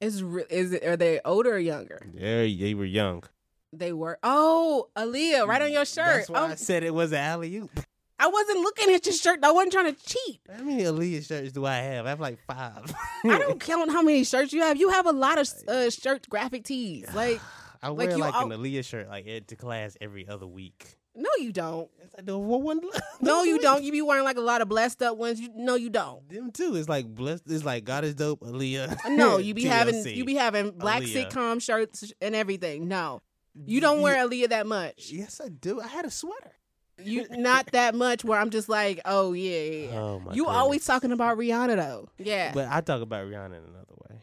is 0.00 0.22
re- 0.22 0.44
is 0.50 0.72
it? 0.72 0.84
Are 0.84 0.96
they 0.96 1.20
older 1.24 1.54
or 1.54 1.58
younger? 1.58 2.02
They 2.14 2.54
they 2.54 2.74
were 2.74 2.84
young. 2.84 3.24
They 3.72 3.92
were. 3.92 4.18
Oh, 4.22 4.88
Aaliyah, 4.96 5.46
right 5.46 5.62
on 5.62 5.72
your 5.72 5.86
shirt. 5.86 6.04
That's 6.26 6.30
why 6.30 6.40
Oh, 6.40 6.44
I 6.48 6.54
said 6.56 6.82
it 6.82 6.92
was 6.92 7.12
an 7.12 7.18
alley 7.18 7.56
oop. 7.56 7.80
I 8.22 8.28
wasn't 8.28 8.60
looking 8.60 8.94
at 8.94 9.04
your 9.06 9.12
shirt. 9.14 9.40
I 9.42 9.50
wasn't 9.50 9.72
trying 9.72 9.94
to 9.94 10.04
cheat. 10.04 10.40
How 10.54 10.62
many 10.62 10.82
Aaliyah 10.84 11.26
shirts 11.26 11.52
do 11.52 11.66
I 11.66 11.76
have? 11.76 12.06
I 12.06 12.10
have 12.10 12.20
like 12.20 12.38
five. 12.46 12.94
I 13.24 13.38
don't 13.38 13.58
count 13.60 13.90
how 13.90 14.02
many 14.02 14.22
shirts 14.24 14.52
you 14.52 14.60
have. 14.62 14.76
You 14.78 14.90
have 14.90 15.06
a 15.06 15.12
lot 15.12 15.38
of 15.38 15.48
uh, 15.68 15.90
shirt 15.90 16.28
graphic 16.28 16.64
tees. 16.64 17.06
Like, 17.14 17.40
I 17.82 17.88
Like 17.88 17.98
wear 17.98 18.10
you 18.16 18.16
like 18.18 18.34
al- 18.34 18.50
an 18.52 18.58
Aaliyah 18.60 18.84
shirt 18.84 19.08
like 19.08 19.26
to 19.48 19.56
class 19.56 19.96
every 20.00 20.28
other 20.28 20.46
week. 20.46 20.96
no, 21.16 21.28
you 21.38 21.52
don't. 21.52 21.90
Yes, 21.98 22.10
I 22.16 22.22
do. 22.22 22.38
Well, 22.38 22.62
one, 22.62 22.80
No, 23.20 23.42
you 23.42 23.58
don't. 23.58 23.82
You 23.82 23.90
be 23.92 24.02
wearing 24.02 24.24
like 24.24 24.36
a 24.36 24.40
lot 24.52 24.60
of 24.62 24.68
blessed 24.68 25.02
up 25.02 25.16
ones. 25.18 25.40
You 25.40 25.48
no, 25.54 25.74
you 25.74 25.90
don't. 25.90 26.26
Them 26.28 26.52
too. 26.52 26.76
It's 26.76 26.88
like 26.88 27.06
blessed. 27.12 27.42
It's 27.50 27.64
like 27.64 27.84
God 27.84 28.04
is 28.04 28.14
dope. 28.14 28.40
Aaliyah. 28.40 28.96
No, 29.10 29.38
you 29.38 29.52
be 29.52 29.64
having 29.64 30.06
you 30.06 30.24
be 30.24 30.36
having 30.36 30.70
black 30.70 31.02
Aaliyah. 31.02 31.28
sitcom 31.30 31.60
shirts 31.60 32.12
and 32.22 32.34
everything. 32.36 32.86
No, 32.88 33.20
you 33.66 33.80
don't 33.80 34.00
wear 34.00 34.16
Aaliyah 34.26 34.50
that 34.50 34.66
much. 34.66 35.10
Yes, 35.10 35.40
I 35.44 35.48
do. 35.48 35.80
I 35.80 35.88
had 35.88 36.04
a 36.04 36.10
sweater. 36.10 36.52
You 37.02 37.26
not 37.30 37.66
that 37.72 37.94
much. 37.94 38.24
Where 38.24 38.38
I'm 38.38 38.50
just 38.50 38.68
like, 38.68 39.00
oh 39.04 39.32
yeah, 39.32 39.58
yeah. 39.60 39.86
yeah. 39.92 39.98
Oh 39.98 40.20
my. 40.20 40.32
you 40.34 40.44
goodness. 40.44 40.56
always 40.56 40.84
talking 40.84 41.12
about 41.12 41.38
Rihanna 41.38 41.76
though. 41.76 42.08
Yeah. 42.18 42.52
But 42.54 42.68
I 42.70 42.80
talk 42.80 43.02
about 43.02 43.26
Rihanna 43.26 43.46
in 43.46 43.64
another 43.64 43.94
way. 44.10 44.16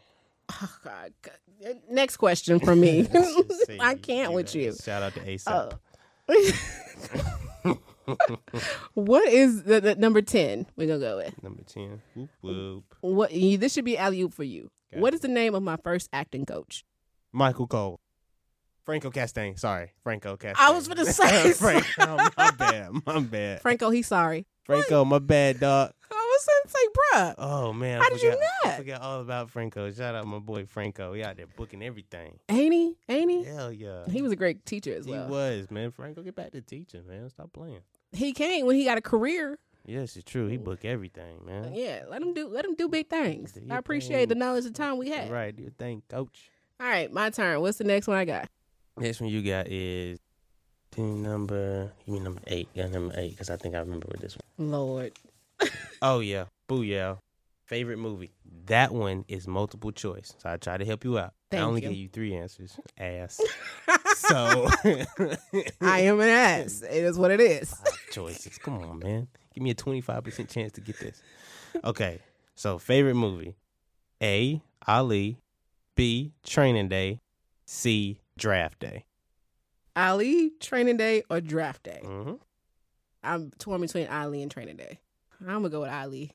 oh 0.50 0.76
God. 0.84 1.12
Uh, 1.66 1.72
next 1.90 2.16
question 2.16 2.58
from 2.60 2.80
me. 2.80 3.04
See, 3.66 3.78
I 3.78 3.94
can't 3.96 4.32
with 4.32 4.54
know, 4.54 4.60
you. 4.60 4.74
Shout 4.82 5.02
out 5.02 5.14
to 5.14 5.20
ASAP. 5.20 5.72
Oh. 6.32 7.76
what 8.94 9.28
is 9.28 9.64
the, 9.64 9.80
the 9.80 9.94
number 9.96 10.22
ten? 10.22 10.66
We're 10.76 10.86
gonna 10.86 10.98
go 11.00 11.16
with. 11.18 11.42
Number 11.42 11.62
ten. 11.62 12.00
Whoop 12.14 12.30
whoop. 12.40 12.84
What 13.00 13.32
you, 13.32 13.58
this 13.58 13.72
should 13.74 13.84
be 13.84 13.98
alley 13.98 14.20
oop 14.22 14.32
for 14.34 14.44
you. 14.44 14.70
Got 14.92 15.00
What 15.00 15.12
it. 15.12 15.16
is 15.16 15.20
the 15.20 15.28
name 15.28 15.54
of 15.54 15.62
my 15.62 15.76
first 15.76 16.08
acting 16.12 16.46
coach? 16.46 16.84
Michael 17.32 17.66
Cole. 17.66 18.00
Franco 18.90 19.10
Castain. 19.10 19.56
Sorry, 19.56 19.92
Franco 20.02 20.36
Castain. 20.36 20.56
I 20.58 20.72
was 20.72 20.88
gonna 20.88 21.06
say 21.06 21.52
Franco. 21.54 21.86
Oh, 22.00 22.28
my 22.36 22.50
bad. 22.50 22.90
My 23.06 23.20
bad. 23.20 23.62
Franco, 23.62 23.90
he's 23.90 24.06
sorry. 24.06 24.46
Franco. 24.64 25.04
My 25.04 25.18
bad, 25.18 25.60
dog. 25.60 25.92
I 26.12 26.14
was 26.38 26.48
gonna 26.48 26.70
say, 26.70 26.86
bruh. 26.88 27.34
Oh 27.38 27.72
man, 27.72 28.00
I 28.00 28.04
How 28.04 28.10
did 28.10 28.22
you 28.22 28.30
forgot, 28.32 28.44
I 28.64 28.68
not? 28.68 28.76
forgot 28.78 29.02
all 29.02 29.20
about 29.20 29.50
Franco. 29.50 29.90
Shout 29.92 30.14
out 30.14 30.26
my 30.26 30.38
boy 30.38 30.64
Franco. 30.66 31.12
He 31.12 31.22
out 31.22 31.36
there 31.36 31.46
booking 31.46 31.82
everything. 31.82 32.38
Ain't 32.48 32.72
he? 32.72 32.94
Ain't 33.08 33.30
he? 33.30 33.44
Hell 33.44 33.72
yeah. 33.72 34.08
He 34.08 34.22
was 34.22 34.32
a 34.32 34.36
great 34.36 34.64
teacher 34.64 34.94
as 34.94 35.06
well. 35.06 35.24
He 35.26 35.30
was, 35.30 35.70
man. 35.70 35.90
Franco, 35.90 36.22
get 36.22 36.34
back 36.36 36.52
to 36.52 36.60
teaching, 36.60 37.06
man. 37.06 37.28
Stop 37.30 37.52
playing. 37.52 37.80
He 38.12 38.32
came 38.32 38.66
when 38.66 38.76
he 38.76 38.84
got 38.84 38.98
a 38.98 39.00
career. 39.02 39.58
Yes, 39.86 40.14
it's 40.16 40.30
true. 40.30 40.46
He 40.46 40.56
book 40.56 40.84
everything, 40.84 41.44
man. 41.46 41.66
Uh, 41.66 41.70
yeah, 41.72 42.02
let 42.08 42.22
him 42.22 42.34
do 42.34 42.48
let 42.48 42.64
him 42.64 42.74
do 42.74 42.88
big 42.88 43.08
things. 43.08 43.52
Do 43.52 43.62
I 43.70 43.76
appreciate 43.78 44.28
the 44.28 44.34
knowledge 44.34 44.66
and 44.66 44.74
time 44.74 44.98
we 44.98 45.08
had. 45.10 45.30
Right, 45.30 45.54
do 45.54 45.62
your 45.62 45.72
thing, 45.72 46.02
coach. 46.08 46.50
All 46.78 46.86
right, 46.86 47.12
my 47.12 47.30
turn. 47.30 47.60
What's 47.60 47.78
the 47.78 47.84
next 47.84 48.06
one 48.06 48.16
I 48.16 48.24
got? 48.24 48.48
Next 48.96 49.20
one 49.20 49.30
you 49.30 49.42
got 49.42 49.68
is 49.68 50.18
team 50.90 51.22
number. 51.22 51.92
You 52.06 52.14
mean 52.14 52.24
number 52.24 52.40
eight? 52.46 52.68
Yeah, 52.74 52.86
number 52.88 53.14
eight, 53.16 53.30
because 53.32 53.50
I 53.50 53.56
think 53.56 53.74
I 53.74 53.78
remember 53.78 54.06
with 54.10 54.20
this 54.20 54.36
one. 54.56 54.70
Lord. 54.70 55.12
Oh 56.02 56.20
yeah, 56.20 56.44
Booyah. 56.68 57.18
Favorite 57.66 57.98
movie? 57.98 58.32
That 58.66 58.90
one 58.92 59.24
is 59.28 59.46
multiple 59.46 59.92
choice, 59.92 60.34
so 60.38 60.48
I 60.50 60.56
try 60.56 60.78
to 60.78 60.84
help 60.84 61.04
you 61.04 61.18
out. 61.18 61.34
Thank 61.50 61.62
I 61.62 61.66
only 61.66 61.82
you. 61.82 61.88
gave 61.88 61.96
you 61.98 62.08
three 62.08 62.34
answers. 62.34 62.80
Ass. 62.98 63.38
so 64.16 64.66
I 65.82 66.00
am 66.00 66.18
an 66.20 66.28
ass. 66.28 66.82
It 66.82 67.04
is 67.04 67.18
what 67.18 67.30
it 67.30 67.40
is. 67.40 67.72
Five 67.74 67.98
choices. 68.12 68.56
Come 68.58 68.78
on, 68.82 68.98
man. 68.98 69.28
Give 69.54 69.62
me 69.62 69.70
a 69.70 69.74
twenty 69.74 70.00
five 70.00 70.24
percent 70.24 70.48
chance 70.48 70.72
to 70.72 70.80
get 70.80 70.98
this. 70.98 71.22
Okay, 71.84 72.20
so 72.54 72.78
favorite 72.78 73.14
movie: 73.14 73.54
A. 74.22 74.62
Ali, 74.88 75.36
B. 75.94 76.32
Training 76.42 76.88
Day, 76.88 77.20
C. 77.66 78.19
Draft 78.40 78.80
Day. 78.80 79.04
Ali, 79.94 80.50
training 80.60 80.96
day, 80.96 81.22
or 81.28 81.40
draft 81.40 81.82
day? 81.82 82.00
hmm 82.02 82.34
I'm 83.22 83.50
torn 83.58 83.82
between 83.82 84.08
Ali 84.08 84.40
and 84.40 84.50
training 84.50 84.76
day. 84.76 84.98
I'm 85.40 85.56
gonna 85.56 85.68
go 85.68 85.82
with 85.82 85.90
Ali. 85.90 86.32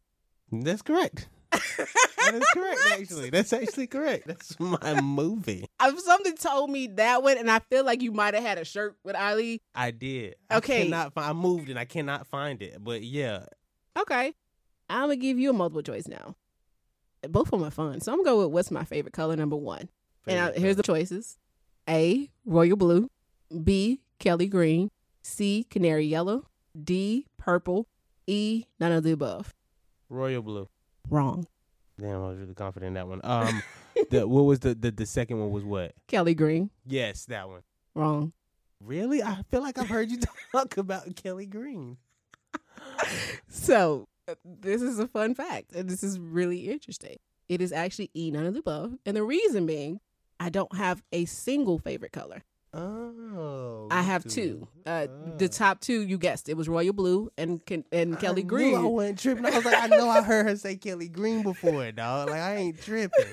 That's 0.51 0.83
correct. 0.83 1.27
That 1.51 2.35
is 2.35 2.45
correct. 2.53 2.79
Actually, 2.91 3.29
that's 3.31 3.53
actually 3.53 3.87
correct. 3.87 4.27
That's 4.27 4.59
my 4.59 5.01
movie. 5.01 5.65
Um, 5.79 5.97
something 5.97 6.35
told 6.35 6.69
me 6.69 6.87
that 6.87 7.23
one, 7.23 7.39
and 7.39 7.49
I 7.49 7.59
feel 7.59 7.83
like 7.83 8.03
you 8.03 8.11
might 8.11 8.35
have 8.35 8.43
had 8.43 8.57
a 8.59 8.65
shirt 8.65 8.95
with 9.03 9.15
Ali. 9.15 9.61
I 9.73 9.89
did. 9.89 10.35
Okay. 10.51 10.81
I 10.81 10.83
cannot 10.83 11.13
find. 11.13 11.27
I 11.29 11.33
moved 11.33 11.69
and 11.69 11.79
I 11.79 11.85
cannot 11.85 12.27
find 12.27 12.61
it. 12.61 12.77
But 12.83 13.01
yeah, 13.01 13.45
Okay, 13.97 14.35
I'm 14.89 15.03
gonna 15.03 15.15
give 15.15 15.39
you 15.39 15.49
a 15.49 15.53
multiple 15.53 15.81
choice 15.81 16.07
now. 16.07 16.35
Both 17.27 17.47
of 17.47 17.59
them 17.59 17.63
are 17.63 17.71
fun, 17.71 17.99
so 18.01 18.11
I'm 18.11 18.19
gonna 18.19 18.29
go 18.29 18.43
with 18.43 18.51
what's 18.53 18.69
my 18.69 18.83
favorite 18.83 19.13
color 19.13 19.35
number 19.35 19.55
one. 19.55 19.89
And 20.27 20.39
I, 20.39 20.45
Favorite 20.47 20.61
here's 20.61 20.75
the 20.75 20.83
choices: 20.83 21.37
A. 21.89 22.29
Royal 22.45 22.77
blue, 22.77 23.09
B. 23.63 24.01
Kelly 24.19 24.47
green, 24.47 24.91
C. 25.21 25.65
Canary 25.69 26.05
yellow, 26.05 26.45
D. 26.81 27.27
Purple, 27.37 27.87
E. 28.27 28.65
None 28.79 28.91
of 28.91 29.03
the 29.03 29.11
above. 29.11 29.53
royal 30.09 30.41
blue. 30.41 30.67
Wrong. 31.09 31.47
Damn, 31.99 32.23
I 32.23 32.27
was 32.29 32.37
really 32.39 32.53
confident 32.55 32.89
in 32.89 32.93
that 32.95 33.07
one. 33.07 33.21
Um, 33.23 33.61
the 34.09 34.27
what 34.27 34.41
was 34.43 34.59
the, 34.59 34.75
the 34.75 34.91
the 34.91 35.05
second 35.05 35.39
one 35.39 35.51
was 35.51 35.63
what? 35.63 35.93
Kelly 36.07 36.33
green. 36.35 36.69
Yes, 36.85 37.25
that 37.25 37.47
one. 37.47 37.61
Wrong. 37.93 38.33
Really? 38.81 39.23
I 39.23 39.41
feel 39.49 39.61
like 39.61 39.77
I've 39.77 39.87
heard 39.89 40.11
you 40.11 40.19
talk 40.51 40.77
about 40.77 41.15
Kelly 41.15 41.45
Green. 41.45 41.97
So 43.49 44.07
this 44.43 44.81
is 44.81 44.99
a 44.99 45.07
fun 45.07 45.35
fact, 45.35 45.71
and 45.73 45.89
this 45.89 46.03
is 46.03 46.19
really 46.19 46.69
interesting. 46.69 47.17
It 47.47 47.61
is 47.61 47.71
actually 47.71 48.09
E. 48.15 48.31
None 48.31 48.45
of 48.45 48.53
the 48.53 48.59
above, 48.59 48.95
and 49.05 49.15
the 49.15 49.23
reason 49.23 49.65
being, 49.65 49.99
I 50.39 50.49
don't 50.49 50.75
have 50.75 51.01
a 51.11 51.25
single 51.25 51.79
favorite 51.79 52.11
color. 52.11 52.43
Oh, 52.73 53.87
I 53.89 54.01
have 54.01 54.25
two. 54.25 54.67
Uh, 54.85 55.07
Ah. 55.09 55.35
The 55.37 55.47
top 55.49 55.79
two, 55.79 56.01
you 56.01 56.17
guessed, 56.17 56.49
it 56.49 56.57
was 56.57 56.67
royal 56.67 56.93
blue 56.93 57.29
and 57.37 57.61
and 57.91 58.19
Kelly 58.19 58.41
I 58.41 58.45
green. 58.45 58.75
I 58.75 58.81
wasn't 58.81 59.19
tripping. 59.19 59.45
I 59.45 59.51
was 59.51 59.65
like, 59.65 59.81
I 59.81 59.87
know 59.87 60.09
I 60.09 60.21
heard 60.21 60.45
her 60.47 60.55
say 60.57 60.75
Kelly 60.75 61.07
Green 61.07 61.41
before, 61.43 61.91
dog. 61.93 62.29
Like 62.29 62.41
I 62.41 62.55
ain't 62.57 62.81
tripping. 62.81 63.25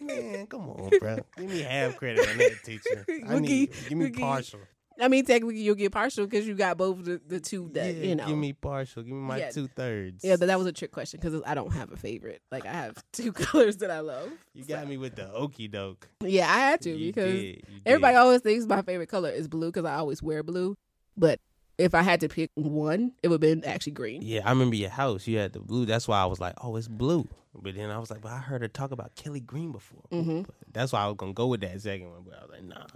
Man, 0.00 0.46
come 0.46 0.68
on, 0.70 0.90
bro. 0.98 1.18
Give 1.36 1.48
me 1.50 1.60
half 1.60 1.96
credit 1.96 2.26
on 2.28 2.38
that 2.38 2.58
teacher. 2.64 3.04
I 3.28 3.38
need, 3.38 3.70
give- 3.72 3.88
give 3.90 3.98
me 3.98 4.10
partial. 4.10 4.60
I 5.00 5.08
mean, 5.08 5.24
technically, 5.24 5.58
you'll 5.60 5.74
get 5.74 5.92
partial 5.92 6.26
because 6.26 6.46
you 6.46 6.54
got 6.54 6.76
both 6.76 7.04
the, 7.04 7.20
the 7.26 7.40
two 7.40 7.70
that 7.74 7.94
yeah, 7.94 8.04
you 8.08 8.14
know. 8.14 8.26
give 8.26 8.36
me 8.36 8.52
partial. 8.52 9.02
Give 9.02 9.12
me 9.12 9.20
my 9.20 9.38
Yeah. 9.38 9.50
two 9.50 9.68
thirds. 9.68 10.22
yeah, 10.24 10.36
but 10.36 10.46
that 10.46 10.58
was 10.58 10.66
a 10.66 10.72
trick 10.72 10.90
question 10.92 11.20
because 11.20 11.40
I 11.46 11.54
don't 11.54 11.72
have 11.72 11.90
a 11.92 11.96
favorite. 11.96 12.42
Like 12.50 12.66
I 12.66 12.72
have 12.72 13.02
two 13.12 13.32
colors 13.34 13.78
that 13.78 13.90
I 13.90 14.00
love. 14.00 14.30
you 14.54 14.64
got 14.64 14.86
me 14.88 14.96
with 14.98 15.16
the 15.16 15.30
okey 15.32 15.68
doke. 15.68 16.08
Yeah, 16.22 16.48
I 16.48 16.58
had 16.58 16.80
to 16.82 16.90
You 16.90 17.12
because 17.12 17.32
did, 17.32 17.62
everybody 17.86 18.14
did. 18.14 18.18
always 18.20 18.40
thinks 18.42 18.66
my 18.66 18.82
favorite 18.82 19.08
color 19.08 19.30
is 19.30 19.48
blue 19.48 19.68
because 19.72 19.84
I 19.86 19.96
always 19.96 20.22
wear 20.22 20.42
blue. 20.42 20.76
But 21.16 21.40
if 21.78 21.94
I 21.94 22.02
had 22.02 22.20
to 22.20 22.28
pick 22.28 22.50
one, 22.54 23.12
it 23.22 23.28
would 23.28 23.42
have 23.42 23.62
been 23.62 23.64
actually 23.64 23.92
green. 23.92 24.20
Yeah, 24.22 24.42
I 24.44 24.50
remember 24.50 24.76
your 24.76 24.90
house. 24.90 25.26
You 25.26 25.38
had 25.38 25.54
the 25.54 25.60
blue. 25.60 25.86
That's 25.86 26.06
why 26.06 26.20
I 26.20 26.26
was 26.26 26.38
like, 26.40 26.54
oh, 26.62 26.76
it's 26.76 26.88
blue. 26.88 27.26
But 27.54 27.74
then 27.74 27.90
I 27.90 27.98
was 27.98 28.10
like, 28.10 28.20
but 28.20 28.30
I 28.32 28.38
heard 28.38 28.60
her 28.62 28.68
talk 28.68 28.92
about 28.92 29.16
Kelly 29.16 29.40
Green 29.40 29.72
before. 29.72 30.02
Mhm. 30.12 30.46
That's 30.72 30.92
why 30.92 31.00
I 31.00 31.06
was 31.06 31.16
gonna 31.16 31.32
go 31.32 31.46
with 31.48 31.62
that 31.62 31.80
second 31.80 32.10
one. 32.10 32.20
But 32.24 32.34
I 32.38 32.42
was 32.42 32.50
like, 32.50 32.64
nah. 32.64 32.86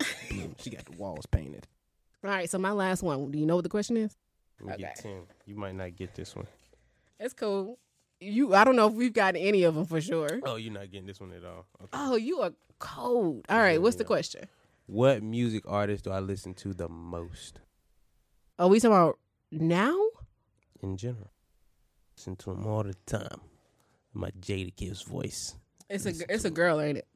She 0.59 0.71
got 0.71 0.85
the 0.85 0.97
walls 0.97 1.27
painted. 1.27 1.67
All 2.25 2.31
right, 2.31 2.49
so 2.49 2.59
my 2.59 2.73
last 2.73 3.03
one. 3.03 3.31
Do 3.31 3.39
you 3.39 3.45
know 3.45 3.57
what 3.57 3.65
the 3.65 3.69
question 3.71 3.99
is? 3.99 4.17
Let 4.61 4.79
me 4.79 4.85
get 4.85 4.97
ten. 4.97 5.23
You 5.45 5.57
might 5.57 5.75
not 5.75 5.95
get 5.95 6.15
this 6.15 6.35
one. 6.35 6.47
It's 7.21 7.35
cool. 7.35 7.79
You, 8.21 8.55
I 8.55 8.65
don't 8.65 8.77
know 8.77 8.87
if 8.89 8.95
we've 8.95 9.13
got 9.13 9.37
any 9.37 9.65
of 9.65 9.75
them 9.75 9.85
for 9.85 10.01
sure. 10.01 10.41
Oh, 10.45 10.57
you're 10.57 10.73
not 10.73 10.91
getting 10.91 11.07
this 11.07 11.21
one 11.21 11.33
at 11.33 11.45
all. 11.45 11.67
Okay. 11.83 11.91
Oh, 11.93 12.17
you 12.17 12.41
are 12.41 12.53
cold. 12.79 13.45
All 13.51 13.59
right, 13.59 13.81
what's 13.81 13.97
the 13.97 14.05
question? 14.05 14.49
What 14.87 15.23
music 15.23 15.65
artist 15.67 16.05
do 16.05 16.11
I 16.11 16.21
listen 16.21 16.55
to 16.55 16.73
the 16.73 16.89
most 16.89 17.61
Are 18.59 18.69
we 18.69 18.81
talking 18.81 18.97
about 18.97 19.19
now? 19.51 19.97
in 20.83 20.97
general? 20.97 21.31
Listen 22.17 22.37
to 22.37 22.53
him 22.53 22.67
all 22.67 22.85
the 22.85 22.95
time. 23.07 23.41
My 24.13 24.31
Jada 24.41 24.75
Gibbs 24.77 25.03
voice. 25.03 25.57
It's 25.91 26.07
a 26.07 26.13
it's 26.33 26.45
a 26.45 26.51
girl, 26.51 26.81
ain't 26.81 26.99
it? 26.99 27.09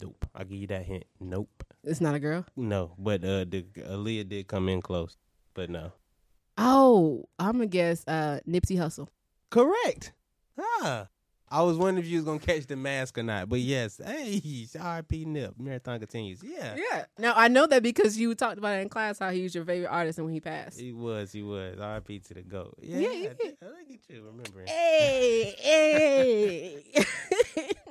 Nope. 0.00 0.26
I'll 0.34 0.44
give 0.44 0.58
you 0.58 0.66
that 0.66 0.84
hint. 0.84 1.04
Nope. 1.20 1.64
It's 1.86 2.00
not 2.00 2.14
a 2.14 2.18
girl. 2.18 2.44
No. 2.56 2.92
But 2.98 3.24
uh 3.24 3.44
the 3.48 3.62
Aaliyah 3.78 4.28
did 4.28 4.48
come 4.48 4.68
in 4.68 4.82
close. 4.82 5.16
But 5.54 5.70
no. 5.70 5.92
Oh, 6.58 7.28
I'm 7.38 7.52
gonna 7.52 7.66
guess 7.66 8.02
uh, 8.08 8.40
Nipsey 8.48 8.76
Hussle. 8.78 9.08
Correct. 9.50 10.12
Ah. 10.58 11.08
I 11.48 11.62
was 11.62 11.76
wondering 11.76 12.04
if 12.04 12.10
you 12.10 12.16
was 12.18 12.24
gonna 12.24 12.40
catch 12.40 12.66
the 12.66 12.74
mask 12.74 13.16
or 13.18 13.22
not. 13.22 13.48
But 13.48 13.60
yes, 13.60 14.00
hey, 14.04 14.40
RP 14.74 15.26
Nip. 15.26 15.54
Marathon 15.58 16.00
continues. 16.00 16.42
Yeah. 16.42 16.74
Yeah. 16.76 17.04
Now 17.18 17.34
I 17.36 17.46
know 17.48 17.66
that 17.68 17.82
because 17.84 18.18
you 18.18 18.34
talked 18.34 18.58
about 18.58 18.76
it 18.78 18.80
in 18.80 18.88
class 18.88 19.18
how 19.20 19.30
he 19.30 19.42
was 19.44 19.54
your 19.54 19.64
favorite 19.64 19.88
artist 19.88 20.18
and 20.18 20.24
when 20.26 20.34
he 20.34 20.40
passed. 20.40 20.80
He 20.80 20.92
was, 20.92 21.30
he 21.30 21.42
was. 21.42 21.76
RP 21.76 22.26
to 22.26 22.34
the 22.34 22.42
GOAT. 22.42 22.74
Yeah, 22.82 22.98
Yeah, 22.98 23.10
yeah. 23.10 23.28
yeah. 23.44 23.50
I 23.62 23.66
look 23.66 23.76
at 23.90 24.14
you 24.14 24.24
remembering. 24.24 24.66
Hey, 24.66 25.54
hey. 25.58 27.04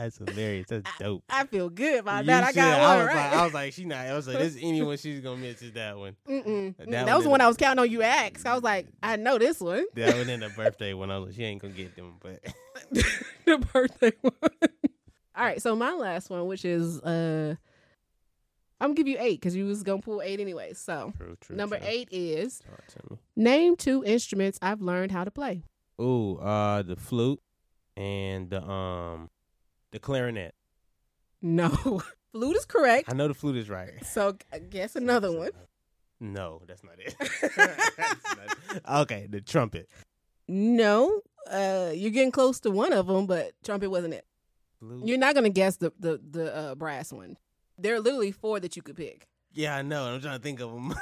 That's 0.00 0.18
hilarious. 0.18 0.66
That's 0.68 0.90
dope. 0.98 1.22
I 1.28 1.44
feel 1.46 1.68
good 1.68 2.00
about 2.00 2.24
You 2.24 2.28
that. 2.28 2.44
I 2.44 2.46
should. 2.48 2.54
got 2.56 2.80
I 2.80 2.96
was 2.96 3.06
right. 3.06 3.14
Like, 3.14 3.32
I 3.34 3.44
was 3.44 3.54
like, 3.54 3.72
she 3.74 3.84
not. 3.84 4.06
I 4.06 4.14
was 4.14 4.26
like, 4.26 4.38
this 4.38 4.56
anyone 4.60 4.96
she's 4.96 5.20
gonna 5.20 5.36
miss 5.36 5.60
is 5.62 5.72
that 5.72 5.98
one. 5.98 6.16
Mm-mm. 6.28 6.76
That 6.78 6.90
That, 6.90 7.06
one 7.06 7.14
was 7.16 7.24
the 7.24 7.30
one. 7.30 7.40
I 7.40 7.48
was 7.48 7.56
counting 7.56 7.80
on 7.80 7.90
you 7.90 8.02
asked. 8.02 8.46
I 8.46 8.54
was 8.54 8.62
like, 8.62 8.86
I 9.02 9.16
know 9.16 9.38
this 9.38 9.60
one. 9.60 9.84
That 9.94 10.16
one 10.16 10.28
in 10.30 10.40
the 10.40 10.48
birthday 10.50 10.94
one. 10.94 11.10
I 11.10 11.18
was 11.18 11.26
like, 11.28 11.36
she 11.36 11.44
ain't 11.44 11.60
gonna 11.60 11.74
get 11.74 11.94
them. 11.96 12.14
But 12.20 12.40
the 13.44 13.58
birthday 13.72 14.12
one. 14.22 14.32
All 15.36 15.44
right, 15.44 15.60
so 15.60 15.76
my 15.76 15.92
last 15.92 16.30
one, 16.30 16.46
which 16.46 16.64
is 16.64 17.00
uh 17.02 17.54
I'm 18.80 18.88
gonna 18.88 18.94
give 18.94 19.08
you 19.08 19.16
eight 19.20 19.40
because 19.40 19.54
you 19.54 19.66
was 19.66 19.82
gonna 19.82 20.00
pull 20.00 20.22
eight 20.22 20.40
anyway. 20.40 20.72
So 20.72 21.12
true, 21.18 21.36
true. 21.40 21.56
number 21.56 21.76
true. 21.78 21.86
eight 21.86 22.08
is 22.10 22.60
Talk 22.60 22.86
to 22.86 22.98
me. 23.10 23.18
name 23.36 23.76
two 23.76 24.02
instruments 24.04 24.58
I've 24.62 24.80
learned 24.80 25.12
how 25.12 25.24
to 25.24 25.30
play. 25.30 25.64
Ooh, 26.00 26.36
uh, 26.38 26.80
the 26.82 26.96
flute 26.96 27.40
and 27.98 28.48
the 28.48 28.62
um, 28.62 29.28
the 29.92 29.98
clarinet. 29.98 30.54
No, 31.42 32.02
flute 32.32 32.56
is 32.56 32.64
correct. 32.64 33.08
I 33.10 33.14
know 33.14 33.28
the 33.28 33.34
flute 33.34 33.56
is 33.56 33.68
right. 33.70 34.04
So 34.04 34.36
I 34.52 34.58
guess 34.58 34.96
another 34.96 35.32
one. 35.36 35.50
No, 36.20 36.60
that's 36.66 36.82
not 36.84 36.94
it. 36.98 37.14
That's 37.18 37.56
not. 38.86 39.00
Okay, 39.02 39.26
the 39.28 39.40
trumpet. 39.40 39.88
No, 40.48 41.22
uh, 41.50 41.90
you're 41.94 42.10
getting 42.10 42.30
close 42.30 42.60
to 42.60 42.70
one 42.70 42.92
of 42.92 43.06
them, 43.06 43.26
but 43.26 43.52
trumpet 43.64 43.90
wasn't 43.90 44.14
it. 44.14 44.24
Flute. 44.78 45.06
You're 45.06 45.18
not 45.18 45.34
gonna 45.34 45.48
guess 45.48 45.76
the 45.76 45.92
the 45.98 46.20
the 46.30 46.54
uh, 46.54 46.74
brass 46.74 47.12
one. 47.12 47.36
There 47.78 47.94
are 47.94 48.00
literally 48.00 48.32
four 48.32 48.60
that 48.60 48.76
you 48.76 48.82
could 48.82 48.96
pick. 48.96 49.26
yeah, 49.52 49.74
I 49.76 49.82
know. 49.82 50.04
I'm 50.04 50.20
trying 50.20 50.36
to 50.38 50.42
think 50.42 50.60
of 50.60 50.70
them. 50.72 50.94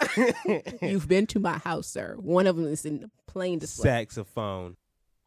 You've 0.80 1.08
been 1.08 1.26
to 1.28 1.40
my 1.40 1.58
house, 1.58 1.88
sir. 1.88 2.14
One 2.18 2.46
of 2.46 2.56
them 2.56 2.66
is 2.66 2.84
in 2.84 3.10
plain 3.26 3.58
display. 3.58 3.84
Saxophone. 3.90 4.76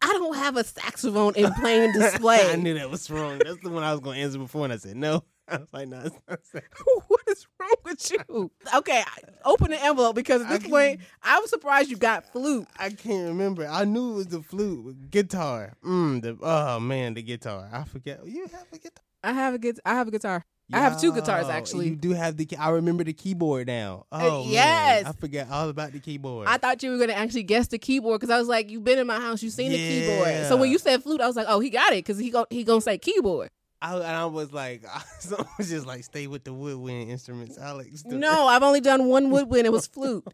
I 0.02 0.08
don't 0.14 0.36
have 0.36 0.58
a 0.58 0.64
saxophone 0.64 1.36
in 1.36 1.52
plain 1.54 1.92
display. 2.00 2.52
I 2.52 2.56
knew 2.56 2.74
that 2.74 2.90
was 2.90 3.10
wrong. 3.10 3.40
That's 3.40 3.60
the 3.62 3.70
one 3.70 3.84
I 3.84 3.92
was 3.92 4.00
going 4.00 4.18
to 4.18 4.24
answer 4.24 4.40
before, 4.40 4.64
and 4.66 4.74
I 4.74 4.78
said 4.78 4.96
no. 4.96 5.24
I 5.48 5.58
was 5.58 5.68
like, 5.74 5.88
no, 5.90 6.00
it's 6.00 6.16
not 6.30 6.40
what 7.08 7.22
is 7.28 7.46
wrong 7.60 7.76
with 7.84 8.12
you? 8.12 8.52
Okay, 8.74 9.04
open 9.44 9.72
the 9.72 9.84
envelope 9.84 10.16
because 10.16 10.42
at 10.44 10.50
I 10.50 10.58
this 10.58 10.68
point, 10.70 11.02
I 11.22 11.40
was 11.40 11.50
surprised 11.50 11.90
you 11.90 11.98
got 11.98 12.32
flute. 12.32 12.68
I 12.80 12.90
can't 12.92 13.28
remember. 13.28 13.68
I 13.68 13.84
knew 13.84 14.14
it 14.14 14.16
was 14.16 14.28
the 14.28 14.42
flute, 14.42 15.10
guitar. 15.12 15.74
Mm, 15.84 16.22
the 16.22 16.38
oh 16.42 16.80
man, 16.80 17.16
the 17.16 17.22
guitar. 17.22 17.70
I 17.72 17.84
forget. 17.84 18.22
You 18.26 18.48
have 18.48 18.68
a 18.72 18.78
guitar. 18.78 19.04
I 19.24 19.34
have 19.34 19.54
a 19.54 19.60
good. 19.60 19.80
I 19.86 19.94
have 19.96 20.08
a 20.08 20.12
guitar. 20.12 20.46
I 20.74 20.80
have 20.80 21.00
two 21.00 21.14
guitars, 21.14 21.48
actually. 21.50 21.90
You 21.90 21.96
do 21.96 22.12
have 22.12 22.38
the. 22.38 22.46
key- 22.46 22.56
I 22.56 22.70
remember 22.70 23.04
the 23.04 23.14
keyboard 23.14 23.68
now. 23.68 24.06
Uh, 24.12 24.20
oh 24.22 24.44
man, 24.44 24.54
yes. 24.54 25.06
I 25.06 25.12
forgot 25.14 25.50
all 25.50 25.70
about 25.70 25.92
the 25.92 26.00
keyboard. 26.00 26.48
I 26.48 26.58
thought 26.58 26.82
you 26.84 26.92
were 26.92 26.98
gonna 26.98 27.14
actually 27.14 27.44
guess 27.44 27.68
the 27.68 27.80
keyboard 27.80 28.20
because 28.20 28.34
I 28.34 28.38
was 28.40 28.48
like, 28.48 28.70
you've 28.70 28.84
been 28.84 29.00
in 29.00 29.08
my 29.08 29.20
house, 29.20 29.42
you've 29.44 29.54
seen 29.54 29.72
the 29.72 29.78
keyboard. 29.78 30.48
So 30.48 30.58
when 30.58 30.70
you 30.72 30.78
said 30.78 31.04
flute, 31.04 31.22
I 31.22 31.28
was 31.28 31.36
like, 31.36 31.48
oh, 31.50 31.60
he 31.60 31.70
got 31.70 31.92
it 31.94 32.06
because 32.06 32.18
he 32.18 32.30
go 32.30 32.46
he 32.50 32.64
gonna 32.64 32.82
say 32.82 32.98
keyboard. 32.98 33.50
I, 33.82 33.96
and 33.96 34.04
I 34.06 34.26
was 34.26 34.54
like, 34.54 34.86
someone 35.20 35.48
was 35.58 35.70
just 35.70 35.88
like, 35.88 36.04
stay 36.04 36.28
with 36.28 36.44
the 36.44 36.54
woodwind 36.54 37.10
instruments, 37.10 37.58
Alex. 37.58 38.04
No, 38.06 38.48
I've 38.48 38.64
only 38.64 38.82
done 38.82 39.06
one 39.08 39.32
woodwind. 39.32 39.66
It 39.66 39.72
was 39.72 39.88
flute, 39.88 40.26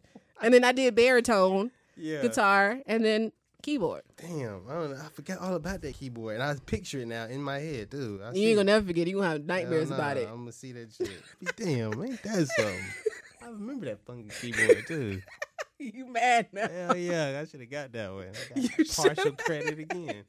and 0.42 0.52
then 0.52 0.64
I 0.64 0.72
did 0.72 0.94
baritone 0.94 1.70
yeah. 1.96 2.20
guitar, 2.22 2.78
and 2.86 3.04
then 3.04 3.32
keyboard. 3.62 4.02
Damn, 4.16 4.62
I 4.68 4.74
don't 4.74 4.90
know. 4.90 5.00
I 5.04 5.08
forgot 5.08 5.38
all 5.38 5.54
about 5.54 5.80
that 5.82 5.94
keyboard, 5.94 6.34
and 6.34 6.42
I 6.42 6.54
picture 6.66 7.00
it 7.00 7.06
now 7.06 7.24
in 7.26 7.42
my 7.42 7.58
head 7.58 7.90
too. 7.90 8.20
I 8.24 8.32
You 8.32 8.48
ain't 8.48 8.56
gonna 8.56 8.64
never 8.64 8.86
forget. 8.86 9.06
it. 9.06 9.10
You 9.10 9.16
gonna 9.16 9.28
have 9.30 9.44
nightmares 9.44 9.90
about 9.90 10.16
it. 10.16 10.28
I'm 10.28 10.38
gonna 10.40 10.52
see 10.52 10.72
that 10.72 10.92
shit. 10.92 11.22
Damn, 11.56 12.02
ain't 12.02 12.22
that 12.22 12.48
something? 12.56 12.84
I 13.42 13.46
remember 13.46 13.86
that 13.86 14.04
funky 14.06 14.30
keyboard 14.40 14.86
too. 14.86 15.22
You 15.80 16.06
mad 16.06 16.48
now? 16.52 16.68
Hell 16.68 16.96
yeah, 16.96 17.38
I 17.40 17.44
should 17.46 17.60
have 17.60 17.70
got 17.70 17.92
that 17.92 18.12
one. 18.12 18.26
I 18.56 18.58
You 18.58 18.68
got 18.68 18.88
partial 18.96 19.30
credit 19.30 19.78
again. 19.78 20.24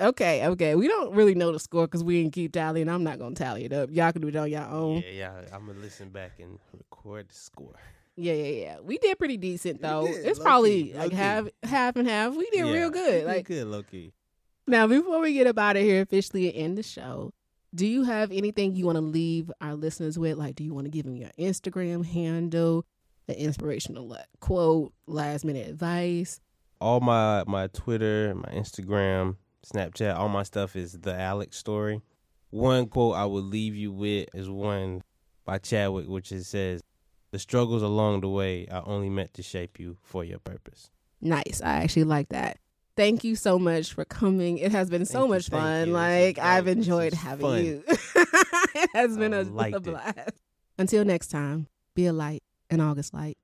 Okay, 0.00 0.46
okay. 0.46 0.74
We 0.76 0.88
don't 0.88 1.12
really 1.12 1.34
know 1.34 1.52
the 1.52 1.58
score 1.58 1.86
because 1.86 2.02
we 2.02 2.22
didn't 2.22 2.32
keep 2.32 2.52
tallying. 2.52 2.88
I'm 2.88 3.04
not 3.04 3.18
gonna 3.18 3.34
tally 3.34 3.66
it 3.66 3.72
up. 3.74 3.90
Y'all 3.92 4.10
can 4.12 4.22
do 4.22 4.28
it 4.28 4.36
on 4.36 4.50
your 4.50 4.62
own. 4.66 5.02
Yeah, 5.04 5.10
yeah. 5.10 5.32
I'm 5.52 5.66
gonna 5.66 5.78
listen 5.80 6.08
back 6.08 6.38
and 6.40 6.58
record 6.72 7.28
the 7.28 7.34
score. 7.34 7.74
Yeah, 8.20 8.32
yeah, 8.32 8.64
yeah. 8.64 8.76
We 8.82 8.98
did 8.98 9.16
pretty 9.18 9.36
decent 9.36 9.80
though. 9.80 10.06
did, 10.06 10.26
it's 10.26 10.40
probably 10.40 10.84
key, 10.84 10.94
like 10.94 11.12
half 11.12 11.46
half 11.62 11.94
and 11.96 12.08
half. 12.08 12.34
We 12.34 12.50
did 12.50 12.66
Yeah, 12.66 12.72
real 12.72 12.90
good. 12.90 13.12
did 13.20 13.26
Like 13.26 13.46
good, 13.46 13.66
low 13.68 13.82
key. 13.84 14.12
now, 14.66 14.86
before 14.88 15.20
we 15.20 15.32
get 15.34 15.46
up 15.46 15.56
out 15.58 15.76
of 15.76 15.82
here 15.82 16.02
officially 16.02 16.48
and 16.48 16.56
end 16.56 16.78
the 16.78 16.82
show, 16.82 17.32
do 17.74 17.86
you 17.86 18.02
have 18.02 18.32
anything 18.32 18.74
you 18.74 18.86
want 18.86 18.96
to 18.96 19.02
leave 19.02 19.50
our 19.60 19.74
listeners 19.74 20.18
with? 20.18 20.36
Like, 20.36 20.56
do 20.56 20.64
you 20.64 20.74
want 20.74 20.86
to 20.86 20.90
give 20.90 21.04
them 21.04 21.14
your 21.16 21.30
Instagram 21.38 22.04
handle, 22.04 22.84
an 23.28 23.36
inspirational 23.36 24.16
quote, 24.40 24.92
last 25.06 25.44
minute 25.44 25.68
advice? 25.68 26.40
All 26.80 26.98
my 27.00 27.44
my 27.46 27.68
Twitter, 27.68 28.34
my 28.34 28.52
Instagram, 28.52 29.36
Snapchat, 29.64 30.16
all 30.16 30.28
my 30.28 30.42
stuff 30.42 30.74
is 30.74 30.92
the 30.92 31.14
Alex 31.14 31.56
story. 31.56 32.00
One 32.50 32.86
quote 32.86 33.14
I 33.14 33.26
would 33.26 33.44
leave 33.44 33.74
you 33.76 33.92
with 33.92 34.28
is 34.34 34.48
one 34.48 35.02
by 35.44 35.58
Chadwick, 35.58 36.08
which 36.08 36.32
it 36.32 36.44
says, 36.44 36.80
"The 37.30 37.38
struggles 37.38 37.82
along 37.82 38.20
the 38.20 38.28
way 38.28 38.66
are 38.68 38.82
only 38.86 39.08
meant 39.08 39.34
to 39.34 39.42
shape 39.42 39.78
you 39.78 39.96
for 40.02 40.24
your 40.24 40.38
purpose." 40.38 40.90
Nice. 41.20 41.60
I 41.64 41.82
actually 41.82 42.04
like 42.04 42.28
that. 42.28 42.58
Thank 42.96 43.22
you 43.22 43.36
so 43.36 43.58
much 43.58 43.92
for 43.92 44.04
coming. 44.04 44.58
It 44.58 44.72
has 44.72 44.90
been 44.90 45.04
so 45.04 45.24
you, 45.24 45.28
much 45.28 45.48
fun. 45.48 45.88
you. 45.88 45.92
Like 45.92 46.38
I've 46.38 46.66
enjoyed 46.66 47.14
having 47.14 47.46
fun. 47.46 47.64
you. 47.64 47.84
it 47.88 48.90
has 48.94 49.16
been 49.16 49.32
I 49.34 49.38
a, 49.38 49.44
a 49.74 49.76
it. 49.76 49.82
blast. 49.84 50.42
Until 50.78 51.04
next 51.04 51.28
time, 51.28 51.68
be 51.94 52.06
a 52.06 52.12
light, 52.12 52.42
an 52.70 52.80
August 52.80 53.14
light. 53.14 53.38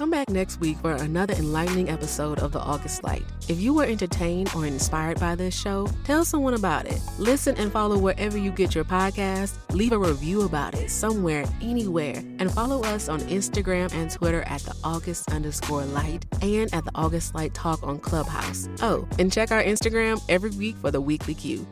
Come 0.00 0.08
back 0.08 0.30
next 0.30 0.60
week 0.60 0.78
for 0.78 0.92
another 0.92 1.34
enlightening 1.34 1.90
episode 1.90 2.38
of 2.38 2.52
The 2.52 2.58
August 2.58 3.04
Light. 3.04 3.22
If 3.50 3.60
you 3.60 3.74
were 3.74 3.84
entertained 3.84 4.50
or 4.56 4.64
inspired 4.64 5.20
by 5.20 5.34
this 5.34 5.54
show, 5.54 5.88
tell 6.04 6.24
someone 6.24 6.54
about 6.54 6.86
it. 6.86 6.98
Listen 7.18 7.54
and 7.58 7.70
follow 7.70 7.98
wherever 7.98 8.38
you 8.38 8.50
get 8.50 8.74
your 8.74 8.84
podcast. 8.84 9.58
Leave 9.74 9.92
a 9.92 9.98
review 9.98 10.40
about 10.40 10.72
it 10.72 10.88
somewhere, 10.90 11.44
anywhere. 11.60 12.14
And 12.38 12.50
follow 12.50 12.80
us 12.84 13.10
on 13.10 13.20
Instagram 13.28 13.92
and 13.92 14.10
Twitter 14.10 14.40
at 14.44 14.62
The 14.62 14.74
August 14.82 15.30
underscore 15.32 15.84
light 15.84 16.24
and 16.40 16.72
at 16.72 16.86
The 16.86 16.92
August 16.94 17.34
Light 17.34 17.52
Talk 17.52 17.82
on 17.82 17.98
Clubhouse. 17.98 18.70
Oh, 18.80 19.06
and 19.18 19.30
check 19.30 19.50
our 19.50 19.62
Instagram 19.62 20.18
every 20.30 20.48
week 20.52 20.78
for 20.78 20.90
the 20.90 21.02
weekly 21.02 21.34
cue. 21.34 21.66